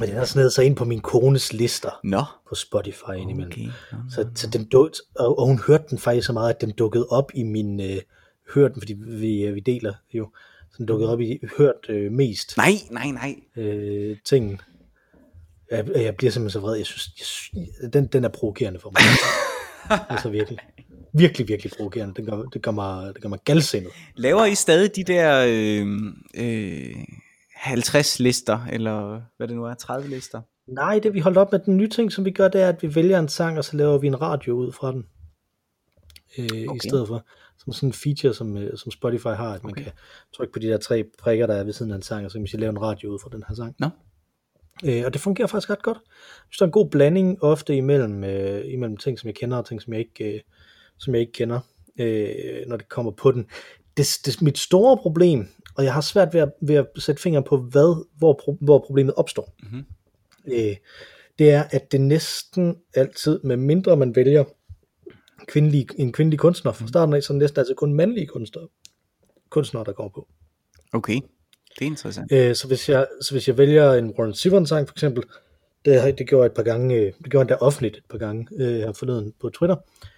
Men 0.00 0.08
den 0.08 0.18
har 0.18 0.24
snedet 0.24 0.52
sig 0.52 0.64
ind 0.64 0.76
på 0.76 0.84
min 0.84 1.00
kones 1.00 1.52
lister 1.52 2.00
Nå. 2.04 2.24
på 2.48 2.54
Spotify 2.54 3.14
indimellem. 3.18 3.52
Okay. 3.52 3.62
Nå, 3.62 3.70
nå. 3.92 3.98
Så, 4.10 4.26
så 4.34 4.46
den 4.50 4.64
duk, 4.64 4.90
og, 5.18 5.38
og 5.38 5.46
hun 5.46 5.60
hørte 5.66 5.84
den 5.90 5.98
faktisk 5.98 6.26
så 6.26 6.32
meget, 6.32 6.54
at 6.54 6.60
den 6.60 6.70
dukkede 6.72 7.06
op 7.10 7.30
i 7.34 7.42
min, 7.42 7.80
øh, 7.80 7.96
hørte 8.54 8.74
den, 8.74 8.80
fordi 8.80 8.92
vi, 8.92 9.42
øh, 9.42 9.54
vi 9.54 9.60
deler 9.60 9.94
jo, 10.12 10.30
så 10.70 10.76
den 10.78 10.86
dukkede 10.86 11.12
op 11.12 11.20
i 11.20 11.38
hørt 11.58 11.88
øh, 11.88 12.12
mest 12.12 12.56
Nej, 12.56 12.72
nej, 12.90 13.10
nej. 13.10 13.36
øh, 13.56 14.16
ting. 14.24 14.60
Jeg, 15.70 15.88
jeg 15.94 16.16
bliver 16.16 16.30
simpelthen 16.30 16.50
så 16.50 16.60
vred, 16.60 16.76
jeg 16.76 16.86
synes, 16.86 17.10
jeg 17.18 17.26
synes 17.26 17.92
den, 17.92 18.06
den 18.06 18.24
er 18.24 18.28
provokerende 18.28 18.80
for 18.80 18.90
mig. 18.90 19.02
altså 20.10 20.28
virkelig. 20.28 20.58
Virkelig, 21.12 21.48
virkelig 21.48 21.72
provokerende. 21.76 22.14
Den 22.14 22.26
gør, 22.26 22.42
det, 22.42 22.62
gør 22.62 22.70
mig, 22.70 23.14
det 23.14 23.22
gør 23.22 23.28
mig 23.28 23.38
galsindet. 23.44 23.92
Laver 24.14 24.44
I 24.44 24.54
stadig 24.54 24.96
de 24.96 25.04
der 25.04 25.44
øh, 25.48 25.86
øh, 26.34 27.04
50 27.64 28.20
lister, 28.20 28.66
eller 28.72 29.20
hvad 29.36 29.48
det 29.48 29.56
nu 29.56 29.64
er, 29.64 29.74
30 29.74 30.08
lister? 30.08 30.40
Nej, 30.66 30.98
det 30.98 31.14
vi 31.14 31.20
holdt 31.20 31.38
op 31.38 31.52
med 31.52 31.60
den 31.60 31.76
nye 31.76 31.88
ting, 31.88 32.12
som 32.12 32.24
vi 32.24 32.30
gør, 32.30 32.48
det 32.48 32.60
er, 32.62 32.68
at 32.68 32.82
vi 32.82 32.94
vælger 32.94 33.18
en 33.18 33.28
sang, 33.28 33.58
og 33.58 33.64
så 33.64 33.76
laver 33.76 33.98
vi 33.98 34.06
en 34.06 34.20
radio 34.20 34.54
ud 34.54 34.72
fra 34.72 34.92
den. 34.92 35.06
Øh, 36.38 36.44
okay. 36.68 36.76
I 36.76 36.88
stedet 36.88 37.08
for. 37.08 37.26
Som 37.58 37.72
sådan 37.72 37.88
en 37.88 37.92
feature, 37.92 38.34
som, 38.34 38.56
øh, 38.56 38.76
som 38.78 38.90
Spotify 38.92 39.26
har, 39.26 39.54
at 39.54 39.64
man 39.64 39.72
Okay. 39.72 39.82
kan 39.82 39.92
trykke 40.36 40.52
på 40.52 40.58
de 40.58 40.66
der 40.66 40.76
tre 40.78 41.04
prikker, 41.22 41.46
der 41.46 41.54
er 41.54 41.64
ved 41.64 41.72
siden 41.72 41.92
af 41.92 41.96
en 41.96 42.02
sang, 42.02 42.24
og 42.24 42.30
så 42.30 42.34
kan 42.34 42.42
man 42.42 42.46
sige, 42.46 42.60
lave 42.60 42.70
en 42.70 42.82
radio 42.82 43.10
ud 43.10 43.18
fra 43.18 43.30
den 43.32 43.44
her 43.48 43.54
sang. 43.54 43.74
Nå. 43.78 43.88
Øh, 44.84 45.02
og 45.06 45.12
det 45.12 45.20
fungerer 45.20 45.48
faktisk 45.48 45.70
ret 45.70 45.82
godt. 45.82 45.98
Jeg 45.98 46.46
synes, 46.48 46.58
der 46.58 46.64
er 46.64 46.68
en 46.68 46.72
god 46.72 46.90
blanding 46.90 47.42
ofte 47.42 47.76
imellem, 47.76 48.24
øh, 48.24 48.72
imellem 48.72 48.96
ting, 48.96 49.18
som 49.18 49.26
jeg 49.26 49.34
kender, 49.34 49.56
og 49.56 49.66
ting, 49.66 49.82
som 49.82 49.92
jeg 49.92 50.00
ikke, 50.00 50.34
øh, 50.34 50.40
som 50.98 51.14
jeg 51.14 51.20
ikke 51.20 51.32
kender, 51.32 51.60
øh, 51.98 52.34
når 52.66 52.76
det 52.76 52.88
kommer 52.88 53.12
på 53.12 53.32
den. 53.32 53.46
Det, 53.96 54.18
det 54.24 54.42
mit 54.42 54.58
store 54.58 54.96
problem, 54.96 55.46
og 55.76 55.84
jeg 55.84 55.94
har 55.94 56.00
svært 56.00 56.34
ved 56.34 56.40
at, 56.40 56.52
ved 56.60 56.74
at 56.74 56.86
sætte 56.98 57.22
fingeren 57.22 57.44
på, 57.48 57.56
hvad, 57.56 58.04
hvor, 58.18 58.56
hvor 58.60 58.78
problemet 58.78 59.14
opstår. 59.14 59.54
Mhm. 59.62 59.84
Øh, 60.46 60.76
det 61.38 61.50
er, 61.50 61.64
at 61.70 61.92
det 61.92 62.00
næsten 62.00 62.76
altid, 62.94 63.40
med 63.44 63.56
mindre 63.56 63.96
man 63.96 64.16
vælger 64.16 64.44
kvindelig, 65.48 65.86
en 65.98 66.12
kvindelig 66.12 66.38
kunstner 66.38 66.72
fra 66.72 66.86
starten 66.86 67.14
af, 67.14 67.22
så 67.22 67.32
er 67.32 67.34
det 67.34 67.40
næsten 67.40 67.58
altid 67.60 67.74
kun 67.74 67.92
mandlige 67.92 68.26
kunstnere, 68.26 68.68
kunstnere, 69.50 69.84
der 69.84 69.92
går 69.92 70.08
på. 70.14 70.28
Okay, 70.92 71.20
det 71.78 71.82
er 71.82 71.86
interessant. 71.86 72.32
Øh, 72.32 72.54
så, 72.54 72.66
hvis 72.68 72.88
jeg, 72.88 73.06
så 73.22 73.34
hvis 73.34 73.48
jeg 73.48 73.58
vælger 73.58 73.92
en 73.92 74.10
Warren 74.18 74.34
Zevon 74.34 74.66
sang 74.66 74.88
for 74.88 74.94
eksempel, 74.94 75.24
det, 75.84 76.00
har- 76.00 76.10
det 76.10 76.28
gjorde 76.28 76.42
jeg 76.42 76.46
et 76.50 76.54
par 76.56 76.62
gange, 76.62 76.94
øh, 76.94 77.12
det 77.24 77.30
gjorde 77.30 77.44
han 77.44 77.48
da 77.48 77.54
offentligt 77.64 77.96
et 77.96 78.04
par 78.10 78.18
gange 78.18 78.46
øh, 78.58 78.76
her 78.78 78.92
forleden 78.92 79.32
på 79.40 79.48
Twitter, 79.50 79.76
øh, 79.76 80.08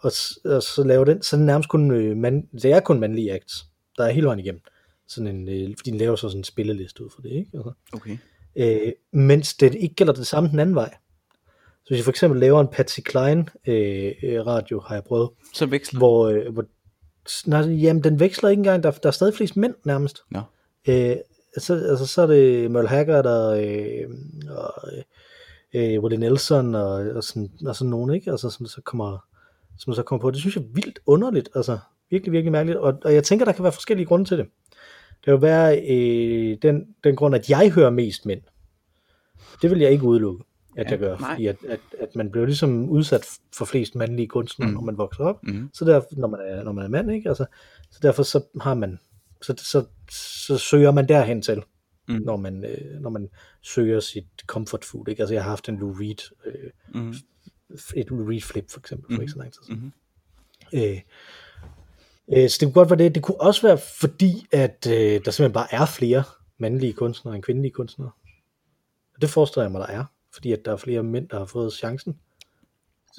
og, 0.00 0.12
s- 0.12 0.38
og 0.44 0.62
så 0.62 0.84
laver 0.84 1.04
den, 1.04 1.22
så 1.22 1.36
er 1.36 1.38
det 1.38 1.46
nærmest 1.46 1.68
kun, 1.68 1.90
øh, 1.90 2.16
mand, 2.16 2.44
det 2.62 2.72
er 2.72 2.80
kun 2.80 3.00
mandlige 3.00 3.32
acts, 3.34 3.66
der 3.96 4.04
er 4.04 4.10
hele 4.10 4.26
vejen 4.26 4.40
igennem, 4.40 4.60
sådan 5.08 5.36
en, 5.36 5.48
øh, 5.48 5.76
fordi 5.76 5.90
den 5.90 5.98
laver 5.98 6.16
så 6.16 6.28
sådan 6.28 6.40
en 6.40 6.44
spilleliste 6.44 7.04
ud 7.04 7.10
for 7.14 7.22
det, 7.22 7.30
ikke? 7.30 7.50
Altså, 7.54 7.72
Okay. 7.92 8.18
øh, 8.56 8.92
mens 9.12 9.54
det 9.54 9.74
ikke 9.74 9.94
gælder 9.94 10.12
det 10.12 10.26
samme 10.26 10.48
den 10.50 10.58
anden 10.58 10.74
vej. 10.74 10.94
Så 11.84 11.88
hvis 11.88 11.96
jeg 11.98 12.04
for 12.04 12.10
eksempel 12.10 12.40
laver 12.40 12.60
en 12.60 12.68
Patsy 12.68 13.00
Klein 13.04 13.48
øh, 13.66 14.12
øh, 14.22 14.46
radio, 14.46 14.80
har 14.80 14.94
jeg 14.94 15.04
prøvet, 15.04 15.30
Så 15.54 15.66
veksler 15.66 15.98
hvor, 15.98 16.28
øh, 16.28 16.52
hvor 16.52 16.64
nej, 17.46 17.60
jamen, 17.60 18.04
den 18.04 18.20
veksler 18.20 18.50
ikke 18.50 18.60
engang, 18.60 18.82
der, 18.82 18.90
der 18.90 19.06
er 19.06 19.10
stadig 19.12 19.34
flest 19.34 19.56
mænd 19.56 19.74
nærmest. 19.84 20.22
Nå. 20.30 20.40
Øh, 20.88 21.16
så, 21.58 21.74
altså, 21.74 22.06
så 22.06 22.22
er 22.22 22.26
det 22.26 22.70
Merle 22.70 22.88
Haggard 22.88 23.26
og, 23.26 23.64
øh, 23.68 24.10
og 24.48 24.74
øh, 25.74 26.02
Willie 26.02 26.18
Nelson 26.20 26.74
og, 26.74 26.90
og, 26.92 27.24
sådan, 27.24 27.50
og 27.66 27.76
sådan 27.76 27.90
nogen, 27.90 28.14
ikke? 28.14 28.30
Altså, 28.30 28.50
som 28.50 28.66
så 28.66 28.80
kommer, 28.84 29.18
som 29.80 29.94
så 29.94 30.02
kommer 30.02 30.20
på. 30.20 30.30
Det 30.30 30.38
synes 30.40 30.56
jeg 30.56 30.62
er 30.62 30.68
vildt 30.74 30.98
underligt, 31.06 31.48
altså 31.54 31.78
virkelig, 32.10 32.32
virkelig 32.32 32.52
mærkeligt. 32.52 32.78
Og, 32.78 32.98
og 33.04 33.14
jeg 33.14 33.24
tænker, 33.24 33.44
der 33.44 33.52
kan 33.52 33.62
være 33.62 33.72
forskellige 33.72 34.06
grunde 34.06 34.24
til 34.24 34.38
det. 34.38 34.46
Det 35.24 35.32
vil 35.32 35.42
være 35.42 35.80
øh, 35.90 36.58
den, 36.62 36.94
den 37.04 37.16
grund, 37.16 37.34
at 37.34 37.50
jeg 37.50 37.70
hører 37.70 37.90
mest 37.90 38.26
mænd. 38.26 38.40
Det 39.62 39.70
vil 39.70 39.78
jeg 39.78 39.90
ikke 39.90 40.04
udelukke, 40.04 40.44
at 40.76 40.86
Ja, 40.86 40.90
jeg 40.90 40.98
gør, 40.98 41.18
nej. 41.18 41.30
fordi 41.30 41.46
at, 41.46 41.56
at, 41.68 41.80
at 42.00 42.16
man 42.16 42.30
bliver 42.30 42.46
ligesom 42.46 42.88
udsat 42.88 43.26
for 43.54 43.64
flest 43.64 43.94
mandlige 43.94 44.28
kunstnere, 44.28 44.68
Mm. 44.68 44.74
når 44.74 44.80
man 44.80 44.98
vokser 44.98 45.24
op, 45.24 45.42
Mm. 45.42 45.70
så 45.74 45.84
derfor, 45.84 46.06
når 46.12 46.28
man 46.28 46.40
er, 46.44 46.62
når 46.64 46.72
man 46.72 46.84
er 46.84 46.88
mand, 46.88 47.12
ikke? 47.12 47.28
Altså, 47.28 47.44
så 47.90 47.98
derfor 48.02 48.22
så 48.22 48.42
har 48.60 48.74
man, 48.74 48.98
så, 49.42 49.54
så, 49.58 49.84
så 50.46 50.58
søger 50.58 50.90
man 50.92 51.08
derhen 51.08 51.42
til, 51.42 51.62
mm. 52.08 52.14
når, 52.14 52.36
man, 52.36 52.64
øh, 52.64 53.00
når 53.00 53.10
man 53.10 53.28
søger 53.62 54.00
sit 54.00 54.26
comfort 54.46 54.84
food, 54.84 55.08
ikke? 55.08 55.20
Altså 55.22 55.34
jeg 55.34 55.42
har 55.42 55.50
haft 55.50 55.68
en 55.68 55.76
Lou 55.78 55.92
Reed, 55.92 56.32
øh, 56.46 56.70
Mm. 57.02 57.14
Et 57.96 58.06
Reed 58.10 58.40
flip 58.40 58.70
for 58.70 58.78
eksempel, 58.80 59.06
for 59.06 59.12
Mhm. 59.12 59.20
ikke 59.20 59.32
så 59.32 59.38
lang 59.38 59.52
tid 59.52 59.62
siden. 59.66 59.80
Mhm. 60.72 60.80
Øh, 60.80 61.00
øh, 62.42 62.48
så 62.50 62.56
det 62.60 62.66
kunne 62.66 62.72
godt 62.72 62.90
være 62.90 62.98
det. 62.98 63.14
Det 63.14 63.22
kunne 63.22 63.40
også 63.40 63.62
være 63.62 63.78
fordi, 64.00 64.46
at 64.52 64.86
øh, 64.90 64.94
der 64.94 65.30
simpelthen 65.30 65.52
bare 65.52 65.66
er 65.74 65.86
flere 65.86 66.22
mandlige 66.58 66.92
kunstnere 66.92 67.34
end 67.34 67.42
kvindelige 67.42 67.72
kunstnere. 67.72 68.10
Og 69.14 69.20
det 69.20 69.30
forestiller 69.30 69.64
jeg 69.64 69.72
mig, 69.72 69.80
der 69.80 69.86
er. 69.86 70.04
Fordi 70.32 70.52
at 70.52 70.64
der 70.64 70.72
er 70.72 70.76
flere 70.76 71.02
mænd, 71.02 71.28
der 71.28 71.38
har 71.38 71.46
fået 71.46 71.72
chancen. 71.72 72.18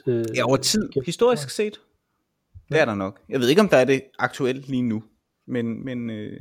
Øh, 0.08 0.26
Ja, 0.36 0.44
over 0.48 0.58
tid, 0.58 0.90
historisk 1.06 1.50
set. 1.50 1.80
Det 2.70 2.80
er 2.80 2.86
der 2.86 2.96
nok. 2.96 3.22
Jeg 3.30 3.40
ved 3.40 3.50
ikke, 3.50 3.62
om 3.62 3.70
der 3.70 3.78
er 3.78 3.86
det 3.86 4.02
aktuelt 4.20 4.68
lige 4.68 4.82
nu. 4.82 5.04
Men, 5.46 5.86
men, 5.86 6.10
øh, 6.10 6.40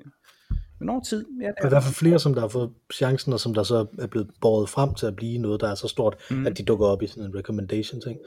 men 0.80 0.88
over 0.88 1.00
tid, 1.00 1.24
ja, 1.40 1.46
Der 1.46 1.52
er 1.62 1.66
i 1.66 1.68
hvert 1.68 1.82
fald 1.82 1.94
flere, 1.94 2.18
som 2.18 2.34
der 2.34 2.40
har 2.40 2.48
fået 2.48 2.70
chancen, 2.92 3.32
og 3.32 3.40
som 3.40 3.54
der 3.54 3.62
så 3.62 3.86
er 3.98 4.06
blevet 4.06 4.30
båret 4.40 4.68
frem 4.68 4.94
til 4.94 5.06
at 5.06 5.16
blive 5.16 5.38
noget, 5.38 5.60
der 5.60 5.68
er 5.68 5.74
så 5.74 5.88
stort, 5.88 6.16
Mm. 6.30 6.46
at 6.46 6.58
de 6.58 6.62
dukker 6.62 6.86
op 6.86 7.02
i 7.02 7.06
sådan 7.06 7.24
en 7.24 7.34
recommendation 7.36 8.00
ting. 8.00 8.18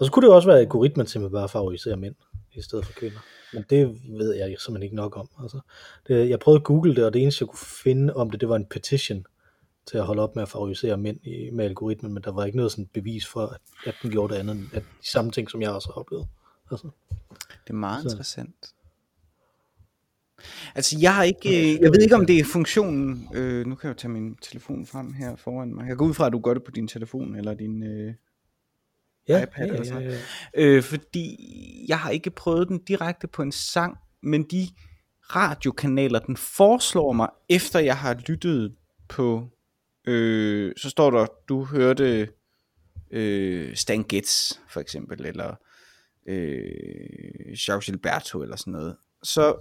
Og 0.00 0.06
så 0.06 0.12
kunne 0.12 0.22
det 0.22 0.28
jo 0.28 0.34
også 0.36 0.48
være, 0.48 0.56
at 0.56 0.62
algoritmen 0.62 1.06
simpelthen 1.06 1.34
bare 1.34 1.48
favoriserer 1.48 1.96
mænd, 1.96 2.14
i 2.54 2.62
stedet 2.62 2.86
for 2.86 2.92
kvinder. 2.92 3.18
Men 3.52 3.64
det 3.70 3.98
ved 4.18 4.34
jeg 4.34 4.56
simpelthen 4.58 4.82
ikke 4.82 4.96
nok 4.96 5.16
om. 5.16 5.28
Altså, 5.42 5.60
det, 6.08 6.28
jeg 6.28 6.38
prøvede 6.38 6.60
at 6.60 6.64
google 6.64 6.94
det, 6.96 7.04
og 7.04 7.12
det 7.14 7.22
eneste, 7.22 7.42
jeg 7.42 7.48
kunne 7.48 7.58
finde 7.82 8.14
om 8.14 8.30
det, 8.30 8.40
det 8.40 8.48
var 8.48 8.56
en 8.56 8.66
petition 8.66 9.26
til 9.86 9.98
at 9.98 10.04
holde 10.04 10.22
op 10.22 10.34
med 10.36 10.42
at 10.42 10.48
favorisere 10.48 10.96
mænd 10.96 11.26
i, 11.26 11.50
med 11.52 11.64
algoritmen, 11.64 12.14
men 12.14 12.22
der 12.22 12.30
var 12.32 12.44
ikke 12.44 12.56
noget 12.56 12.72
sådan 12.72 12.86
bevis 12.94 13.26
for, 13.26 13.46
at, 13.46 13.56
at 13.86 13.94
den 14.02 14.10
gjorde 14.10 14.34
det 14.34 14.40
andet, 14.40 14.56
end 14.56 14.64
at 14.72 14.82
de 15.02 15.08
samme 15.10 15.30
ting, 15.30 15.50
som 15.50 15.62
jeg 15.62 15.70
også 15.70 15.88
har 15.88 16.00
oplevet. 16.00 16.26
Altså, 16.70 16.88
Det 17.64 17.70
er 17.70 17.74
meget 17.74 18.02
Så- 18.02 18.08
interessant. 18.08 18.54
Altså, 20.74 20.96
jeg 21.00 21.14
har 21.14 21.22
ikke, 21.22 21.48
øh, 21.48 21.80
jeg 21.80 21.90
ved 21.90 22.02
ikke, 22.02 22.14
om 22.14 22.26
det 22.26 22.38
er 22.38 22.44
funktionen, 22.44 23.28
øh, 23.34 23.66
nu 23.66 23.74
kan 23.74 23.88
jeg 23.88 23.94
jo 23.94 23.98
tage 23.98 24.12
min 24.12 24.36
telefon 24.36 24.86
frem 24.86 25.12
her 25.12 25.36
foran 25.36 25.74
mig. 25.74 25.88
Jeg 25.88 25.96
går 25.96 26.06
ud 26.06 26.14
fra, 26.14 26.26
at 26.26 26.32
du 26.32 26.38
gør 26.38 26.54
det 26.54 26.64
på 26.64 26.70
din 26.70 26.88
telefon, 26.88 27.36
eller 27.36 27.54
din, 27.54 27.82
øh, 27.82 28.14
ja, 29.28 29.42
iPad 29.42 29.66
ja, 29.66 29.72
eller 29.72 29.78
ja, 29.78 29.84
sådan 29.84 30.02
ja, 30.02 30.18
ja. 30.54 30.66
øh, 30.66 30.82
fordi 30.82 31.36
jeg 31.88 31.98
har 31.98 32.10
ikke 32.10 32.30
prøvet 32.30 32.68
den 32.68 32.78
direkte 32.78 33.26
på 33.26 33.42
en 33.42 33.52
sang, 33.52 33.96
men 34.22 34.42
de 34.42 34.68
radiokanaler, 35.22 36.18
den 36.18 36.36
foreslår 36.36 37.12
mig, 37.12 37.28
efter 37.48 37.78
jeg 37.78 37.96
har 37.96 38.22
lyttet 38.28 38.74
på, 39.08 39.48
øh, 40.06 40.72
så 40.76 40.90
står 40.90 41.10
der, 41.10 41.26
du 41.48 41.64
hørte 41.64 42.28
øh, 43.10 43.76
Stan 43.76 44.04
Getz, 44.08 44.52
for 44.68 44.80
eksempel, 44.80 45.26
eller 45.26 45.54
øh, 46.28 47.56
Charles 47.56 47.84
Gilberto, 47.84 48.42
eller 48.42 48.56
sådan 48.56 48.72
noget. 48.72 48.96
Så 49.22 49.56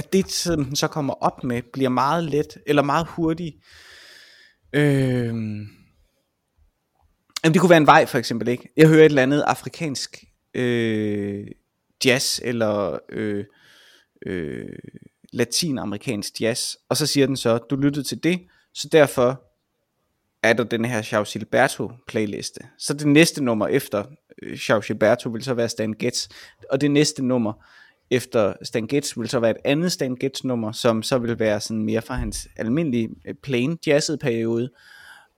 at 0.00 0.12
det, 0.12 0.30
som 0.30 0.64
den 0.64 0.76
så 0.76 0.88
kommer 0.88 1.14
op 1.14 1.44
med, 1.44 1.62
bliver 1.72 1.88
meget 1.88 2.24
let, 2.24 2.58
eller 2.66 2.82
meget 2.82 3.06
hurtigt. 3.06 3.56
Øh, 4.72 5.34
Jamen, 7.44 7.54
det 7.54 7.60
kunne 7.60 7.70
være 7.70 7.76
en 7.76 7.86
vej, 7.86 8.06
for 8.06 8.18
eksempel, 8.18 8.48
ikke? 8.48 8.68
Jeg 8.76 8.88
hører 8.88 9.00
et 9.00 9.04
eller 9.04 9.22
andet 9.22 9.40
afrikansk 9.40 10.24
øh, 10.54 11.46
jazz, 12.04 12.40
eller 12.42 12.98
øh, 13.12 13.44
øh, 14.26 14.78
latinamerikansk 15.32 16.40
jazz, 16.40 16.74
og 16.88 16.96
så 16.96 17.06
siger 17.06 17.26
den 17.26 17.36
så, 17.36 17.58
du 17.58 17.76
lyttede 17.76 18.04
til 18.04 18.24
det, 18.24 18.40
så 18.74 18.88
derfor 18.92 19.42
er 20.42 20.52
der 20.52 20.64
den 20.64 20.84
her 20.84 21.02
Charles 21.02 21.32
Gilberto 21.32 21.92
playliste. 22.08 22.60
Så 22.78 22.94
det 22.94 23.06
næste 23.06 23.44
nummer 23.44 23.66
efter 23.66 24.04
øh, 24.42 24.58
Charles 24.58 24.86
Gilberto 24.86 25.28
vil 25.28 25.44
så 25.44 25.54
være 25.54 25.68
Stan 25.68 25.92
Getz, 25.92 26.28
og 26.70 26.80
det 26.80 26.90
næste 26.90 27.24
nummer 27.24 27.52
efter 28.10 28.54
Stan 28.62 28.86
Getz 28.86 29.16
vil 29.18 29.28
så 29.28 29.40
være 29.40 29.50
et 29.50 29.56
andet 29.64 29.92
Stan 29.92 30.16
Getz 30.16 30.44
nummer, 30.44 30.72
som 30.72 31.02
så 31.02 31.18
vil 31.18 31.38
være 31.38 31.60
sådan 31.60 31.82
mere 31.84 32.02
fra 32.02 32.14
hans 32.14 32.48
almindelige 32.56 33.08
øh, 33.26 33.34
plain 33.42 33.78
jazzede 33.86 34.18
periode, 34.18 34.70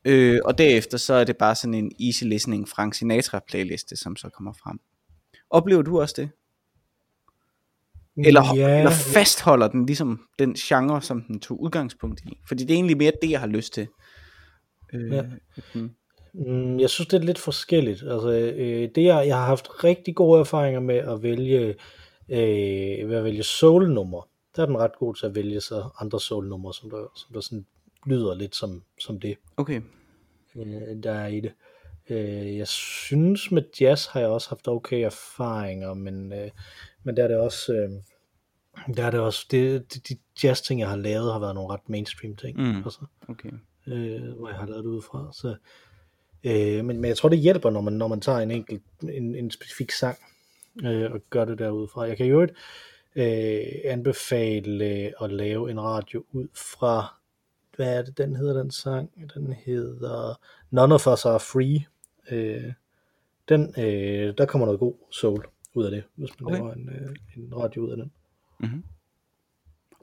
Øh, 0.05 0.41
og 0.45 0.59
derefter 0.59 0.99
så 0.99 1.15
er 1.15 1.25
det 1.25 1.37
bare 1.37 1.55
sådan 1.55 1.75
en 1.75 1.93
easy 2.07 2.25
listening 2.25 2.69
Frank 2.69 2.95
Sinatra 2.95 3.41
playliste, 3.49 3.97
som 3.97 4.17
så 4.17 4.29
kommer 4.29 4.53
frem. 4.53 4.81
Oplever 5.51 5.83
du 5.83 6.01
også 6.01 6.15
det? 6.17 6.31
Eller, 8.27 8.43
ja. 8.57 8.79
eller 8.79 8.91
fastholder 8.91 9.69
den 9.69 9.87
ligesom 9.87 10.21
den 10.39 10.55
genre, 10.55 11.03
som 11.03 11.23
den 11.23 11.41
tog 11.41 11.63
udgangspunkt 11.63 12.21
i? 12.21 12.39
Fordi 12.49 12.65
det 12.65 12.71
er 12.71 12.75
egentlig 12.75 12.97
mere 12.97 13.13
det, 13.23 13.31
jeg 13.31 13.41
har 13.41 13.47
lyst 13.47 13.73
til. 13.73 13.89
Øh, 14.95 15.13
Ja. 15.13 15.23
mm, 15.75 15.91
Mm, 16.35 16.79
Jeg 16.81 16.91
synes, 16.91 17.09
det 17.09 17.17
er 17.21 17.25
lidt 17.27 17.39
forskelligt. 17.39 18.03
Altså, 18.03 18.31
øh, 18.31 18.89
det 18.95 19.05
jeg, 19.05 19.27
jeg 19.27 19.37
har 19.37 19.47
haft 19.47 19.85
rigtig 19.85 20.15
gode 20.15 20.41
erfaringer 20.41 20.81
med 20.81 20.97
at 20.97 21.23
vælge, 21.23 21.75
øh, 22.33 23.09
ved 23.09 23.17
at 23.17 23.25
vælge 23.25 23.43
soul-nummer. 23.43 24.29
Der 24.57 24.63
er 24.63 24.67
den 24.67 24.79
ret 24.79 24.99
god 24.99 25.15
til 25.15 25.27
at 25.27 25.35
vælge 25.35 25.61
så 25.61 25.89
andre 26.01 26.21
soul-numre, 26.21 26.75
som 26.75 26.91
der, 26.91 27.07
som 27.17 27.33
der 27.33 27.41
sådan 27.41 27.67
lyder 28.07 28.35
lidt 28.35 28.57
som, 28.57 28.83
som 29.01 29.21
det, 29.21 29.37
okay. 29.57 29.81
øh, 30.57 31.03
der 31.03 31.13
er 31.13 31.27
i 31.27 31.41
det. 31.41 31.53
Øh, 32.11 32.57
jeg 32.57 32.69
synes 32.69 33.51
med 33.51 33.63
jazz 33.81 34.07
har 34.07 34.21
jeg 34.21 34.29
også 34.29 34.49
haft 34.49 34.69
okay 34.69 35.05
erfaringer, 35.05 35.95
men, 35.95 36.33
øh, 36.33 36.51
men 37.03 37.17
der 37.17 37.25
er 37.25 37.29
det 37.29 37.37
også, 37.37 37.73
øh, 37.73 37.91
der 38.97 39.05
er 39.05 39.11
det 39.11 39.21
også, 39.21 39.47
det, 39.51 39.95
de, 39.95 40.01
de 40.01 40.21
jazz 40.45 40.61
ting 40.61 40.81
jeg 40.81 40.89
har 40.89 40.97
lavet 40.97 41.33
har 41.33 41.39
været 41.39 41.55
nogle 41.55 41.75
ret 41.75 41.89
mainstream 41.89 42.37
ting. 42.37 42.59
Mm. 42.59 42.77
Altså 42.77 43.01
okay. 43.29 43.51
øh, 43.87 44.39
hvor 44.39 44.49
jeg 44.49 44.59
har 44.59 44.67
lavet 44.67 44.85
det 44.85 44.91
ud 44.91 45.03
fra. 45.03 45.31
Så, 45.33 45.57
øh, 46.45 46.85
men, 46.85 47.01
men 47.01 47.05
jeg 47.05 47.17
tror, 47.17 47.29
det 47.29 47.39
hjælper, 47.39 47.71
når 47.71 47.81
man, 47.81 47.93
når 47.93 48.09
man 48.09 48.21
tager 48.21 48.39
en 48.39 48.51
enkelt, 48.51 48.83
en, 49.03 49.35
en 49.35 49.51
specifik 49.51 49.91
sang 49.91 50.19
øh, 50.85 51.13
og 51.13 51.21
gør 51.31 51.45
det 51.45 51.59
derudfra. 51.59 52.03
Jeg 52.03 52.17
kan 52.17 52.27
jo 52.27 52.43
ikke 52.43 52.55
øh, 53.17 53.93
anbefale 53.93 54.85
øh, 54.85 55.13
at 55.21 55.33
lave 55.33 55.71
en 55.71 55.81
radio 55.81 56.25
ud 56.33 56.49
fra, 56.55 57.15
hvad 57.77 57.99
er 57.99 58.03
det, 58.03 58.19
den 58.19 58.37
hedder, 58.37 58.63
den 58.63 58.71
sang? 58.71 59.11
Den 59.35 59.53
hedder 59.53 60.41
None 60.71 60.95
of 60.95 61.07
Us 61.07 61.25
Are 61.25 61.41
Free. 61.41 61.85
Øh, 62.31 62.73
den, 63.49 63.75
øh, 63.79 64.35
der 64.39 64.47
kommer 64.47 64.67
noget 64.67 64.81
god 64.81 64.95
soul 65.11 65.45
ud 65.75 65.85
af 65.85 65.91
det, 65.91 66.05
hvis 66.15 66.41
man 66.41 66.47
Okay. 66.47 66.57
laver 66.57 66.73
en, 66.73 66.89
øh, 66.89 67.17
en 67.37 67.57
radio 67.57 67.83
ud 67.83 67.91
af 67.91 67.97
den. 67.97 68.13
Mm-hmm. 68.61 68.83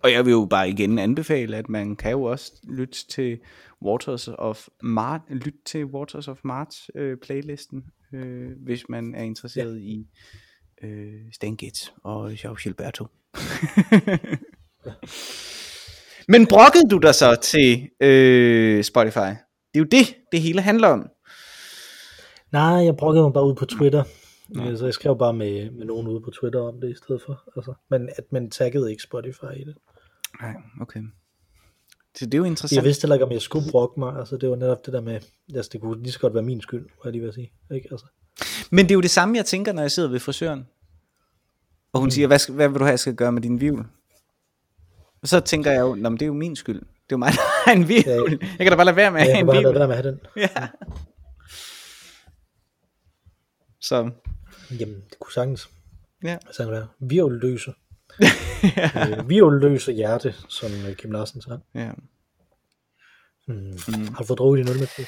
Og 0.04 0.12
jeg 0.12 0.26
vil 0.26 0.32
jo 0.32 0.48
bare 0.50 0.70
igen 0.70 1.00
anbefale, 1.00 1.58
at 1.58 1.70
man 1.70 1.96
kan 1.96 2.12
jo 2.12 2.24
også 2.24 2.54
lytte 2.64 3.08
til 3.08 3.40
Waters 3.82 4.28
of 4.28 4.68
Mart, 4.82 5.22
lytte 5.30 5.60
til 5.66 5.86
Waters 5.86 6.28
of 6.28 6.40
March 6.44 6.90
øh, 6.96 7.18
playlisten, 7.18 7.86
øh, 8.14 8.52
hvis 8.58 8.90
man 8.90 9.16
er 9.16 9.24
interesseret 9.24 9.76
ja. 9.76 9.86
i 9.86 10.08
øh, 10.84 11.14
Stan 11.34 11.56
Getz 11.56 11.88
og 12.04 12.32
Charles 12.32 12.64
Gilberto. 12.64 13.06
Men 16.32 16.48
brokkede 16.48 16.90
du 16.90 16.98
dig 16.98 17.16
så 17.16 17.36
til 17.42 17.90
øh, 18.00 18.84
Spotify? 18.84 19.30
Det 19.74 19.76
er 19.76 19.80
jo 19.80 19.84
det, 19.84 20.16
det 20.32 20.42
hele 20.42 20.62
handler 20.62 20.88
om. 20.88 21.10
Nej, 22.52 22.86
jeg 22.86 22.98
brokkede 22.98 23.24
mig 23.24 23.34
bare 23.34 23.46
ud 23.46 23.56
på 23.56 23.66
Twitter. 23.66 24.04
Nå. 24.50 24.64
Ja. 24.64 24.76
Så 24.76 24.86
jeg 24.86 24.94
skrev 24.94 25.18
bare 25.18 25.34
med, 25.34 25.72
med 25.72 25.86
nogen 25.86 26.08
ude 26.08 26.22
på 26.22 26.32
Twitter 26.32 26.60
om 26.60 26.82
det 26.82 26.92
i 26.92 26.96
stedet 26.96 27.22
for. 27.26 27.44
Altså, 27.56 27.74
men 27.90 28.10
at 28.18 28.32
man 28.32 28.50
taggede 28.50 28.92
ikke 28.92 29.04
Spotify 29.04 29.54
i 29.56 29.64
det. 29.64 29.76
Nej, 30.42 30.54
okay. 30.82 31.00
Så 32.16 32.26
det 32.26 32.34
er 32.34 32.38
jo 32.38 32.44
interessant. 32.44 32.76
Jeg 32.76 32.84
vidste 32.84 33.06
heller 33.06 33.16
ikke, 33.16 33.26
om 33.26 33.32
jeg 33.32 33.42
skulle 33.42 33.72
brokke 33.72 34.00
mig. 34.00 34.16
Altså, 34.20 34.38
det 34.38 34.50
var 34.50 34.56
netop 34.56 34.86
det 34.86 34.94
der 34.94 35.02
med, 35.02 35.20
altså, 35.56 35.70
det 35.74 35.82
kunne 35.82 36.04
lige 36.04 36.12
så 36.12 36.20
godt 36.20 36.34
være 36.34 36.44
min 36.44 36.62
skyld, 36.62 36.82
hvad 36.82 36.92
jeg 37.06 37.12
lige 37.12 37.24
vil 37.24 37.34
sige. 37.34 37.52
Ikke? 37.72 37.88
Altså, 37.92 38.06
Men 38.72 38.86
det 38.86 38.92
er 38.92 38.96
jo 38.96 39.02
det 39.02 39.12
samme, 39.12 39.38
jeg 39.38 39.46
tænker, 39.46 39.74
når 39.74 39.82
jeg 39.82 39.92
sidder 39.92 40.10
ved 40.10 40.20
frisøren. 40.20 40.68
Og 41.94 42.00
hun 42.00 42.08
mm. 42.08 42.12
siger, 42.12 42.28
hvad, 42.28 42.40
skal, 42.40 42.56
hvad 42.56 42.70
vil 42.70 42.80
du 42.80 42.84
have, 42.84 42.92
jeg 42.92 43.00
skal 43.00 43.16
gøre 43.16 43.32
med 43.32 43.42
din 43.42 43.62
vivl? 43.62 43.86
Og 45.22 45.28
så 45.28 45.40
tænker 45.40 45.72
jeg 45.72 45.80
jo, 45.82 45.96
Nå, 45.96 46.10
men 46.10 46.18
det 46.20 46.22
er 46.22 46.28
jo 46.28 46.34
min 46.34 46.56
skyld. 46.56 46.80
Det 46.80 46.86
er 46.86 46.90
jo 47.12 47.18
mig, 47.18 47.32
der 47.32 47.42
har 47.66 47.72
en 47.72 47.88
vivl. 47.88 48.04
Ja. 48.06 48.16
Jeg 48.42 48.58
kan 48.60 48.68
da 48.72 48.76
bare 48.76 48.86
lade 48.86 48.96
være 48.96 49.12
med 49.12 49.22
at 49.22 49.28
jeg 49.28 49.36
have 49.36 49.42
en 49.42 49.46
bare 49.48 49.56
lade 49.56 49.66
vivl. 49.66 49.80
være 49.80 49.88
med 49.88 49.96
at 49.98 50.04
have 50.04 50.12
den. 50.12 50.20
Ja. 50.36 50.68
Så, 53.82 54.10
Jamen, 54.80 54.96
det 55.10 55.20
kunne 55.20 55.34
sagtens. 55.34 55.70
ja. 56.24 56.38
Sådan 56.52 56.72
være. 56.72 56.88
Virvelløse. 57.00 57.74
øh, 59.20 59.30
virvelløse 59.30 59.92
hjerte, 59.92 60.36
som 60.50 60.70
øh, 60.88 60.96
Kim 60.96 61.12
Larsen 61.12 61.42
sagde. 61.42 61.60
ja. 61.76 61.92
Mm. 63.48 63.56
Mm. 63.56 64.08
Har 64.08 64.18
du 64.20 64.24
fået 64.24 64.40
drukket 64.40 64.66
din 64.66 64.74
øl 64.74 64.80
med 64.80 64.88
til? 64.96 65.06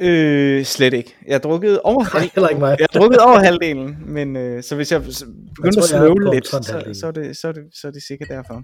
Øh, 0.00 0.64
slet 0.64 0.94
ikke. 0.94 1.16
Jeg 1.26 1.34
har 1.34 1.38
drukket 1.38 1.80
over, 1.80 2.04
Nej, 2.14 2.30
heller 2.34 2.48
ikke 2.48 2.60
mig. 2.60 2.76
jeg 2.80 2.86
har 2.92 3.00
drukket 3.00 3.20
over 3.20 3.38
halvdelen, 3.38 3.96
men 4.06 4.36
øh, 4.36 4.62
så 4.62 4.76
hvis 4.76 4.92
jeg 4.92 5.00
begynder 5.00 5.72
tror, 5.72 5.82
at 5.82 5.92
jeg 5.92 6.00
snøvle 6.00 6.34
lidt, 6.34 6.46
så, 6.46 6.72
halvdelen. 6.72 6.94
så, 6.94 7.06
er 7.06 7.10
det, 7.10 7.36
så, 7.36 7.48
er 7.48 7.52
det, 7.52 7.62
så 7.72 7.86
er 7.88 7.90
det 7.90 8.02
sikkert 8.02 8.28
derfor. 8.28 8.62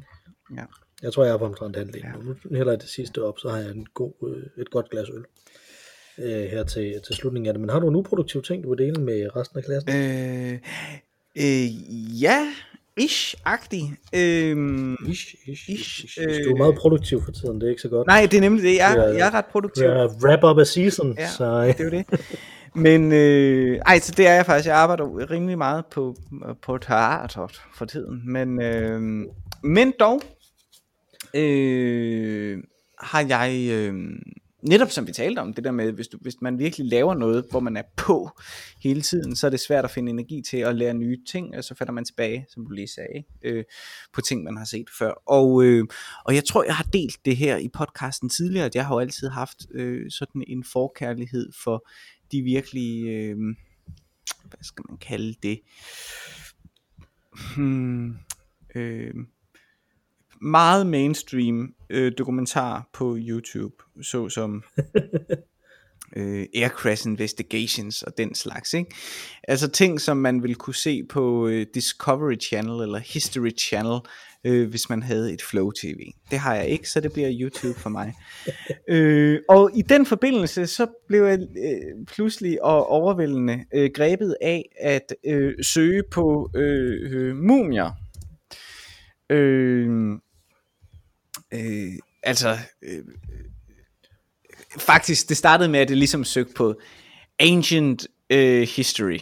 Ja. 0.56 0.64
Jeg 1.02 1.12
tror, 1.12 1.24
jeg 1.24 1.32
er 1.32 1.38
på 1.38 1.44
omtrent 1.44 1.76
halvdelen. 1.76 2.08
Ja. 2.14 2.58
Nu 2.64 2.70
jeg 2.70 2.80
det 2.80 2.88
sidste 2.88 3.24
op, 3.24 3.38
så 3.38 3.48
har 3.48 3.58
jeg 3.58 3.70
en 3.70 3.86
god, 3.94 4.12
øh, 4.28 4.62
et 4.62 4.70
godt 4.70 4.90
glas 4.90 5.08
øl 5.08 5.24
øh, 6.18 6.44
her 6.44 6.64
til, 6.64 7.00
til 7.06 7.14
slutningen 7.14 7.48
af 7.48 7.54
det. 7.54 7.60
Men 7.60 7.70
har 7.70 7.78
du 7.78 7.88
en 7.88 7.96
uproduktiv 7.96 8.42
ting, 8.42 8.64
du 8.64 8.68
vil 8.68 8.78
dele 8.78 9.02
med 9.02 9.36
resten 9.36 9.58
af 9.58 9.64
klassen? 9.64 9.90
Øh, 9.90 10.58
øh, 11.36 12.22
ja, 12.22 12.46
Ish-agtig. 13.00 13.94
Øhm, 14.14 14.96
Ish, 15.08 15.34
ish, 15.46 15.70
Ish, 15.70 16.04
ish, 16.04 16.04
ish. 16.04 16.44
Du 16.44 16.50
er 16.52 16.56
meget 16.58 16.74
produktiv 16.74 17.22
for 17.24 17.32
tiden, 17.32 17.60
det 17.60 17.66
er 17.66 17.70
ikke 17.70 17.82
så 17.82 17.88
godt. 17.88 18.06
nej, 18.06 18.26
det 18.30 18.36
er 18.36 18.40
nemlig 18.40 18.62
det. 18.62 18.76
Jeg, 18.76 18.94
Ja, 18.96 19.02
jeg 19.02 19.26
er 19.26 19.34
ret 19.34 19.44
produktiv. 19.46 19.82
Vi 19.84 19.88
er 19.88 20.08
wrap 20.24 20.44
up 20.44 20.58
af 20.58 20.66
season, 20.66 21.14
Ja, 21.18 21.28
så 21.28 21.62
det 21.62 21.80
er 21.80 21.84
jo 21.84 21.90
det. 21.90 22.06
Men, 22.74 23.12
øh, 23.12 23.78
ej, 23.86 23.98
så 23.98 24.12
det 24.16 24.26
er 24.26 24.32
jeg 24.34 24.46
faktisk. 24.46 24.68
Jeg 24.68 24.76
arbejder 24.76 25.30
rimelig 25.30 25.58
meget 25.58 25.84
på, 25.86 26.16
på 26.62 26.78
teater 26.78 27.48
for 27.74 27.84
tiden. 27.84 28.32
Men, 28.32 28.62
øh, 28.62 29.00
men 29.62 29.92
dog, 30.00 30.22
øh, 31.34 32.58
har 33.00 33.24
jeg, 33.28 33.68
øh, 33.72 33.94
netop 34.68 34.90
som 34.90 35.06
vi 35.06 35.12
talte 35.12 35.38
om, 35.38 35.54
det 35.54 35.64
der 35.64 35.70
med, 35.70 35.92
hvis, 35.92 36.08
du, 36.08 36.18
hvis 36.20 36.34
man 36.40 36.58
virkelig 36.58 36.86
laver 36.86 37.14
noget, 37.14 37.46
hvor 37.50 37.60
man 37.60 37.76
er 37.76 37.82
på 37.96 38.30
hele 38.82 39.02
tiden, 39.02 39.36
så 39.36 39.46
er 39.46 39.50
det 39.50 39.60
svært 39.60 39.84
at 39.84 39.90
finde 39.90 40.10
energi 40.10 40.42
til 40.42 40.56
at 40.56 40.76
lære 40.76 40.94
nye 40.94 41.18
ting, 41.32 41.56
og 41.56 41.64
så 41.64 41.74
falder 41.74 41.92
man 41.92 42.04
tilbage, 42.04 42.46
som 42.48 42.66
du 42.66 42.72
lige 42.72 42.88
sagde, 42.88 43.24
øh, 43.42 43.64
på 44.12 44.20
ting, 44.20 44.42
man 44.42 44.56
har 44.56 44.64
set 44.64 44.90
før. 44.98 45.22
Og, 45.26 45.64
øh, 45.64 45.84
og 46.24 46.34
jeg 46.34 46.44
tror, 46.44 46.64
jeg 46.64 46.76
har 46.76 46.84
delt 46.84 47.24
det 47.24 47.36
her 47.36 47.56
i 47.56 47.68
podcasten 47.68 48.28
tidligere, 48.28 48.66
at 48.66 48.74
jeg 48.74 48.86
har 48.86 48.94
jo 48.94 48.98
altid 48.98 49.28
haft 49.28 49.66
øh, 49.70 50.10
sådan 50.10 50.44
en 50.46 50.64
forkærlighed 50.64 51.52
for 51.64 51.88
de 52.32 52.42
virkelig, 52.42 53.06
øh, 53.06 53.36
hvad 54.44 54.62
skal 54.62 54.84
man 54.88 54.98
kalde 54.98 55.34
det, 55.42 55.60
hmm, 57.56 58.14
øh, 58.74 59.14
meget 60.46 60.86
mainstream 60.86 61.74
øh, 61.90 62.12
dokumentar 62.18 62.88
på 62.92 63.16
YouTube, 63.20 63.74
såsom 64.02 64.62
øh, 66.16 66.46
Air 66.54 66.68
Crash 66.68 67.06
Investigations 67.06 68.02
og 68.02 68.18
den 68.18 68.34
slags. 68.34 68.74
Ikke? 68.74 68.94
Altså 69.48 69.70
ting, 69.70 70.00
som 70.00 70.16
man 70.16 70.42
ville 70.42 70.54
kunne 70.54 70.74
se 70.74 71.02
på 71.04 71.48
øh, 71.48 71.66
Discovery 71.74 72.40
Channel 72.40 72.82
eller 72.82 72.98
History 72.98 73.50
Channel, 73.58 74.00
øh, 74.44 74.68
hvis 74.70 74.88
man 74.90 75.02
havde 75.02 75.32
et 75.32 75.42
Flow 75.42 75.70
TV. 75.70 75.98
Det 76.30 76.38
har 76.38 76.54
jeg 76.54 76.68
ikke, 76.68 76.90
så 76.90 77.00
det 77.00 77.12
bliver 77.12 77.30
YouTube 77.40 77.80
for 77.80 77.90
mig. 77.90 78.14
øh, 78.88 79.40
og 79.48 79.70
i 79.74 79.82
den 79.82 80.06
forbindelse, 80.06 80.66
så 80.66 80.86
blev 81.08 81.24
jeg 81.24 81.38
øh, 81.40 82.06
pludselig 82.06 82.64
og 82.64 82.86
overvældende 82.86 83.64
øh, 83.74 83.90
grebet 83.94 84.36
af 84.42 84.64
at 84.80 85.14
øh, 85.26 85.54
søge 85.62 86.02
på 86.12 86.50
øh, 86.54 87.12
øh, 87.12 87.36
mumier. 87.36 87.90
Øh, 89.30 90.18
øh, 91.56 91.92
altså, 92.22 92.58
øh, 92.82 93.04
faktisk, 94.78 95.28
det 95.28 95.36
startede 95.36 95.68
med, 95.68 95.80
at 95.80 95.88
det 95.88 95.96
ligesom 95.96 96.24
søgte 96.24 96.54
på 96.54 96.74
Ancient 97.38 98.06
øh, 98.30 98.68
History. 98.76 99.18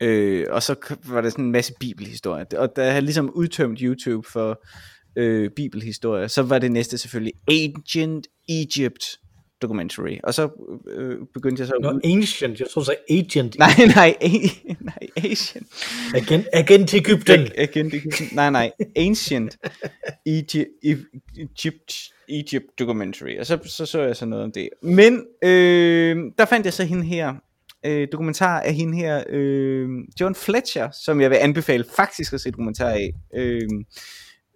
Øh, 0.00 0.46
og 0.50 0.62
så 0.62 0.96
var 1.04 1.20
der 1.20 1.30
sådan 1.30 1.44
en 1.44 1.52
masse 1.52 1.74
bibelhistorie. 1.80 2.46
Og 2.56 2.76
da 2.76 2.82
jeg 2.82 2.92
havde 2.92 3.04
ligesom 3.04 3.30
udtømt 3.30 3.80
YouTube 3.80 4.28
for 4.30 4.62
øh, 5.16 5.50
bibelhistorie, 5.50 6.28
så 6.28 6.42
var 6.42 6.58
det 6.58 6.72
næste 6.72 6.98
selvfølgelig 6.98 7.32
Ancient 7.48 8.26
Egypt 8.48 9.20
documentary. 9.62 10.16
Og 10.22 10.34
så 10.34 10.48
øh, 10.90 11.18
begyndte 11.34 11.60
jeg 11.60 11.66
så... 11.68 11.78
Nå, 11.82 12.00
ancient, 12.04 12.60
jeg 12.60 12.68
tror 12.74 12.82
så 12.82 12.94
agent. 13.10 13.58
Nej, 13.58 13.70
nej, 13.94 14.14
a- 14.20 14.74
nej, 14.90 15.30
Asian. 15.30 15.66
Agent, 16.14 16.46
agent 16.52 16.94
Egypten. 16.94 17.40
Ag- 17.40 17.58
Agent 17.58 17.94
Egypt. 17.94 18.32
Nej, 18.32 18.50
nej. 18.50 18.70
Ancient 18.96 19.56
Egypt, 20.26 20.68
Egypt, 21.38 21.94
Egypt 22.28 22.66
documentary. 22.78 23.38
Og 23.38 23.46
så, 23.46 23.58
så 23.64 23.86
så 23.86 24.02
jeg 24.02 24.16
så 24.16 24.26
noget 24.26 24.44
om 24.44 24.52
det. 24.52 24.68
Men 24.82 25.26
øh, 25.44 26.16
der 26.38 26.44
fandt 26.44 26.64
jeg 26.66 26.72
så 26.72 26.84
hende 26.84 27.04
her, 27.04 27.34
øh, 27.86 28.08
dokumentar 28.12 28.60
af 28.60 28.74
hende 28.74 28.98
her, 28.98 29.24
øh, 29.28 29.88
John 30.20 30.34
Fletcher, 30.34 30.90
som 31.04 31.20
jeg 31.20 31.30
vil 31.30 31.36
anbefale 31.36 31.84
faktisk 31.96 32.32
at 32.32 32.40
se 32.40 32.50
dokumentar 32.50 32.88
af. 32.90 33.10
Øh, 33.36 33.60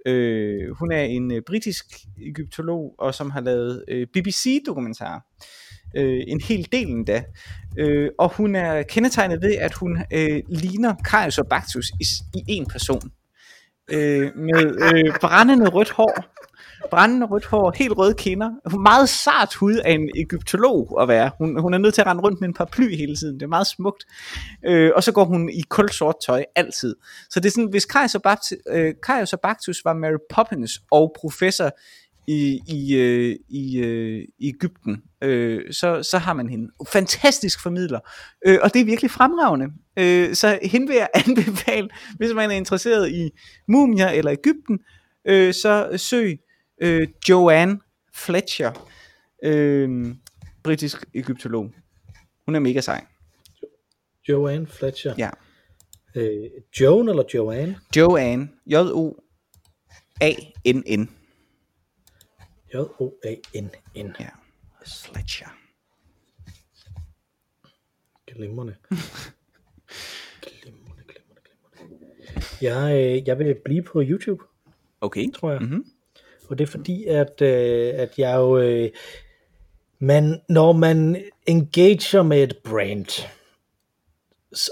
øh, 0.08 0.76
hun 0.76 0.92
er 0.92 1.02
en 1.02 1.32
øh, 1.32 1.42
britisk 1.46 1.86
egyptolog, 2.26 2.94
og 2.98 3.14
som 3.14 3.30
har 3.30 3.40
lavet 3.40 3.84
øh, 3.88 4.06
BBC-dokumentarer. 4.06 5.20
Øh, 5.96 6.20
en 6.26 6.40
hel 6.40 6.68
del 6.72 6.88
endda. 6.88 7.24
Øh, 7.78 8.10
og 8.18 8.36
hun 8.36 8.54
er 8.54 8.82
kendetegnet 8.82 9.42
ved, 9.42 9.54
at 9.54 9.74
hun 9.74 9.98
øh, 10.12 10.42
ligner 10.48 10.94
Karius 11.04 11.38
og 11.38 11.46
Bactus 11.46 11.86
i, 12.00 12.04
i 12.38 12.60
én 12.60 12.64
person. 12.72 13.10
Øh, 13.90 14.36
med 14.36 14.92
øh, 14.94 15.14
brændende 15.20 15.68
rødt 15.68 15.90
hår. 15.90 16.24
Brændende 16.90 17.26
rødt 17.26 17.44
hår, 17.44 17.72
helt 17.76 17.98
røde 17.98 18.14
kinder. 18.14 18.78
Meget 18.78 19.08
sart 19.08 19.54
hud 19.54 19.74
af 19.74 19.92
en 19.92 20.10
egyptolog 20.16 21.02
at 21.02 21.08
være. 21.08 21.30
Hun, 21.38 21.60
hun 21.60 21.74
er 21.74 21.78
nødt 21.78 21.94
til 21.94 22.00
at 22.00 22.06
rende 22.06 22.22
rundt 22.22 22.40
med 22.40 22.48
en 22.48 22.54
paraply 22.54 22.96
hele 22.96 23.16
tiden. 23.16 23.34
Det 23.34 23.42
er 23.42 23.48
meget 23.48 23.66
smukt. 23.66 24.04
Øh, 24.66 24.90
og 24.96 25.02
så 25.02 25.12
går 25.12 25.24
hun 25.24 25.48
i 25.48 25.60
kulsort 25.68 26.14
tøj 26.26 26.44
altid. 26.56 26.96
Så 27.30 27.40
det 27.40 27.46
er 27.46 27.50
sådan, 27.50 27.70
hvis 27.70 27.84
Kajus 27.84 28.14
og, 28.14 28.22
Bacchus, 28.22 28.58
øh, 28.70 28.94
Kajus 29.02 29.32
og 29.32 29.40
Baktus 29.40 29.84
var 29.84 29.92
Mary 29.92 30.18
Poppins 30.30 30.80
og 30.90 31.16
professor 31.20 31.70
i, 32.28 32.60
i, 32.68 32.96
øh, 32.96 33.36
i, 33.48 33.78
øh, 33.78 34.24
i 34.38 34.48
Ægypten, 34.48 35.02
øh, 35.22 35.72
så, 35.72 36.02
så 36.02 36.18
har 36.18 36.32
man 36.32 36.48
hende. 36.48 36.68
Fantastisk 36.92 37.62
formidler, 37.62 38.00
øh, 38.46 38.58
og 38.62 38.74
det 38.74 38.80
er 38.80 38.84
virkelig 38.84 39.10
fremragende. 39.10 39.66
Øh, 39.98 40.34
så 40.34 40.58
hende 40.62 40.86
vil 40.86 40.96
jeg 40.96 41.08
anbefale, 41.26 41.88
hvis 42.16 42.34
man 42.34 42.50
er 42.50 42.54
interesseret 42.54 43.10
i 43.10 43.30
mumier 43.68 44.08
eller 44.08 44.32
Ægypten, 44.32 44.78
øh, 45.28 45.54
så 45.54 45.88
søg 45.96 46.38
øh, 46.80 47.08
Joanne 47.28 47.80
Fletcher, 48.14 48.88
øh, 49.42 50.14
britisk 50.62 51.04
egyptolog. 51.14 51.72
Hun 52.46 52.54
er 52.54 52.58
mega 52.60 52.80
sej. 52.80 53.04
Joanne 54.28 54.66
Fletcher. 54.66 55.14
Ja. 55.18 55.30
Øh, 56.14 56.50
Joan 56.80 57.08
eller 57.08 57.24
Joanne? 57.34 57.78
Joanne, 57.96 58.48
J-O-A-N-N. 58.66 59.18
J-O-A-N-N. 62.74 64.14
Ja. 64.20 64.28
Fletcher. 64.86 65.48
Glimrende. 68.26 68.76
glimrende, 70.42 71.02
glimrende, 71.08 71.42
glimrende. 71.44 72.06
Jeg, 72.62 73.16
øh, 73.20 73.28
jeg 73.28 73.38
vil 73.38 73.56
blive 73.64 73.82
på 73.82 74.02
YouTube, 74.04 74.42
Okay. 75.00 75.32
tror 75.34 75.50
jeg. 75.52 75.62
Mhm. 75.62 75.84
Og 76.48 76.58
det 76.58 76.64
er 76.64 76.70
fordi, 76.70 77.04
at, 77.04 77.42
øh, 77.42 77.92
at 77.94 78.18
jeg 78.18 78.36
jo... 78.36 78.58
Øh, 78.58 78.90
man, 80.00 80.40
når 80.48 80.72
man 80.72 81.22
engager 81.46 82.22
med 82.22 82.42
et 82.42 82.58
brand, 82.64 83.28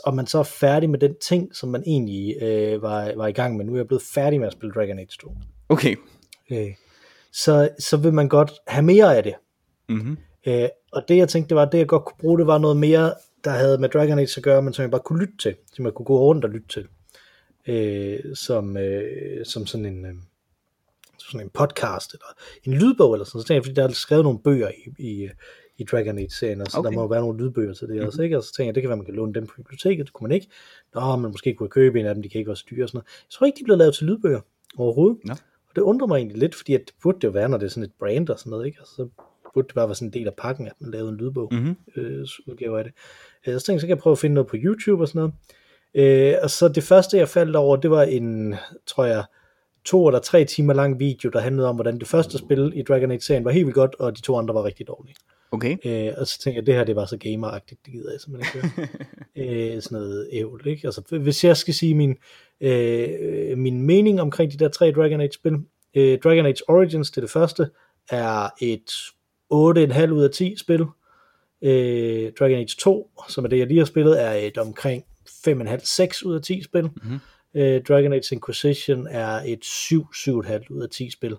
og 0.04 0.14
man 0.14 0.26
så 0.26 0.38
er 0.38 0.42
færdig 0.42 0.90
med 0.90 0.98
den 0.98 1.14
ting, 1.20 1.56
som 1.56 1.68
man 1.68 1.82
egentlig 1.86 2.42
øh, 2.42 2.82
var, 2.82 3.12
var 3.16 3.26
i 3.26 3.32
gang 3.32 3.56
med. 3.56 3.64
Nu 3.64 3.72
er 3.72 3.76
jeg 3.76 3.86
blevet 3.86 4.02
færdig 4.14 4.40
med 4.40 4.46
at 4.46 4.52
spille 4.52 4.72
Dragon 4.72 4.98
Age 4.98 5.16
2. 5.20 5.36
Okay. 5.68 5.96
Øh, 6.50 6.74
så, 7.32 7.68
så 7.78 7.96
vil 7.96 8.12
man 8.12 8.28
godt 8.28 8.52
have 8.66 8.82
mere 8.82 9.16
af 9.16 9.22
det. 9.22 9.34
Mm-hmm. 9.88 10.16
Øh, 10.46 10.68
og 10.92 11.02
det 11.08 11.16
jeg 11.16 11.28
tænkte, 11.28 11.48
det 11.48 11.56
var, 11.56 11.64
det 11.64 11.78
jeg 11.78 11.86
godt 11.86 12.04
kunne 12.04 12.18
bruge, 12.20 12.38
det 12.38 12.46
var 12.46 12.58
noget 12.58 12.76
mere, 12.76 13.14
der 13.44 13.50
havde 13.50 13.78
med 13.78 13.88
Dragon 13.88 14.18
Age 14.18 14.34
at 14.36 14.42
gøre, 14.42 14.62
men 14.62 14.72
som 14.72 14.82
jeg 14.82 14.90
bare 14.90 15.00
kunne 15.04 15.20
lytte 15.20 15.36
til, 15.38 15.54
som 15.72 15.84
jeg 15.84 15.94
kunne 15.94 16.06
gå 16.06 16.18
rundt 16.18 16.44
og 16.44 16.50
lytte 16.50 16.68
til. 16.68 16.86
Øh, 17.66 18.18
som, 18.34 18.76
øh, 18.76 19.44
som 19.44 19.66
sådan 19.66 19.86
en, 19.86 20.04
øh, 20.04 20.14
sådan 21.26 21.46
en 21.46 21.50
podcast, 21.50 22.12
eller 22.12 22.26
en 22.64 22.74
lydbog, 22.74 23.14
eller 23.14 23.24
sådan 23.24 23.44
noget, 23.48 23.64
fordi 23.64 23.74
der 23.74 23.88
er 23.88 23.92
skrevet 23.92 24.24
nogle 24.24 24.38
bøger 24.38 24.68
i, 24.68 25.02
i, 25.02 25.28
i 25.78 25.84
Dragon 25.84 26.18
Age-serien, 26.18 26.60
og 26.60 26.66
så 26.66 26.78
okay. 26.78 26.90
Der 26.90 26.94
må 26.94 27.08
være 27.08 27.20
nogle 27.20 27.38
lydbøger 27.38 27.74
til 27.74 27.88
det 27.88 27.94
mm-hmm. 27.94 28.06
også, 28.06 28.22
ikke? 28.22 28.36
Og 28.36 28.42
så 28.42 28.52
tænkte 28.52 28.66
jeg, 28.66 28.74
det 28.74 28.82
kan 28.82 28.88
være, 28.88 28.96
man 28.96 29.06
kan 29.06 29.14
låne 29.14 29.34
dem 29.34 29.46
på 29.46 29.54
biblioteket, 29.56 30.06
det 30.06 30.12
kunne 30.12 30.28
man 30.28 30.34
ikke. 30.34 30.46
Nå, 30.94 31.16
men 31.16 31.30
måske 31.30 31.54
kunne 31.54 31.68
købe 31.68 32.00
en 32.00 32.06
af 32.06 32.14
dem, 32.14 32.22
de 32.22 32.28
kan 32.28 32.38
ikke 32.38 32.48
være 32.48 32.56
så 32.56 32.64
dyre 32.70 32.84
og 32.84 32.88
sådan 32.88 32.96
noget. 32.96 33.06
Jeg 33.06 33.30
tror 33.30 33.46
ikke, 33.46 33.58
de 33.58 33.64
blev 33.64 33.76
lavet 33.76 33.94
til 33.94 34.06
lydbøger 34.06 34.40
overhovedet. 34.78 35.18
Nå. 35.24 35.32
Og 35.68 35.76
det 35.76 35.82
undrer 35.82 36.06
mig 36.06 36.16
egentlig 36.16 36.38
lidt, 36.38 36.54
fordi 36.54 36.74
at 36.74 36.80
det 36.86 36.94
burde 37.02 37.18
det 37.20 37.24
jo 37.24 37.30
være, 37.32 37.48
når 37.48 37.58
det 37.58 37.66
er 37.66 37.70
sådan 37.70 37.84
et 37.84 37.92
brand 37.98 38.28
og 38.28 38.38
sådan 38.38 38.50
noget, 38.50 38.66
ikke? 38.66 38.78
Altså, 38.80 38.94
så 38.94 39.08
burde 39.54 39.66
det 39.66 39.74
bare 39.74 39.88
være 39.88 39.94
sådan 39.94 40.08
en 40.08 40.12
del 40.12 40.26
af 40.26 40.34
pakken, 40.34 40.66
at 40.66 40.72
man 40.78 40.90
lavede 40.90 41.08
en 41.08 41.16
lydbog 41.16 41.48
Mm-hmm. 41.54 41.76
øh, 41.96 42.26
udgave 42.46 42.78
af 42.78 42.84
det. 42.84 42.92
Øh, 43.46 43.60
så 43.60 43.66
tænkte 43.66 43.72
jeg, 43.72 43.80
så 43.80 43.86
kan 43.86 43.96
jeg 43.96 44.02
prøve 44.02 44.12
at 44.12 44.18
finde 44.18 44.34
noget 44.34 44.48
på 44.48 44.56
YouTube 44.58 45.02
og 45.02 45.08
sådan 45.08 45.18
noget. 45.18 45.34
Øh, 45.94 46.34
og 46.42 46.50
så 46.50 46.68
det 46.68 46.82
første, 46.82 47.16
jeg 47.16 47.28
faldt 47.28 47.56
over, 47.56 47.76
det 47.76 47.90
var 47.90 48.02
en, 48.02 48.54
tror 48.86 49.04
jeg, 49.04 49.24
to 49.86 50.06
eller 50.06 50.20
tre 50.20 50.44
timer 50.44 50.74
lang 50.74 51.00
video, 51.00 51.30
der 51.30 51.40
handlede 51.40 51.68
om, 51.68 51.74
hvordan 51.74 51.98
det 51.98 52.08
første 52.08 52.38
spil 52.38 52.72
i 52.74 52.82
Dragon 52.82 53.10
Age-serien 53.10 53.44
var 53.44 53.50
helt 53.50 53.66
vildt 53.66 53.74
godt, 53.74 53.94
og 53.94 54.16
de 54.16 54.22
to 54.22 54.38
andre 54.38 54.54
var 54.54 54.64
rigtig 54.64 54.86
dårlige. 54.86 55.14
Okay. 55.50 55.76
Øh, 55.84 56.12
og 56.16 56.26
så 56.26 56.40
tænkte 56.40 56.58
jeg, 56.58 56.66
det 56.66 56.74
her 56.74 56.84
det 56.84 56.96
var 56.96 57.06
så 57.06 57.16
gameragtigt, 57.16 57.80
det 57.84 57.92
gider 57.92 58.12
jeg 58.12 58.20
simpelthen 58.20 58.70
ikke 59.36 59.74
øh, 59.74 59.82
sådan 59.82 59.98
noget 59.98 60.28
ævl, 60.32 60.66
ikke? 60.66 60.86
Altså, 60.86 61.18
hvis 61.20 61.44
jeg 61.44 61.56
skal 61.56 61.74
sige 61.74 61.94
min, 61.94 62.16
øh, 62.60 63.58
min 63.58 63.82
mening 63.82 64.20
omkring 64.20 64.52
de 64.52 64.56
der 64.56 64.68
tre 64.68 64.92
Dragon 64.92 65.20
Age-spil, 65.20 65.52
øh, 65.94 66.18
Dragon 66.24 66.46
Age 66.46 66.62
Origins, 66.68 67.10
det 67.10 67.16
er 67.16 67.20
det 67.20 67.30
første, 67.30 67.70
er 68.10 68.48
et 68.60 68.90
8,5 69.52 70.10
ud 70.10 70.24
af 70.24 70.30
10 70.30 70.56
spil. 70.56 70.80
Øh, 71.62 72.32
Dragon 72.38 72.58
Age 72.58 72.76
2, 72.78 73.10
som 73.28 73.44
er 73.44 73.48
det, 73.48 73.58
jeg 73.58 73.66
lige 73.66 73.78
har 73.78 73.84
spillet, 73.84 74.22
er 74.22 74.32
et 74.32 74.58
omkring 74.58 75.04
5,5-6 75.28 76.26
ud 76.26 76.34
af 76.34 76.42
10 76.42 76.62
spil. 76.62 76.82
Mhm. 76.82 77.18
Øh, 77.56 77.82
Dragon 77.82 78.12
Age 78.12 78.34
Inquisition 78.34 79.06
er 79.06 79.28
et 79.28 79.64
7-7,5 79.64 80.66
ud 80.70 80.82
af 80.82 80.90
10 80.90 81.10
spil. 81.10 81.36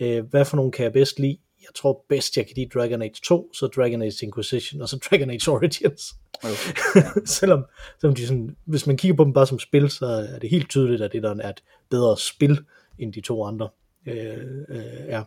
Øh, 0.00 0.24
hvad 0.24 0.44
for 0.44 0.56
nogle 0.56 0.72
kan 0.72 0.84
jeg 0.84 0.92
bedst 0.92 1.18
lide? 1.18 1.38
jeg 1.64 1.74
tror 1.74 2.04
bedst, 2.08 2.36
jeg 2.36 2.46
kan 2.46 2.54
lide 2.56 2.70
Dragon 2.74 3.02
Age 3.02 3.20
2, 3.24 3.52
så 3.52 3.66
Dragon 3.66 4.02
Age 4.02 4.26
Inquisition, 4.26 4.82
og 4.82 4.88
så 4.88 4.98
Dragon 5.10 5.30
Age 5.30 5.50
Origins. 5.50 6.14
Okay. 6.42 7.00
selvom, 7.38 7.64
selvom 8.00 8.14
de 8.14 8.26
sådan, 8.26 8.56
hvis 8.64 8.86
man 8.86 8.96
kigger 8.96 9.16
på 9.16 9.24
dem 9.24 9.32
bare 9.32 9.46
som 9.46 9.58
spil, 9.58 9.90
så 9.90 10.06
er 10.06 10.38
det 10.38 10.50
helt 10.50 10.70
tydeligt, 10.70 11.02
at 11.02 11.12
det 11.12 11.22
der 11.22 11.34
er 11.34 11.48
et 11.48 11.62
bedre 11.90 12.18
spil, 12.18 12.64
end 12.98 13.12
de 13.12 13.20
to 13.20 13.44
andre 13.44 13.68
øh, 14.06 14.36
øh, 14.68 14.84
er. 15.08 15.24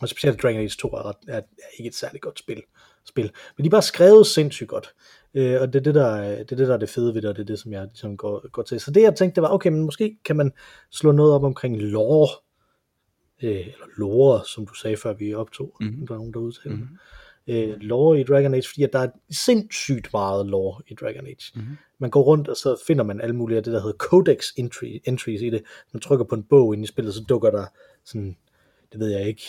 Og 0.00 0.08
specielt 0.08 0.42
Dragon 0.42 0.60
Age 0.60 0.76
2 0.78 0.88
er, 0.88 1.12
er, 1.28 1.36
er 1.36 1.42
ikke 1.78 1.88
et 1.88 1.94
særligt 1.94 2.22
godt 2.22 2.38
spil. 2.38 2.62
spil. 3.04 3.30
Men 3.56 3.64
de 3.64 3.68
er 3.68 3.70
bare 3.70 3.82
skrevet 3.82 4.26
sindssygt 4.26 4.68
godt. 4.68 4.94
Øh, 5.34 5.60
og 5.60 5.72
det 5.72 5.78
er 5.78 5.82
det, 5.82 5.94
der, 5.94 6.20
det 6.20 6.52
er 6.52 6.56
det, 6.56 6.68
der 6.68 6.74
er 6.74 6.78
det 6.78 6.88
fede 6.88 7.14
ved 7.14 7.22
det, 7.22 7.30
og 7.30 7.36
det 7.36 7.42
er 7.42 7.46
det, 7.46 7.58
som 7.58 7.72
jeg 7.72 7.84
ligesom 7.84 8.16
går, 8.16 8.48
går 8.48 8.62
til. 8.62 8.80
Så 8.80 8.90
det, 8.90 9.02
jeg 9.02 9.14
tænkte, 9.16 9.34
det 9.34 9.42
var, 9.42 9.54
okay, 9.54 9.70
men 9.70 9.82
måske 9.82 10.18
kan 10.24 10.36
man 10.36 10.52
slå 10.90 11.12
noget 11.12 11.32
op 11.32 11.44
omkring 11.44 11.82
lore, 11.82 12.28
øh, 13.42 13.50
eller 13.50 13.86
lore, 13.96 14.44
som 14.54 14.66
du 14.66 14.74
sagde, 14.74 14.96
før 14.96 15.12
vi 15.12 15.34
optog. 15.34 15.76
Mm-hmm. 15.80 16.06
Der 16.06 16.14
er 16.14 16.18
nogen, 16.18 16.34
der 16.34 16.40
udtaler 16.40 16.76
mm-hmm. 16.76 17.54
øh, 17.54 17.76
lore 17.80 18.20
i 18.20 18.24
Dragon 18.24 18.54
Age, 18.54 18.68
fordi 18.68 18.82
at 18.82 18.92
der 18.92 18.98
er 18.98 19.08
sindssygt 19.30 20.12
meget 20.12 20.46
lore 20.46 20.82
i 20.88 20.94
Dragon 20.94 21.26
Age. 21.26 21.52
Mm-hmm. 21.54 21.76
Man 21.98 22.10
går 22.10 22.22
rundt, 22.22 22.48
og 22.48 22.56
så 22.56 22.82
finder 22.86 23.04
man 23.04 23.20
alle 23.20 23.36
mulige 23.36 23.56
af 23.56 23.62
det, 23.62 23.72
der 23.72 23.80
hedder 23.80 23.96
codex 23.96 24.52
entry, 24.56 24.98
entries 25.04 25.42
i 25.42 25.50
det. 25.50 25.62
Man 25.92 26.00
trykker 26.00 26.24
på 26.24 26.34
en 26.34 26.42
bog 26.42 26.74
ind 26.74 26.84
i 26.84 26.86
spillet, 26.86 27.14
så 27.14 27.24
dukker 27.28 27.50
der 27.50 27.66
sådan, 28.04 28.36
det 28.92 29.00
ved 29.00 29.08
jeg 29.08 29.28
ikke, 29.28 29.42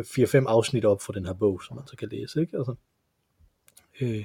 4-5 0.00 0.36
øh, 0.36 0.42
afsnit 0.46 0.84
op 0.84 1.02
for 1.02 1.12
den 1.12 1.26
her 1.26 1.32
bog, 1.32 1.62
som 1.62 1.76
man 1.76 1.86
så 1.86 1.96
kan 1.96 2.08
læse. 2.08 2.40
Ikke? 2.40 2.56
Altså, 2.56 2.74
øh, 4.00 4.24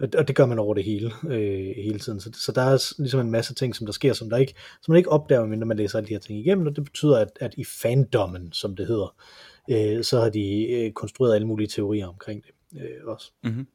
og 0.00 0.28
det 0.28 0.36
gør 0.36 0.46
man 0.46 0.58
over 0.58 0.74
det 0.74 0.84
hele, 0.84 1.12
øh, 1.28 1.74
hele 1.76 1.98
tiden. 1.98 2.20
Så, 2.20 2.30
så 2.34 2.52
der 2.52 2.62
er 2.62 2.94
ligesom 2.98 3.20
en 3.20 3.30
masse 3.30 3.54
ting, 3.54 3.76
som 3.76 3.86
der 3.86 3.92
sker, 3.92 4.12
som, 4.12 4.30
der 4.30 4.36
ikke, 4.36 4.54
som 4.82 4.92
man 4.92 4.98
ikke 4.98 5.12
opdager, 5.12 5.46
når 5.46 5.66
man 5.66 5.76
læser 5.76 5.98
alle 5.98 6.08
de 6.08 6.12
her 6.14 6.20
ting 6.20 6.38
igennem, 6.38 6.66
og 6.66 6.76
det 6.76 6.84
betyder, 6.84 7.18
at, 7.18 7.28
at 7.40 7.54
i 7.56 7.64
fandommen, 7.64 8.52
som 8.52 8.76
det 8.76 8.86
hedder, 8.86 9.14
øh, 9.70 10.04
så 10.04 10.20
har 10.20 10.30
de 10.30 10.72
øh, 10.72 10.92
konstrueret 10.92 11.34
alle 11.34 11.46
mulige 11.46 11.66
teorier 11.66 12.06
omkring 12.06 12.44
det 12.44 12.80
øh, 12.80 13.06
også. 13.06 13.32
Mm-hmm. 13.44 13.66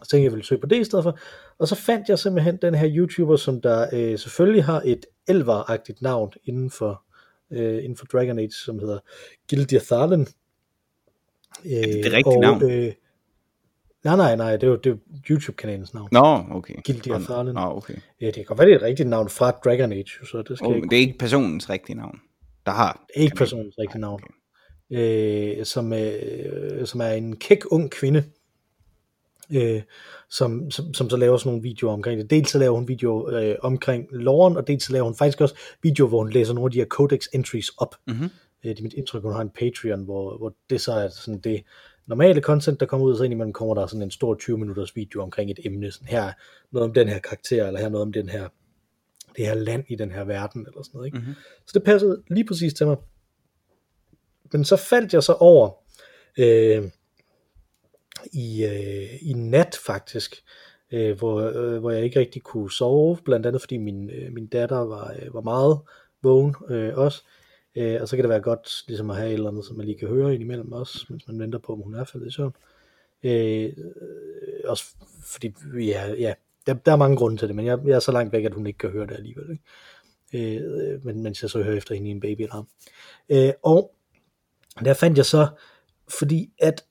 Og 0.00 0.06
så 0.06 0.10
tænkte 0.10 0.24
jeg, 0.24 0.32
ville 0.32 0.44
søge 0.44 0.60
på 0.60 0.66
det 0.66 0.80
i 0.80 0.84
stedet 0.84 1.02
for. 1.02 1.18
Og 1.58 1.68
så 1.68 1.74
fandt 1.74 2.08
jeg 2.08 2.18
simpelthen 2.18 2.56
den 2.56 2.74
her 2.74 2.90
YouTuber, 2.96 3.36
som 3.36 3.60
der 3.60 3.86
øh, 3.92 4.18
selvfølgelig 4.18 4.64
har 4.64 4.82
et 4.84 5.06
elveragtigt 5.28 6.02
navn 6.02 6.32
inden 6.44 6.70
for, 6.70 7.02
øh, 7.50 7.84
inden 7.84 7.96
for 7.96 8.06
Dragon 8.06 8.38
Age, 8.38 8.52
som 8.52 8.78
hedder 8.78 8.98
Gildir 9.48 9.80
Tharlen. 9.80 10.26
Øh, 11.64 11.72
er 11.72 11.82
det 11.82 12.04
det 12.04 12.12
rigtige 12.12 12.36
og, 12.36 12.40
navn? 12.40 12.70
Øh, 12.70 12.92
Nej, 14.04 14.16
nej, 14.16 14.36
nej, 14.36 14.52
det 14.52 14.62
er 14.62 14.70
jo, 14.70 14.76
det 14.76 14.92
er 14.92 14.96
YouTube-kanalens 15.30 15.94
navn. 15.94 16.08
Nå, 16.12 16.44
okay. 16.50 16.74
Gildir 16.84 17.18
Tharlen. 17.18 17.54
Nå, 17.54 17.60
okay. 17.60 17.94
Ja, 18.20 18.26
det 18.26 18.34
kan 18.34 18.44
godt 18.44 18.58
være, 18.58 18.68
det 18.68 18.74
er 18.74 18.78
et 18.78 18.82
rigtigt 18.82 19.08
navn 19.08 19.28
fra 19.28 19.50
Dragon 19.50 19.92
Age, 19.92 20.26
så 20.30 20.42
det 20.48 20.58
skal 20.58 20.68
oh, 20.68 20.76
ikke... 20.76 20.88
det 20.88 20.96
er 20.96 21.00
ikke 21.00 21.18
personens 21.18 21.70
rigtige 21.70 21.96
navn, 21.96 22.18
der 22.66 22.72
har... 22.72 23.04
Ikke 23.14 23.36
personens 23.36 23.74
rigtige 23.78 24.00
navn. 24.00 24.20
Okay. 24.22 25.58
Øh, 25.58 25.64
som, 25.64 25.92
øh, 25.92 26.86
som 26.86 27.00
er 27.00 27.08
en 27.08 27.36
kæk 27.36 27.58
ung 27.70 27.90
kvinde, 27.90 28.24
øh, 29.52 29.82
som, 30.30 30.70
som, 30.70 30.94
som 30.94 31.10
så 31.10 31.16
laver 31.16 31.36
sådan 31.36 31.50
nogle 31.50 31.62
videoer 31.62 31.92
omkring 31.92 32.20
det. 32.20 32.30
Dels 32.30 32.50
så 32.50 32.58
laver 32.58 32.74
hun 32.74 32.88
videoer 32.88 33.34
øh, 33.34 33.56
omkring 33.62 34.06
loven, 34.10 34.56
og 34.56 34.66
dels 34.66 34.84
så 34.84 34.92
laver 34.92 35.04
hun 35.04 35.16
faktisk 35.16 35.40
også 35.40 35.54
videoer, 35.82 36.08
hvor 36.08 36.18
hun 36.18 36.30
læser 36.30 36.54
nogle 36.54 36.66
af 36.66 36.72
de 36.72 36.78
her 36.78 36.86
codex 36.86 37.26
entries 37.34 37.68
op. 37.68 37.94
Mm-hmm. 38.06 38.28
Øh, 38.64 38.70
det 38.70 38.78
er 38.78 38.82
mit 38.82 38.94
indtryk, 38.94 39.22
hun 39.22 39.32
har 39.32 39.40
en 39.40 39.50
Patreon, 39.50 40.04
hvor, 40.04 40.38
hvor 40.38 40.54
det 40.70 40.80
så 40.80 40.92
er 40.92 41.08
sådan 41.08 41.40
det 41.40 41.62
normale 42.10 42.40
content, 42.40 42.80
der 42.80 42.86
kommer 42.86 43.06
ud, 43.06 43.16
så 43.16 43.24
indimellem 43.24 43.52
kommer 43.52 43.74
der 43.74 43.86
sådan 43.86 44.02
en 44.02 44.10
stor 44.10 44.34
20 44.34 44.58
minutters 44.58 44.96
video 44.96 45.22
omkring 45.22 45.50
et 45.50 45.58
emne, 45.64 45.90
sådan 45.90 46.08
her 46.08 46.32
noget 46.72 46.88
om 46.88 46.94
den 46.94 47.08
her 47.08 47.18
karakter, 47.18 47.66
eller 47.66 47.80
her 47.80 47.88
noget 47.88 48.02
om 48.02 48.12
den 48.12 48.28
her, 48.28 48.48
det 49.36 49.46
her 49.46 49.54
land 49.54 49.84
i 49.88 49.94
den 49.94 50.10
her 50.10 50.24
verden, 50.24 50.66
eller 50.66 50.82
sådan 50.82 50.98
noget. 50.98 51.06
Ikke? 51.06 51.18
Mm-hmm. 51.18 51.34
Så 51.66 51.72
det 51.74 51.82
passede 51.82 52.22
lige 52.30 52.46
præcis 52.46 52.74
til 52.74 52.86
mig. 52.86 52.96
Men 54.52 54.64
så 54.64 54.76
faldt 54.76 55.14
jeg 55.14 55.22
så 55.22 55.32
over 55.32 55.70
øh, 56.38 56.84
i, 58.32 58.64
øh, 58.64 59.30
i 59.30 59.32
nat 59.32 59.78
faktisk, 59.86 60.42
øh, 60.92 61.18
hvor, 61.18 61.40
øh, 61.40 61.78
hvor 61.78 61.90
jeg 61.90 62.04
ikke 62.04 62.20
rigtig 62.20 62.42
kunne 62.42 62.72
sove, 62.72 63.18
blandt 63.24 63.46
andet 63.46 63.60
fordi 63.60 63.76
min, 63.76 64.10
øh, 64.10 64.32
min 64.32 64.46
datter 64.46 64.78
var, 64.78 65.14
øh, 65.22 65.34
var 65.34 65.40
meget 65.40 65.78
vågen 66.22 66.54
øh, 66.68 66.98
også. 66.98 67.22
Øh, 67.24 67.39
og 68.00 68.08
så 68.08 68.16
kan 68.16 68.22
det 68.22 68.28
være 68.28 68.40
godt 68.40 68.84
ligesom 68.88 69.10
at 69.10 69.16
have 69.16 69.28
et 69.28 69.34
eller 69.34 69.50
andet, 69.50 69.64
som 69.64 69.76
man 69.76 69.86
lige 69.86 69.98
kan 69.98 70.08
høre 70.08 70.34
indimellem 70.34 70.72
også, 70.72 71.06
mens 71.08 71.28
man 71.28 71.38
venter 71.38 71.58
på, 71.58 71.72
om 71.72 71.80
hun 71.80 71.94
er 71.94 72.04
faldet 72.04 72.26
i 72.26 72.30
søvn. 72.30 72.54
Øh, 73.22 73.72
også 74.64 74.84
fordi, 75.22 75.54
ja, 75.74 76.14
ja 76.18 76.34
der, 76.66 76.74
der 76.74 76.92
er 76.92 76.96
mange 76.96 77.16
grunde 77.16 77.36
til 77.36 77.48
det, 77.48 77.56
men 77.56 77.66
jeg, 77.66 77.78
jeg 77.84 77.94
er 77.94 78.00
så 78.00 78.12
langt 78.12 78.32
væk, 78.32 78.44
at 78.44 78.54
hun 78.54 78.66
ikke 78.66 78.78
kan 78.78 78.90
høre 78.90 79.06
det 79.06 79.14
alligevel. 79.14 79.50
Ikke? 79.50 80.56
Øh, 80.56 81.04
men, 81.04 81.22
mens 81.22 81.42
jeg 81.42 81.50
så 81.50 81.62
hører 81.62 81.76
efter 81.76 81.94
hende 81.94 82.08
i 82.08 82.10
en 82.10 82.20
babyalarm. 82.20 82.68
Øh, 83.28 83.52
og 83.62 83.94
der 84.84 84.94
fandt 84.94 85.16
jeg 85.16 85.26
så, 85.26 85.48
fordi 86.18 86.52
at 86.58 86.84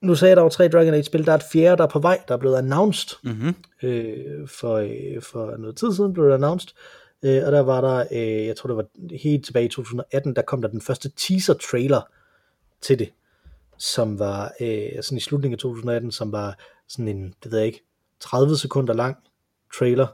nu 0.00 0.14
sagde 0.14 0.30
jeg, 0.30 0.32
at 0.32 0.36
der 0.36 0.42
var 0.42 0.48
tre 0.48 0.68
Dragon 0.68 0.94
Age-spil, 0.94 1.26
der 1.26 1.32
er 1.32 1.36
et 1.36 1.42
fjerde, 1.52 1.76
der 1.76 1.84
er 1.84 1.88
på 1.88 1.98
vej, 1.98 2.20
der 2.28 2.34
er 2.34 2.38
blevet 2.38 2.56
announced. 2.56 3.16
Mm-hmm. 3.24 3.54
Øh, 3.82 4.48
for, 4.48 4.74
øh, 4.74 5.22
for 5.22 5.56
noget 5.56 5.76
tid 5.76 5.94
siden 5.94 6.12
blev 6.12 6.26
det 6.26 6.34
announced, 6.34 6.68
Øh, 7.22 7.42
og 7.46 7.52
der 7.52 7.60
var 7.60 7.80
der, 7.80 8.06
øh, 8.10 8.46
jeg 8.46 8.56
tror 8.56 8.66
det 8.66 8.76
var 8.76 9.16
helt 9.16 9.44
tilbage 9.44 9.64
i 9.64 9.68
2018, 9.68 10.36
der 10.36 10.42
kom 10.42 10.62
der 10.62 10.68
den 10.68 10.80
første 10.80 11.08
teaser-trailer 11.16 12.00
til 12.80 12.98
det, 12.98 13.12
som 13.78 14.18
var 14.18 14.52
øh, 14.60 15.02
sådan 15.02 15.18
i 15.18 15.20
slutningen 15.20 15.54
af 15.54 15.58
2018, 15.58 16.12
som 16.12 16.32
var 16.32 16.58
sådan 16.88 17.08
en, 17.08 17.34
det 17.42 17.52
ved 17.52 17.58
jeg 17.58 17.66
ikke, 17.66 17.84
30 18.20 18.56
sekunder 18.56 18.94
lang 18.94 19.16
trailer, 19.78 20.06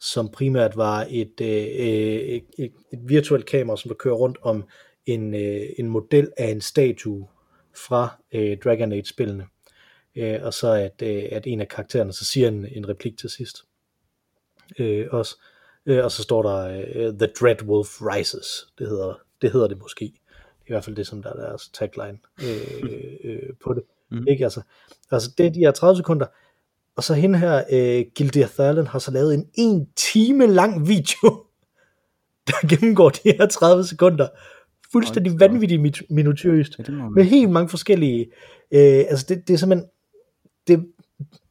som 0.00 0.28
primært 0.28 0.76
var 0.76 1.06
et, 1.10 1.40
øh, 1.40 1.48
øh, 1.48 2.20
et, 2.20 2.44
et, 2.58 2.72
et 2.92 3.00
virtuelt 3.08 3.46
kamera, 3.46 3.76
som 3.76 3.88
der 3.88 3.96
kører 3.96 4.14
rundt 4.14 4.38
om 4.42 4.64
en, 5.06 5.34
øh, 5.34 5.66
en 5.78 5.88
model 5.88 6.30
af 6.36 6.46
en 6.46 6.60
statue 6.60 7.28
fra 7.76 8.16
øh, 8.32 8.58
Dragon 8.64 8.92
Age-spillene. 8.92 9.46
Øh, 10.16 10.38
og 10.42 10.54
så 10.54 10.72
at, 10.72 11.02
øh, 11.02 11.24
at 11.32 11.46
en 11.46 11.60
af 11.60 11.68
karaktererne 11.68 12.12
så 12.12 12.24
siger 12.24 12.48
en, 12.48 12.66
en 12.66 12.88
replik 12.88 13.18
til 13.18 13.30
sidst. 13.30 13.64
Øh, 14.78 15.06
også. 15.10 15.36
Øh, 15.40 15.59
og 15.86 16.12
så 16.12 16.22
står 16.22 16.42
der 16.42 16.78
uh, 16.78 17.18
The 17.18 17.28
Dread 17.40 17.62
Wolf 17.62 17.88
Rises. 18.00 18.66
Det 18.78 18.88
hedder, 18.88 19.14
det 19.42 19.52
hedder 19.52 19.68
det 19.68 19.78
måske. 19.78 20.04
Det 20.04 20.66
er 20.66 20.70
i 20.70 20.72
hvert 20.72 20.84
fald 20.84 20.96
det, 20.96 21.06
som 21.06 21.22
der 21.22 21.30
er 21.30 21.36
deres 21.36 21.68
tagline 21.68 22.18
øh, 22.44 22.82
øh, 23.24 23.48
på 23.64 23.74
det. 23.74 23.82
Mm. 24.10 24.26
Ikke? 24.28 24.44
Altså, 24.44 24.62
altså 25.10 25.30
det 25.38 25.46
er 25.46 25.50
de 25.50 25.60
her 25.60 25.70
30 25.70 25.96
sekunder. 25.96 26.26
Og 26.96 27.04
så 27.04 27.14
hende 27.14 27.38
her, 27.38 27.64
øh, 27.72 28.04
Gildia 28.14 28.46
Thurlan, 28.46 28.86
har 28.86 28.98
så 28.98 29.10
lavet 29.10 29.34
en 29.34 29.48
en 29.54 29.88
time 29.96 30.46
lang 30.46 30.88
video, 30.88 31.44
der 32.46 32.68
gennemgår 32.68 33.08
de 33.08 33.20
her 33.24 33.46
30 33.46 33.84
sekunder. 33.84 34.28
Fuldstændig 34.92 35.40
vanvittigt 35.40 36.02
minutiøst. 36.10 36.78
Ja, 36.78 36.92
med 36.92 37.24
helt 37.24 37.50
mange 37.50 37.68
forskellige... 37.68 38.30
Øh, 38.70 39.04
altså 39.08 39.26
det, 39.28 39.48
det 39.48 39.54
er 39.54 39.58
simpelthen... 39.58 39.88
Det, 40.66 40.86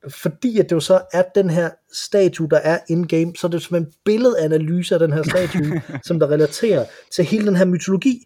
fordi 0.09 0.59
at 0.59 0.69
det 0.69 0.71
jo 0.71 0.79
så 0.79 1.01
er 1.13 1.23
den 1.35 1.49
her 1.49 1.69
statue, 1.93 2.49
der 2.49 2.57
er 2.57 2.79
in-game, 2.89 3.33
så 3.35 3.47
er 3.47 3.51
det 3.51 3.61
som 3.61 3.77
en 3.77 3.87
billedanalyse 4.05 4.93
af 4.95 4.99
den 4.99 5.13
her 5.13 5.23
statue, 5.23 5.81
som 6.07 6.19
der 6.19 6.31
relaterer 6.31 6.85
til 7.11 7.25
hele 7.25 7.47
den 7.47 7.55
her 7.55 7.65
mytologi. 7.65 8.25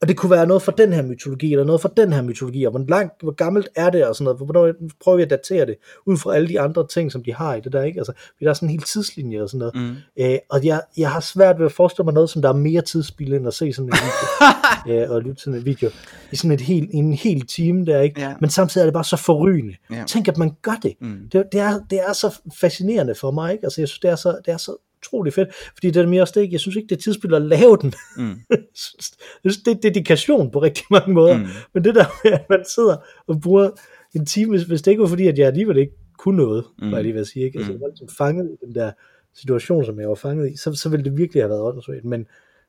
Og 0.00 0.08
det 0.08 0.16
kunne 0.16 0.30
være 0.30 0.46
noget 0.46 0.62
fra 0.62 0.72
den 0.78 0.92
her 0.92 1.02
mytologi, 1.02 1.52
eller 1.52 1.64
noget 1.64 1.80
fra 1.80 1.90
den 1.96 2.12
her 2.12 2.22
mytologi, 2.22 2.64
og 2.64 2.70
hvor 2.70 2.84
langt, 2.88 3.22
hvor 3.22 3.32
gammelt 3.32 3.68
er 3.76 3.90
det, 3.90 4.06
og 4.06 4.16
sådan 4.16 4.24
noget. 4.24 4.38
Hvornår 4.38 4.72
prøver 5.00 5.16
vi 5.16 5.22
at 5.22 5.30
datere 5.30 5.66
det, 5.66 5.76
ud 6.06 6.16
fra 6.16 6.34
alle 6.34 6.48
de 6.48 6.60
andre 6.60 6.86
ting, 6.86 7.12
som 7.12 7.24
de 7.24 7.34
har 7.34 7.54
i 7.54 7.60
det 7.60 7.72
der, 7.72 7.82
ikke? 7.82 8.00
Altså, 8.00 8.12
der 8.40 8.50
er 8.50 8.54
sådan 8.54 8.68
en 8.68 8.70
hel 8.70 8.82
tidslinje 8.82 9.42
og 9.42 9.48
sådan 9.48 9.58
noget. 9.58 9.74
Mm. 9.74 10.22
Øh, 10.24 10.38
og 10.50 10.64
jeg, 10.64 10.82
jeg 10.96 11.10
har 11.10 11.20
svært 11.20 11.58
ved 11.58 11.66
at 11.66 11.72
forestille 11.72 12.04
mig 12.04 12.14
noget, 12.14 12.30
som 12.30 12.42
der 12.42 12.48
er 12.48 12.52
mere 12.52 12.82
tidsspil, 12.82 13.34
end 13.34 13.46
at 13.46 13.54
se 13.54 13.72
sådan 13.72 13.88
en 13.88 13.92
video, 13.92 14.94
Æ, 15.02 15.06
og 15.08 15.22
lytte 15.22 15.42
til 15.42 15.52
en 15.52 15.64
video, 15.64 15.90
i 16.32 16.36
sådan 16.36 16.52
et 16.52 16.60
helt, 16.60 16.90
en 16.92 17.12
hel 17.12 17.46
time 17.46 17.86
der, 17.86 18.00
ikke? 18.00 18.20
Yeah. 18.20 18.34
Men 18.40 18.50
samtidig 18.50 18.82
er 18.82 18.86
det 18.86 18.94
bare 18.94 19.04
så 19.04 19.16
forrygende. 19.16 19.74
Yeah. 19.92 20.06
Tænk, 20.06 20.28
at 20.28 20.38
man 20.38 20.56
gør 20.62 20.78
det. 20.82 20.94
Mm. 21.00 21.28
Det, 21.32 21.44
det, 21.52 21.60
er, 21.60 21.80
det 21.90 22.00
er 22.08 22.12
så 22.12 22.40
fascinerende 22.60 23.14
for 23.14 23.30
mig, 23.30 23.52
ikke? 23.52 23.64
Altså, 23.64 23.80
jeg 23.80 23.88
synes, 23.88 24.00
det 24.00 24.10
er 24.10 24.16
så, 24.16 24.38
det 24.46 24.52
er 24.52 24.56
så 24.56 24.87
utrolig 24.98 25.32
fedt, 25.32 25.54
fordi 25.74 25.90
det 25.90 26.02
er 26.02 26.06
mere 26.06 26.26
det, 26.34 26.52
jeg 26.52 26.60
synes 26.60 26.76
ikke, 26.76 26.88
det 26.88 26.96
er 26.96 27.00
tidsspil 27.00 27.34
at 27.34 27.42
lave 27.42 27.76
den. 27.80 27.94
Mm. 28.16 28.36
jeg 28.50 29.52
synes, 29.52 29.56
det 29.64 29.76
er 29.76 29.80
dedikation 29.80 30.50
på 30.50 30.62
rigtig 30.62 30.84
mange 30.90 31.12
måder, 31.12 31.38
mm. 31.38 31.46
men 31.74 31.84
det 31.84 31.94
der 31.94 32.04
med, 32.24 32.32
at 32.32 32.50
man 32.50 32.64
sidder 32.74 32.96
og 33.26 33.40
bruger 33.40 33.70
en 34.14 34.26
time, 34.26 34.64
hvis, 34.66 34.82
det 34.82 34.90
ikke 34.90 35.02
var 35.02 35.08
fordi, 35.08 35.26
at 35.26 35.38
jeg 35.38 35.46
alligevel 35.46 35.78
ikke 35.78 35.92
kunne 36.18 36.36
noget, 36.36 36.64
mm. 36.78 36.90
var 36.90 36.96
jeg 36.96 37.04
lige 37.04 37.14
ved 37.14 37.20
at 37.20 37.26
sige, 37.26 37.44
ikke? 37.44 37.58
Altså, 37.58 37.72
mm. 37.72 37.76
jeg 37.76 37.80
var 37.80 37.88
ligesom 37.88 38.08
fanget 38.18 38.50
i 38.50 38.66
den 38.66 38.74
der 38.74 38.92
situation, 39.34 39.84
som 39.84 40.00
jeg 40.00 40.08
var 40.08 40.14
fanget 40.14 40.52
i, 40.52 40.56
så, 40.56 40.74
så 40.74 40.88
ville 40.88 41.04
det 41.04 41.16
virkelig 41.16 41.42
have 41.42 41.50
været 41.50 41.62
åndssvagt, 41.62 42.04
men, 42.04 42.26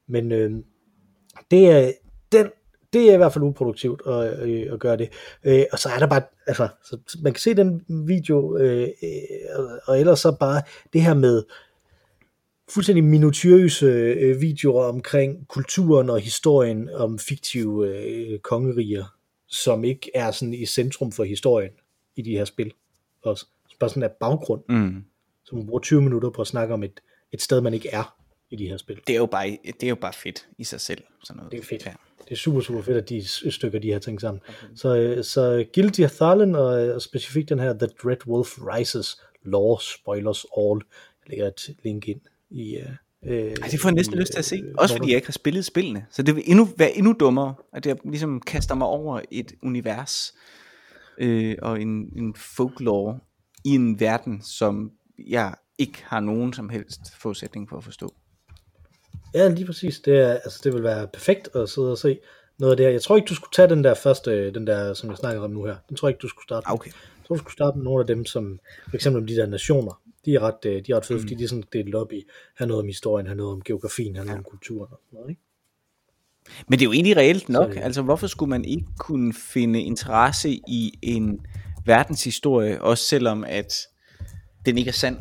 men 0.08 0.32
øh, 0.32 0.52
det 1.52 1.72
er, 1.72 1.92
den, 2.32 2.48
det 2.94 3.10
er 3.10 3.14
i 3.14 3.18
hvert 3.18 3.34
fald 3.34 3.44
uproduktivt 3.44 4.02
at, 4.08 4.50
øh, 4.50 4.74
at 4.74 4.80
gøre 4.80 4.98
det. 4.98 5.10
Øh, 5.44 5.64
og 5.72 5.80
så 5.80 5.90
er 5.90 6.00
der 6.00 6.08
bare, 6.08 6.22
altså, 6.48 6.68
så 6.84 6.98
man 7.24 7.34
kan 7.34 7.42
se 7.42 7.54
den 7.54 7.82
video, 8.08 8.58
øh, 8.58 8.88
øh, 9.04 9.60
og 9.88 10.00
ellers 10.00 10.20
så 10.20 10.38
bare 10.40 10.62
det 10.94 11.02
her 11.02 11.14
med, 11.14 11.44
fuldstændig 12.70 13.04
minutiøse 13.04 13.86
øh, 13.86 14.42
videoer 14.42 14.84
omkring 14.84 15.48
kulturen 15.48 16.10
og 16.10 16.20
historien 16.20 16.90
om 16.90 17.20
fiktive 17.20 17.88
øh, 17.88 18.40
kongeriger, 18.40 19.06
som 19.48 19.84
ikke 19.84 20.12
er 20.16 20.32
sådan 20.32 20.54
i 20.54 20.66
centrum 20.66 21.12
for 21.12 21.24
historien 21.24 21.72
i 22.16 22.22
de 22.22 22.32
her 22.32 22.46
spil. 22.46 22.74
Også. 23.22 23.46
Bare 23.80 23.90
sådan 23.90 24.04
en 24.04 24.10
baggrund. 24.20 24.62
Mm. 24.70 25.04
Så 25.46 25.56
man 25.56 25.66
bruger 25.66 25.80
20 25.80 26.02
minutter 26.02 26.30
på 26.30 26.42
at 26.42 26.48
snakke 26.48 26.74
om 26.74 26.84
et, 26.84 27.00
et 27.32 27.42
sted, 27.42 27.62
man 27.62 27.74
ikke 27.74 27.90
er. 27.90 28.16
i 28.52 28.56
de 28.56 28.68
her 28.68 28.78
spil. 28.78 29.00
Det 29.08 29.14
er 29.14 29.18
jo 29.18 29.26
bare, 29.26 29.58
det 29.66 29.84
er 29.84 29.90
jo 29.90 29.96
bare 29.96 30.14
fedt 30.14 30.48
i 30.58 30.64
sig 30.64 30.82
selv. 30.82 31.04
Sådan 31.24 31.38
noget. 31.38 31.52
Det 31.52 31.60
er 31.60 31.64
fedt. 31.64 31.86
Ja. 31.86 31.94
Det 32.24 32.32
er 32.32 32.36
super, 32.36 32.62
super 32.62 32.82
fedt, 32.82 32.98
at 32.98 33.10
de 33.10 33.52
stykker 33.52 33.80
de 33.80 33.88
her 33.88 34.00
ting 34.00 34.22
sammen. 34.22 34.42
Okay. 34.48 34.76
Så, 34.76 34.96
øh, 34.96 35.24
så 35.24 35.66
Guilty 35.74 36.02
of 36.02 36.12
Tharlan, 36.12 36.56
og, 36.56 36.66
og 36.66 37.02
specifikt 37.02 37.50
den 37.50 37.60
her 37.60 37.74
The 37.74 37.88
Dread 38.04 38.28
Wolf 38.28 38.58
Rises, 38.58 39.22
lore 39.44 39.82
spoilers 39.82 40.46
all. 40.58 40.82
Jeg 41.26 41.30
lægger 41.30 41.48
et 41.48 41.76
link 41.84 42.08
ind 42.08 42.22
i... 42.52 42.76
Øh, 42.78 42.90
øh, 43.26 43.52
Ej, 43.62 43.68
det 43.72 43.80
får 43.82 43.90
jeg 43.90 43.96
næsten 43.96 44.18
i, 44.18 44.20
lyst 44.20 44.32
til 44.32 44.40
at 44.40 44.46
se. 44.46 44.56
øh, 44.56 44.74
Også 44.78 44.96
fordi 44.96 45.10
jeg 45.10 45.16
ikke 45.16 45.28
har 45.28 45.32
spillet 45.32 45.66
spillene. 45.66 46.06
Så 46.12 46.24
det 46.24 46.36
vil 46.36 46.44
endnu, 46.46 46.68
være 46.78 46.98
endnu 46.98 47.16
dummere, 47.20 47.56
at 47.74 47.86
jeg 47.86 47.98
ligesom 48.06 48.42
kaster 48.42 48.76
mig 48.76 48.88
over 48.88 49.22
et 49.32 49.52
univers 49.64 50.34
øh, 51.18 51.56
og 51.62 51.82
en, 51.82 51.90
en 52.16 52.36
folklore 52.36 53.20
i 53.66 53.70
en 53.70 54.00
verden, 54.00 54.42
som 54.42 54.92
jeg 55.28 55.56
ikke 55.78 56.04
har 56.04 56.20
nogen 56.20 56.54
som 56.54 56.70
helst 56.70 57.00
forudsætning 57.18 57.70
for 57.70 57.78
at 57.78 57.84
forstå. 57.84 58.14
Ja, 59.34 59.48
lige 59.48 59.66
præcis. 59.66 60.00
Det, 60.00 60.20
er, 60.20 60.32
altså, 60.34 60.62
det 60.64 60.74
vil 60.74 60.84
være 60.84 61.08
perfekt 61.08 61.50
at 61.56 61.70
sidde 61.70 61.92
og 61.92 61.98
se 61.98 62.20
noget 62.60 62.72
af 62.72 62.78
det 62.78 62.86
her. 62.86 62.92
Jeg 62.92 63.02
tror 63.02 63.16
ikke, 63.16 63.28
du 63.28 63.36
skulle 63.36 63.52
tage 63.54 63.70
den 63.70 63.84
der 63.84 63.94
første, 63.94 64.52
den 64.52 64.68
der, 64.68 64.94
som 64.94 65.10
jeg 65.10 65.18
snakker 65.18 65.42
om 65.42 65.52
nu 65.52 65.64
her. 65.66 65.76
Den 65.90 65.98
tror 65.98 66.08
jeg 66.08 66.14
ikke, 66.14 66.22
du 66.22 66.28
skulle 66.28 66.44
starte 66.46 66.66
med. 66.68 66.74
Okay. 66.74 66.90
Jeg 66.90 67.26
tror, 67.28 67.36
du 67.36 67.40
skulle 67.40 67.54
starte 67.54 67.78
med 67.78 67.84
nogle 67.84 68.02
af 68.02 68.08
dem, 68.08 68.26
som 68.26 68.60
for 68.90 68.96
eksempel 68.96 69.28
de 69.28 69.36
der 69.36 69.46
nationer. 69.46 70.02
De 70.26 70.36
er 70.36 70.40
ret, 70.40 70.66
øh, 70.66 70.86
de 70.86 70.92
er 70.92 70.96
ret 70.96 71.06
fede, 71.06 71.18
mm. 71.20 71.24
fordi 71.24 71.36
de 71.36 71.44
er 71.44 71.48
sådan 71.48 71.64
delt 71.74 71.96
op 71.96 72.12
i, 72.14 72.24
her 72.60 72.66
noget 72.66 72.82
om 72.82 72.88
historien, 72.88 73.28
her 73.28 73.34
noget 73.34 73.52
om 73.54 73.62
geografien, 73.62 74.16
her 74.16 74.24
noget 74.24 74.38
om 74.38 74.44
kulturen 74.44 74.92
og 74.92 75.00
sådan 75.06 75.18
noget, 75.18 75.30
ikke? 75.30 75.42
Men 76.68 76.80
det 76.80 76.86
er 76.86 76.88
jo 76.88 76.92
egentlig 76.94 77.18
reelt 77.18 77.50
nok. 77.50 77.74
Så- 77.74 77.80
Altså, 77.80 78.02
hvorfor 78.02 78.28
skulle 78.28 78.50
man 78.50 78.66
ikke 78.66 78.86
kunne 79.00 79.34
finde 79.34 79.82
interesse 79.82 80.50
i 80.68 81.00
en 81.02 81.46
verdenshistorie, 81.86 82.82
også 82.82 83.04
selvom 83.04 83.44
at 83.48 83.74
den 84.66 84.78
ikke 84.78 84.90
er 84.90 84.94
sand? 84.94 85.18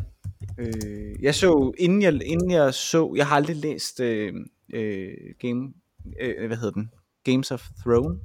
Øh, 0.58 1.22
jeg 1.22 1.34
så, 1.34 1.72
inden 1.78 2.02
jeg, 2.02 2.22
inden 2.24 2.50
jeg 2.50 2.74
så, 2.74 3.12
jeg 3.16 3.26
har 3.26 3.36
aldrig 3.36 3.56
læst 3.56 4.00
øh, 4.00 4.32
øh, 4.74 5.08
Game, 5.40 5.72
øh, 6.20 6.46
hvad 6.46 6.56
hedder 6.56 6.70
den? 6.72 6.90
Games 7.24 7.50
of 7.50 7.68
Thrones? 7.84 8.20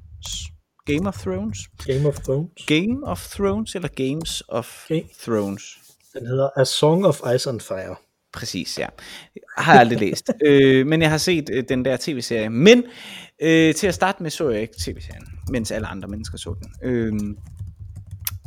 Game 0.86 1.08
of 1.08 1.18
Thrones? 1.22 1.60
Game 1.86 2.08
of 2.08 2.20
Thrones. 2.20 2.66
Game 2.68 3.04
of 3.08 3.28
Thrones, 3.28 3.76
eller 3.76 3.88
Games 3.88 4.44
of 4.48 4.92
Ga- 4.92 5.24
Thrones? 5.24 5.80
Den 6.14 6.28
hedder 6.28 6.50
A 6.56 6.64
Song 6.64 7.06
of 7.06 7.22
Ice 7.36 7.50
and 7.50 7.60
Fire. 7.60 7.96
Præcis, 8.34 8.80
ja. 8.80 8.88
Har 9.58 9.74
jeg 9.74 9.80
aldrig 9.80 10.00
læst. 10.00 10.30
øh, 10.46 10.88
men 10.88 11.02
jeg 11.02 11.10
har 11.10 11.18
set 11.18 11.50
øh, 11.54 11.64
den 11.70 11.86
der 11.86 11.98
tv-serie. 12.00 12.50
Men 12.50 12.84
øh, 13.42 13.76
til 13.76 13.88
at 13.88 13.94
starte 13.94 14.24
med, 14.24 14.32
så 14.32 14.50
jeg 14.50 14.62
ikke 14.62 14.74
tv-serien, 14.80 15.28
mens 15.50 15.72
alle 15.72 15.88
andre 15.88 16.08
mennesker 16.08 16.38
så 16.38 16.56
den. 16.64 16.90
Øh, 16.90 17.14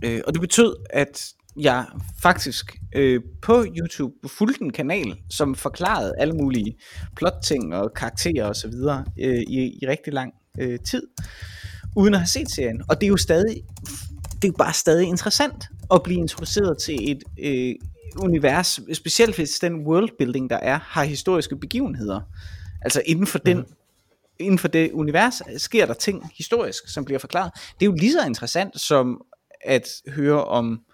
øh, 0.05 0.21
og 0.27 0.33
det 0.33 0.41
betød, 0.41 0.77
at 0.91 1.27
jeg 1.57 1.85
faktisk 2.23 2.77
øh, 2.95 3.21
på 3.43 3.65
YouTube 3.77 4.15
fulgte 4.27 4.63
en 4.63 4.73
kanal, 4.73 5.17
som 5.31 5.55
forklarede 5.55 6.15
alle 6.19 6.35
mulige 6.35 6.77
plotting 7.17 7.75
og 7.75 7.93
karakterer 7.97 8.45
og 8.45 8.57
så 8.57 8.69
videre 8.69 9.05
øh, 9.21 9.41
i, 9.49 9.79
i 9.83 9.87
rigtig 9.89 10.13
lang 10.13 10.33
øh, 10.59 10.79
tid, 10.81 11.03
uden 11.97 12.15
at 12.15 12.21
have 12.21 12.27
set 12.27 12.51
serien. 12.51 12.83
Og 12.89 13.01
det 13.01 13.07
er 13.07 13.09
jo 13.09 13.17
stadig, 13.17 13.63
det 14.35 14.45
er 14.45 14.49
jo 14.49 14.55
bare 14.59 14.73
stadig 14.73 15.07
interessant 15.07 15.69
at 15.95 16.03
blive 16.03 16.19
introduceret 16.21 16.79
til 16.79 17.11
et 17.11 17.25
øh, 17.39 17.75
univers, 18.23 18.81
specielt 18.93 19.37
hvis 19.37 19.59
den 19.59 19.87
worldbuilding, 19.87 20.51
der 20.51 20.57
er, 20.57 20.79
har 20.79 21.05
historiske 21.05 21.57
begivenheder. 21.57 22.21
Altså 22.83 23.03
inden 23.07 23.27
for 23.27 23.39
den 23.39 23.65
inden 24.39 24.59
for 24.59 24.69
det 24.69 24.93
univers 24.93 25.43
sker 25.57 25.87
der 25.87 25.95
ting 25.95 26.31
historisk, 26.35 26.89
som 26.89 27.05
bliver 27.05 27.19
forklaret. 27.19 27.53
Det 27.55 27.87
er 27.87 27.91
jo 27.91 27.97
lige 27.97 28.13
så 28.13 28.27
interessant 28.27 28.81
som 28.81 29.25
at 29.61 29.89
høre 30.09 30.45
om 30.45 30.85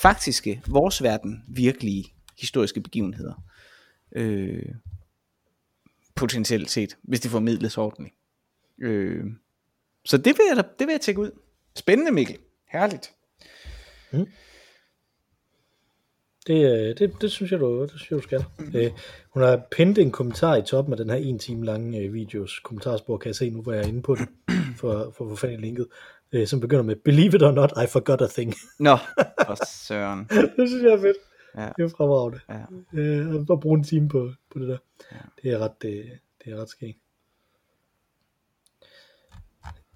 faktiske, 0.00 0.62
vores 0.68 1.02
verden, 1.02 1.44
virkelige 1.48 2.04
historiske 2.38 2.80
begivenheder. 2.80 3.42
Øh, 4.16 4.62
potentielt 6.14 6.70
set, 6.70 6.96
hvis 7.02 7.20
det 7.20 7.30
formidles 7.30 7.78
ordentligt. 7.78 8.14
Øh, 8.82 9.24
så 10.04 10.16
det 10.16 10.26
vil, 10.38 10.44
jeg, 10.48 10.56
da- 10.56 10.70
det 10.78 10.86
vil 10.86 10.92
jeg 10.92 11.00
tjekke 11.00 11.20
ud. 11.20 11.30
Spændende, 11.76 12.12
Mikkel. 12.12 12.38
Herligt. 12.68 13.12
Det, 16.46 16.64
øh, 16.64 16.98
det, 16.98 17.12
det 17.20 17.30
synes 17.32 17.52
jeg, 17.52 17.60
du, 17.60 17.82
det 17.82 17.90
synes 17.90 18.10
jeg, 18.10 18.16
du 18.16 18.22
skal. 18.22 18.44
Mm. 18.58 18.72
Øh, 18.74 18.90
hun 19.34 19.42
har 19.42 19.62
pindet 19.70 19.98
en 19.98 20.10
kommentar 20.10 20.56
i 20.56 20.62
toppen 20.62 20.92
af 20.92 20.96
den 20.96 21.10
her 21.10 21.16
en 21.16 21.38
time 21.38 21.66
lange 21.66 21.98
øh, 21.98 22.12
videos 22.12 22.58
kommentarspor, 22.58 23.16
kan 23.16 23.26
jeg 23.26 23.34
se 23.34 23.50
nu, 23.50 23.62
hvor 23.62 23.72
jeg 23.72 23.82
er 23.82 23.88
inde 23.88 24.02
på 24.02 24.14
den, 24.14 24.28
for, 24.80 25.12
for 25.16 25.24
at 25.24 25.30
få 25.30 25.36
fat 25.36 25.52
i 25.52 25.56
linket, 25.56 25.86
øh, 26.32 26.46
som 26.46 26.60
begynder 26.60 26.82
med, 26.82 26.96
Believe 26.96 27.36
it 27.36 27.42
or 27.42 27.50
not, 27.50 27.72
I 27.84 27.86
forgot 27.86 28.20
a 28.20 28.26
thing. 28.26 28.54
Nå, 28.78 28.96
for 29.46 29.66
søren. 29.66 30.28
det 30.56 30.68
synes 30.68 30.82
jeg 30.82 30.92
er 30.92 31.00
fedt. 31.00 31.16
Ja. 31.56 31.68
Det 31.76 31.84
er 31.84 31.88
fremragende. 31.88 32.40
Ja. 32.48 33.00
Øh, 33.00 33.40
at 33.40 33.46
bare 33.46 33.60
bruge 33.60 33.78
en 33.78 33.84
time 33.84 34.08
på, 34.08 34.32
på 34.52 34.58
det 34.58 34.68
der. 34.68 34.78
Ja. 35.12 35.18
Det 35.42 35.50
er 35.52 35.58
ret, 35.58 35.82
det, 35.82 36.04
det 36.44 36.52
er 36.52 36.56
ret 36.60 36.68
skægt. 36.68 36.98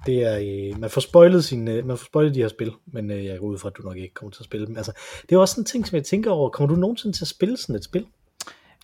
Det 0.07 0.23
er, 0.23 0.39
øh, 0.73 0.81
man 0.81 0.91
får 0.91 1.01
spoilet 1.01 1.45
sin, 1.45 1.69
øh, 1.69 1.87
man 1.87 1.99
får 1.99 2.05
spoilet 2.05 2.35
de 2.35 2.41
her 2.41 2.49
spil, 2.49 2.73
men 2.87 3.11
øh, 3.11 3.25
jeg 3.25 3.39
går 3.39 3.47
ud 3.47 3.59
fra, 3.59 3.69
at 3.69 3.77
du 3.77 3.83
nok 3.83 3.97
ikke 3.97 4.15
kommer 4.15 4.31
til 4.31 4.41
at 4.41 4.45
spille 4.45 4.67
dem. 4.67 4.77
Altså, 4.77 4.93
det 5.29 5.33
er 5.35 5.39
også 5.39 5.53
sådan 5.53 5.63
en 5.63 5.67
ting, 5.67 5.87
som 5.87 5.97
jeg 5.97 6.05
tænker 6.05 6.31
over. 6.31 6.51
Kommer 6.51 6.75
du 6.75 6.81
nogensinde 6.81 7.17
til 7.17 7.25
at 7.25 7.29
spille 7.29 7.57
sådan 7.57 7.77
et 7.77 7.85
spil? 7.85 8.07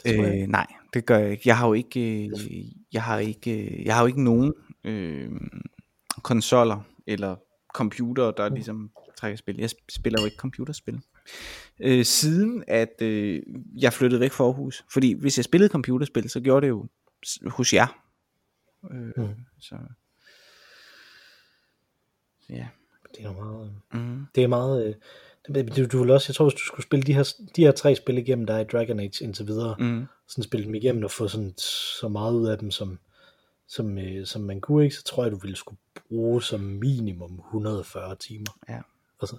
Øh, 0.07 0.47
nej, 0.49 0.67
det 0.95 1.07
gør 1.07 1.19
jeg 1.19 1.31
ikke. 1.31 1.43
Jeg 1.47 1.59
har 1.59 1.67
jo 1.67 1.73
ikke, 1.73 2.25
øh, 2.25 2.31
jeg 2.93 3.03
har 3.03 3.19
ikke, 3.19 3.65
øh, 3.65 3.85
jeg 3.87 3.95
har 3.95 4.03
jo 4.03 4.07
ikke 4.07 4.25
nogen 4.25 4.55
øh, 4.85 5.31
konsoller 6.23 6.81
eller 7.07 7.37
computer, 7.75 8.31
der 8.31 8.49
ligesom 8.49 8.91
trækker 9.17 9.37
spil. 9.37 9.57
Jeg 9.59 9.71
sp- 9.73 9.87
spiller 9.89 10.21
jo 10.21 10.25
ikke 10.25 10.37
computerspil. 10.37 11.01
Øh, 11.81 12.05
siden 12.05 12.65
at 12.69 13.03
øh, 13.03 13.43
jeg 13.81 13.93
flyttede 13.93 14.21
væk 14.21 14.33
fra 14.33 14.45
Aarhus. 14.45 14.85
Fordi 14.93 15.13
hvis 15.13 15.39
jeg 15.39 15.45
spillede 15.45 15.71
computerspil, 15.71 16.31
så 16.31 16.41
gjorde 16.41 16.67
det 16.67 16.69
jo 16.69 16.87
hos 17.47 17.73
jer. 17.75 18.01
Øh, 18.91 19.13
Mm. 19.17 19.35
Så 19.61 19.75
ja. 22.51 22.67
Det 23.17 23.25
er 23.25 23.33
meget... 23.33 23.73
Mm. 23.93 24.27
Det 24.35 24.43
er 24.45 24.49
meget... 24.49 24.87
Øh, 24.87 25.67
du, 25.77 25.87
du 25.87 25.99
vil 26.03 26.11
også, 26.11 26.27
jeg 26.31 26.35
tror, 26.35 26.45
hvis 26.45 26.55
du 26.61 26.65
skulle 26.67 26.83
spille 26.87 27.03
de 27.03 27.15
her, 27.15 27.33
de 27.57 27.63
her 27.63 27.73
tre 27.73 27.95
spil 27.97 28.19
igennem, 28.19 28.47
der 28.47 28.55
er 28.55 28.61
i 28.61 28.65
Dragon 28.65 29.01
Age 29.01 29.25
indtil 29.25 29.47
videre, 29.47 29.77
Mm. 29.79 30.07
sådan 30.29 30.45
spille 30.45 30.67
dem 30.67 30.75
igennem 30.75 31.05
og 31.05 31.11
få 31.11 31.29
sådan 31.29 31.55
så 31.99 32.09
meget 32.09 32.35
ud 32.35 32.49
af 32.49 32.59
dem, 32.59 32.71
som, 32.71 32.99
som, 33.69 33.99
øh, 33.99 34.27
som 34.27 34.43
man 34.43 34.61
kunne, 34.61 34.85
ikke, 34.85 34.97
så 34.97 35.03
tror 35.05 35.23
jeg, 35.25 35.33
du 35.33 35.39
ville 35.39 35.57
skulle 35.57 35.79
bruge 36.09 36.43
som 36.43 36.61
minimum 36.61 37.39
140 37.47 38.17
timer. 38.17 38.59
Ja. 38.69 38.81
Altså, 39.23 39.37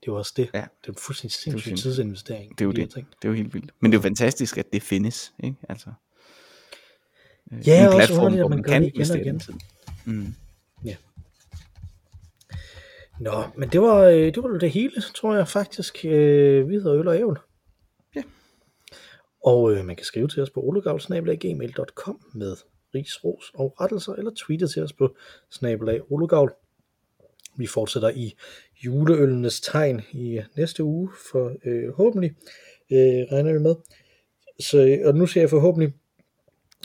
det 0.00 0.08
er 0.08 0.12
jo 0.12 0.16
også 0.18 0.32
det. 0.36 0.50
Ja. 0.54 0.60
Det 0.60 0.88
er 0.88 0.92
en 0.92 0.94
fuldstændig 0.98 1.32
sindssyg 1.32 1.68
sindssygt. 1.68 1.82
tidsinvestering. 1.82 2.58
Det 2.58 2.60
er 2.60 2.66
jo 2.66 2.72
det. 2.72 2.90
Ting. 2.90 3.06
Det 3.22 3.24
er 3.24 3.28
jo 3.28 3.34
helt 3.34 3.54
vildt. 3.54 3.70
Men 3.80 3.92
det 3.92 3.98
er 3.98 4.00
jo 4.00 4.02
fantastisk, 4.02 4.58
at 4.58 4.72
det 4.72 4.82
findes. 4.82 5.32
Ikke? 5.44 5.56
Altså, 5.68 5.90
øh, 7.52 7.68
Ja, 7.68 7.80
en 7.80 7.86
også 7.86 7.96
platform, 7.98 8.18
underligt, 8.18 8.38
at 8.40 8.42
hvor 8.42 8.48
man 8.48 8.56
man 8.58 8.64
kan 8.64 8.82
det 8.82 8.88
igen 8.94 9.10
og 9.10 9.18
igen. 9.18 9.40
Mm. 10.04 10.34
Nå, 13.22 13.42
men 13.56 13.68
det 13.68 13.80
var, 13.80 14.04
øh, 14.04 14.34
det 14.34 14.42
var 14.42 14.58
det 14.58 14.70
hele, 14.70 15.02
tror 15.14 15.34
jeg 15.34 15.48
faktisk. 15.48 16.04
Øh, 16.04 16.68
vi 16.68 16.74
hedder 16.74 16.94
Øl 16.94 17.08
og 17.08 17.16
Ævl. 17.16 17.38
Ja. 18.16 18.22
Og 19.44 19.72
øh, 19.72 19.84
man 19.84 19.96
kan 19.96 20.04
skrive 20.04 20.28
til 20.28 20.42
os 20.42 20.50
på 20.50 20.60
olegavl.gmail.com 20.60 22.20
med 22.34 22.56
ris, 22.94 23.24
ros 23.24 23.50
og 23.54 23.74
rettelser, 23.80 24.12
eller 24.12 24.30
tweete 24.36 24.68
til 24.68 24.82
os 24.82 24.92
på 24.92 25.16
snabelag 25.50 26.12
olegavl. 26.12 26.52
Vi 27.56 27.66
fortsætter 27.66 28.10
i 28.10 28.34
juleøllenes 28.84 29.60
tegn 29.60 30.02
i 30.12 30.40
næste 30.56 30.84
uge, 30.84 31.10
for 31.32 31.52
øh, 31.64 31.92
håbentlig 31.92 32.30
øh, 32.92 32.98
regner 33.32 33.52
vi 33.52 33.58
med. 33.58 33.74
Så, 34.60 34.98
og 35.04 35.14
nu 35.14 35.26
siger 35.26 35.42
jeg 35.42 35.50
forhåbentlig, 35.50 35.92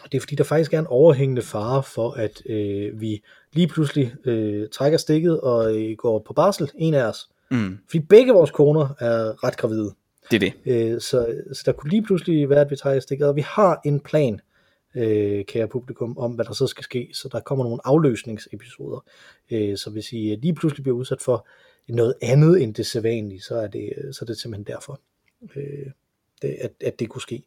det 0.03 0.17
er 0.17 0.19
fordi, 0.19 0.35
der 0.35 0.43
faktisk 0.43 0.73
er 0.73 0.79
en 0.79 0.87
overhængende 0.87 1.41
fare 1.41 1.83
for, 1.83 2.11
at 2.11 2.41
øh, 2.45 3.01
vi 3.01 3.23
lige 3.57 3.67
pludselig 3.67 4.15
øh, 4.25 4.69
trækker 4.69 4.97
stikket 4.97 5.41
og 5.41 5.75
øh, 5.75 5.97
går 5.97 6.19
på 6.19 6.33
barsel, 6.33 6.71
en 6.75 6.93
af 6.93 7.03
os. 7.03 7.29
Mm. 7.51 7.77
Fordi 7.89 7.99
begge 7.99 8.33
vores 8.33 8.51
koner 8.51 8.95
er 8.99 9.43
ret 9.43 9.57
gravide. 9.57 9.93
Det 10.31 10.43
er 10.43 10.51
det. 10.51 10.53
Øh, 10.93 11.01
så, 11.01 11.41
så 11.53 11.63
der 11.65 11.71
kunne 11.71 11.89
lige 11.89 12.03
pludselig 12.03 12.49
være, 12.49 12.61
at 12.61 12.71
vi 12.71 12.75
trækker 12.75 13.01
stikket, 13.01 13.27
og 13.27 13.35
vi 13.35 13.41
har 13.41 13.81
en 13.85 13.99
plan, 13.99 14.39
øh, 14.95 15.45
kære 15.45 15.67
publikum, 15.67 16.17
om 16.17 16.31
hvad 16.31 16.45
der 16.45 16.53
så 16.53 16.67
skal 16.67 16.83
ske. 16.83 17.09
Så 17.13 17.29
der 17.31 17.39
kommer 17.39 17.65
nogle 17.65 17.79
afløsningsepisoder. 17.83 19.05
Øh, 19.51 19.77
så 19.77 19.89
hvis 19.89 20.13
I 20.13 20.37
lige 20.41 20.55
pludselig 20.55 20.83
bliver 20.83 20.97
udsat 20.97 21.21
for 21.21 21.47
noget 21.89 22.13
andet 22.21 22.61
end 22.63 22.75
det 22.75 22.85
sædvanlige, 22.85 23.41
så 23.41 23.55
er 23.55 23.67
det, 23.67 23.93
så 24.11 24.25
er 24.25 24.25
det 24.25 24.37
simpelthen 24.37 24.75
derfor, 24.75 24.99
øh, 25.55 25.91
det, 26.41 26.57
at, 26.61 26.71
at 26.81 26.99
det 26.99 27.09
kunne 27.09 27.21
ske. 27.21 27.43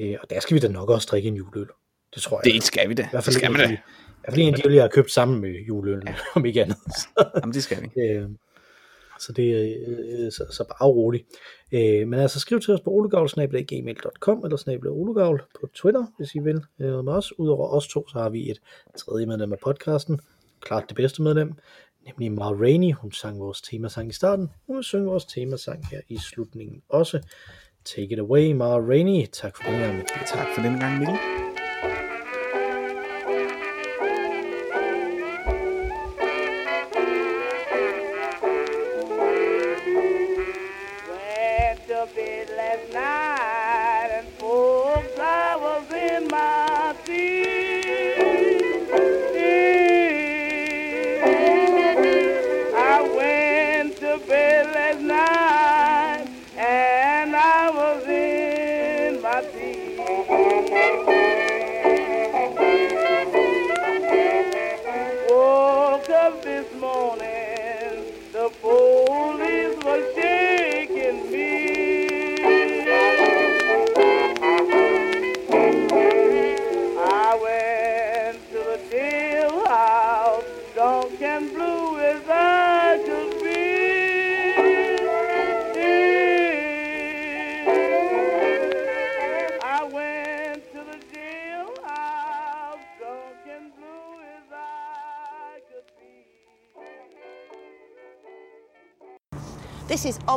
Øh, 0.00 0.16
og 0.22 0.30
der 0.30 0.40
skal 0.40 0.54
vi 0.54 0.60
da 0.60 0.68
nok 0.68 0.90
også 0.90 1.08
drikke 1.10 1.28
en 1.28 1.36
juleøl. 1.36 1.68
Det 2.14 2.22
tror 2.22 2.40
jeg. 2.44 2.52
Det 2.54 2.62
skal 2.62 2.88
vi 2.88 2.94
da. 2.94 3.02
I 3.02 3.06
hvert 3.10 3.12
Det 3.16 3.24
fald 3.24 3.34
skal 3.34 3.50
en 3.50 3.56
vi 3.56 3.62
af 3.62 3.68
da. 3.68 3.74
i 3.74 3.78
hvert 4.20 4.34
fald 4.34 4.40
en 4.42 4.54
af 4.54 4.60
de 4.60 4.66
øl, 4.68 4.74
jeg 4.74 4.82
har 4.82 4.88
købt 4.88 5.10
sammen 5.10 5.40
med 5.40 5.50
juleølene, 5.50 6.10
ja. 6.10 6.14
om 6.34 6.44
ikke 6.44 6.62
andet. 6.62 6.76
Så, 6.76 7.08
Jamen, 7.40 7.54
det 7.54 7.62
skal 7.62 7.82
vi. 7.82 8.00
øh, 8.02 8.28
så 9.20 9.32
det 9.32 9.50
er 9.50 9.76
øh, 9.86 10.32
så, 10.32 10.44
så 10.50 10.64
bare 10.64 10.88
roligt. 10.88 11.24
Øh, 11.72 12.08
men 12.08 12.20
altså 12.20 12.40
skriv 12.40 12.60
til 12.60 12.74
os 12.74 12.80
på 12.80 12.90
olegavl.gmail.com 12.90 14.44
eller 14.44 14.56
snabel 14.56 14.88
olegavl 14.88 15.42
på 15.60 15.66
Twitter, 15.74 16.06
hvis 16.18 16.34
I 16.34 16.38
vil. 16.38 16.60
Øh, 16.80 17.04
med 17.04 17.12
os. 17.12 17.38
Udover 17.38 17.68
os 17.68 17.88
to, 17.88 18.08
så 18.08 18.18
har 18.18 18.28
vi 18.28 18.50
et 18.50 18.60
tredje 18.98 19.26
medlem 19.26 19.52
af 19.52 19.58
podcasten. 19.58 20.20
Klart 20.60 20.84
det 20.88 20.96
bedste 20.96 21.22
medlem. 21.22 21.52
Nemlig 22.06 22.32
Mar 22.32 22.52
Rainey. 22.54 22.92
Hun 22.92 23.12
sang 23.12 23.40
vores 23.40 23.60
temasang 23.62 24.08
i 24.08 24.12
starten. 24.12 24.50
Hun 24.66 24.76
vil 24.76 24.84
synge 24.84 25.06
vores 25.06 25.24
temasang 25.24 25.86
her 25.90 26.00
i 26.08 26.18
slutningen 26.18 26.82
også. 26.88 27.20
Take 27.84 28.08
it 28.12 28.18
away, 28.18 28.52
Mara 28.52 28.78
Rainey. 28.80 29.26
Tak 29.32 29.56
for 29.56 29.70
den 29.70 29.80
gang. 29.80 30.08
Tak 30.26 30.46
for 30.56 30.62
den 30.62 30.78
gang, 30.80 30.98
Mikkel. 30.98 31.16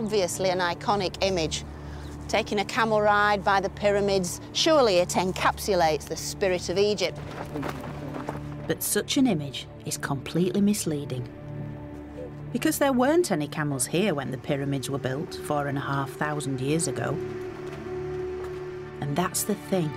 Obviously 0.07 0.49
an 0.49 0.59
iconic 0.59 1.17
image. 1.19 1.65
Taking 2.29 2.59
a 2.59 2.63
camel 2.63 3.01
ride 3.01 3.43
by 3.43 3.59
the 3.59 3.69
pyramids, 3.71 4.39
surely 4.53 4.99
it 4.99 5.09
encapsulates 5.09 6.05
the 6.05 6.15
spirit 6.15 6.69
of 6.69 6.77
Egypt. 6.77 7.19
But 8.67 8.81
such 8.81 9.17
an 9.17 9.27
image 9.27 9.67
is 9.85 9.97
completely 9.97 10.61
misleading. 10.61 11.27
Because 12.53 12.79
there 12.79 12.93
weren't 12.93 13.33
any 13.33 13.49
camels 13.49 13.85
here 13.85 14.15
when 14.15 14.31
the 14.31 14.37
pyramids 14.37 14.89
were 14.89 14.97
built 14.97 15.35
four 15.43 15.67
and 15.67 15.77
a 15.77 15.81
half 15.81 16.09
thousand 16.11 16.61
years 16.61 16.87
ago. 16.87 17.09
And 19.01 19.13
that's 19.13 19.43
the 19.43 19.55
thing. 19.55 19.91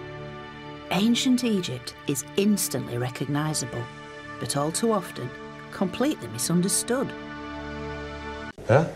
Ancient 0.90 1.44
Egypt 1.44 1.94
is 2.08 2.24
instantly 2.36 2.98
recognisable, 2.98 3.84
but 4.40 4.56
all 4.56 4.72
too 4.72 4.90
often 4.90 5.30
completely 5.70 6.26
misunderstood. 6.26 7.08
Huh? 8.66 8.88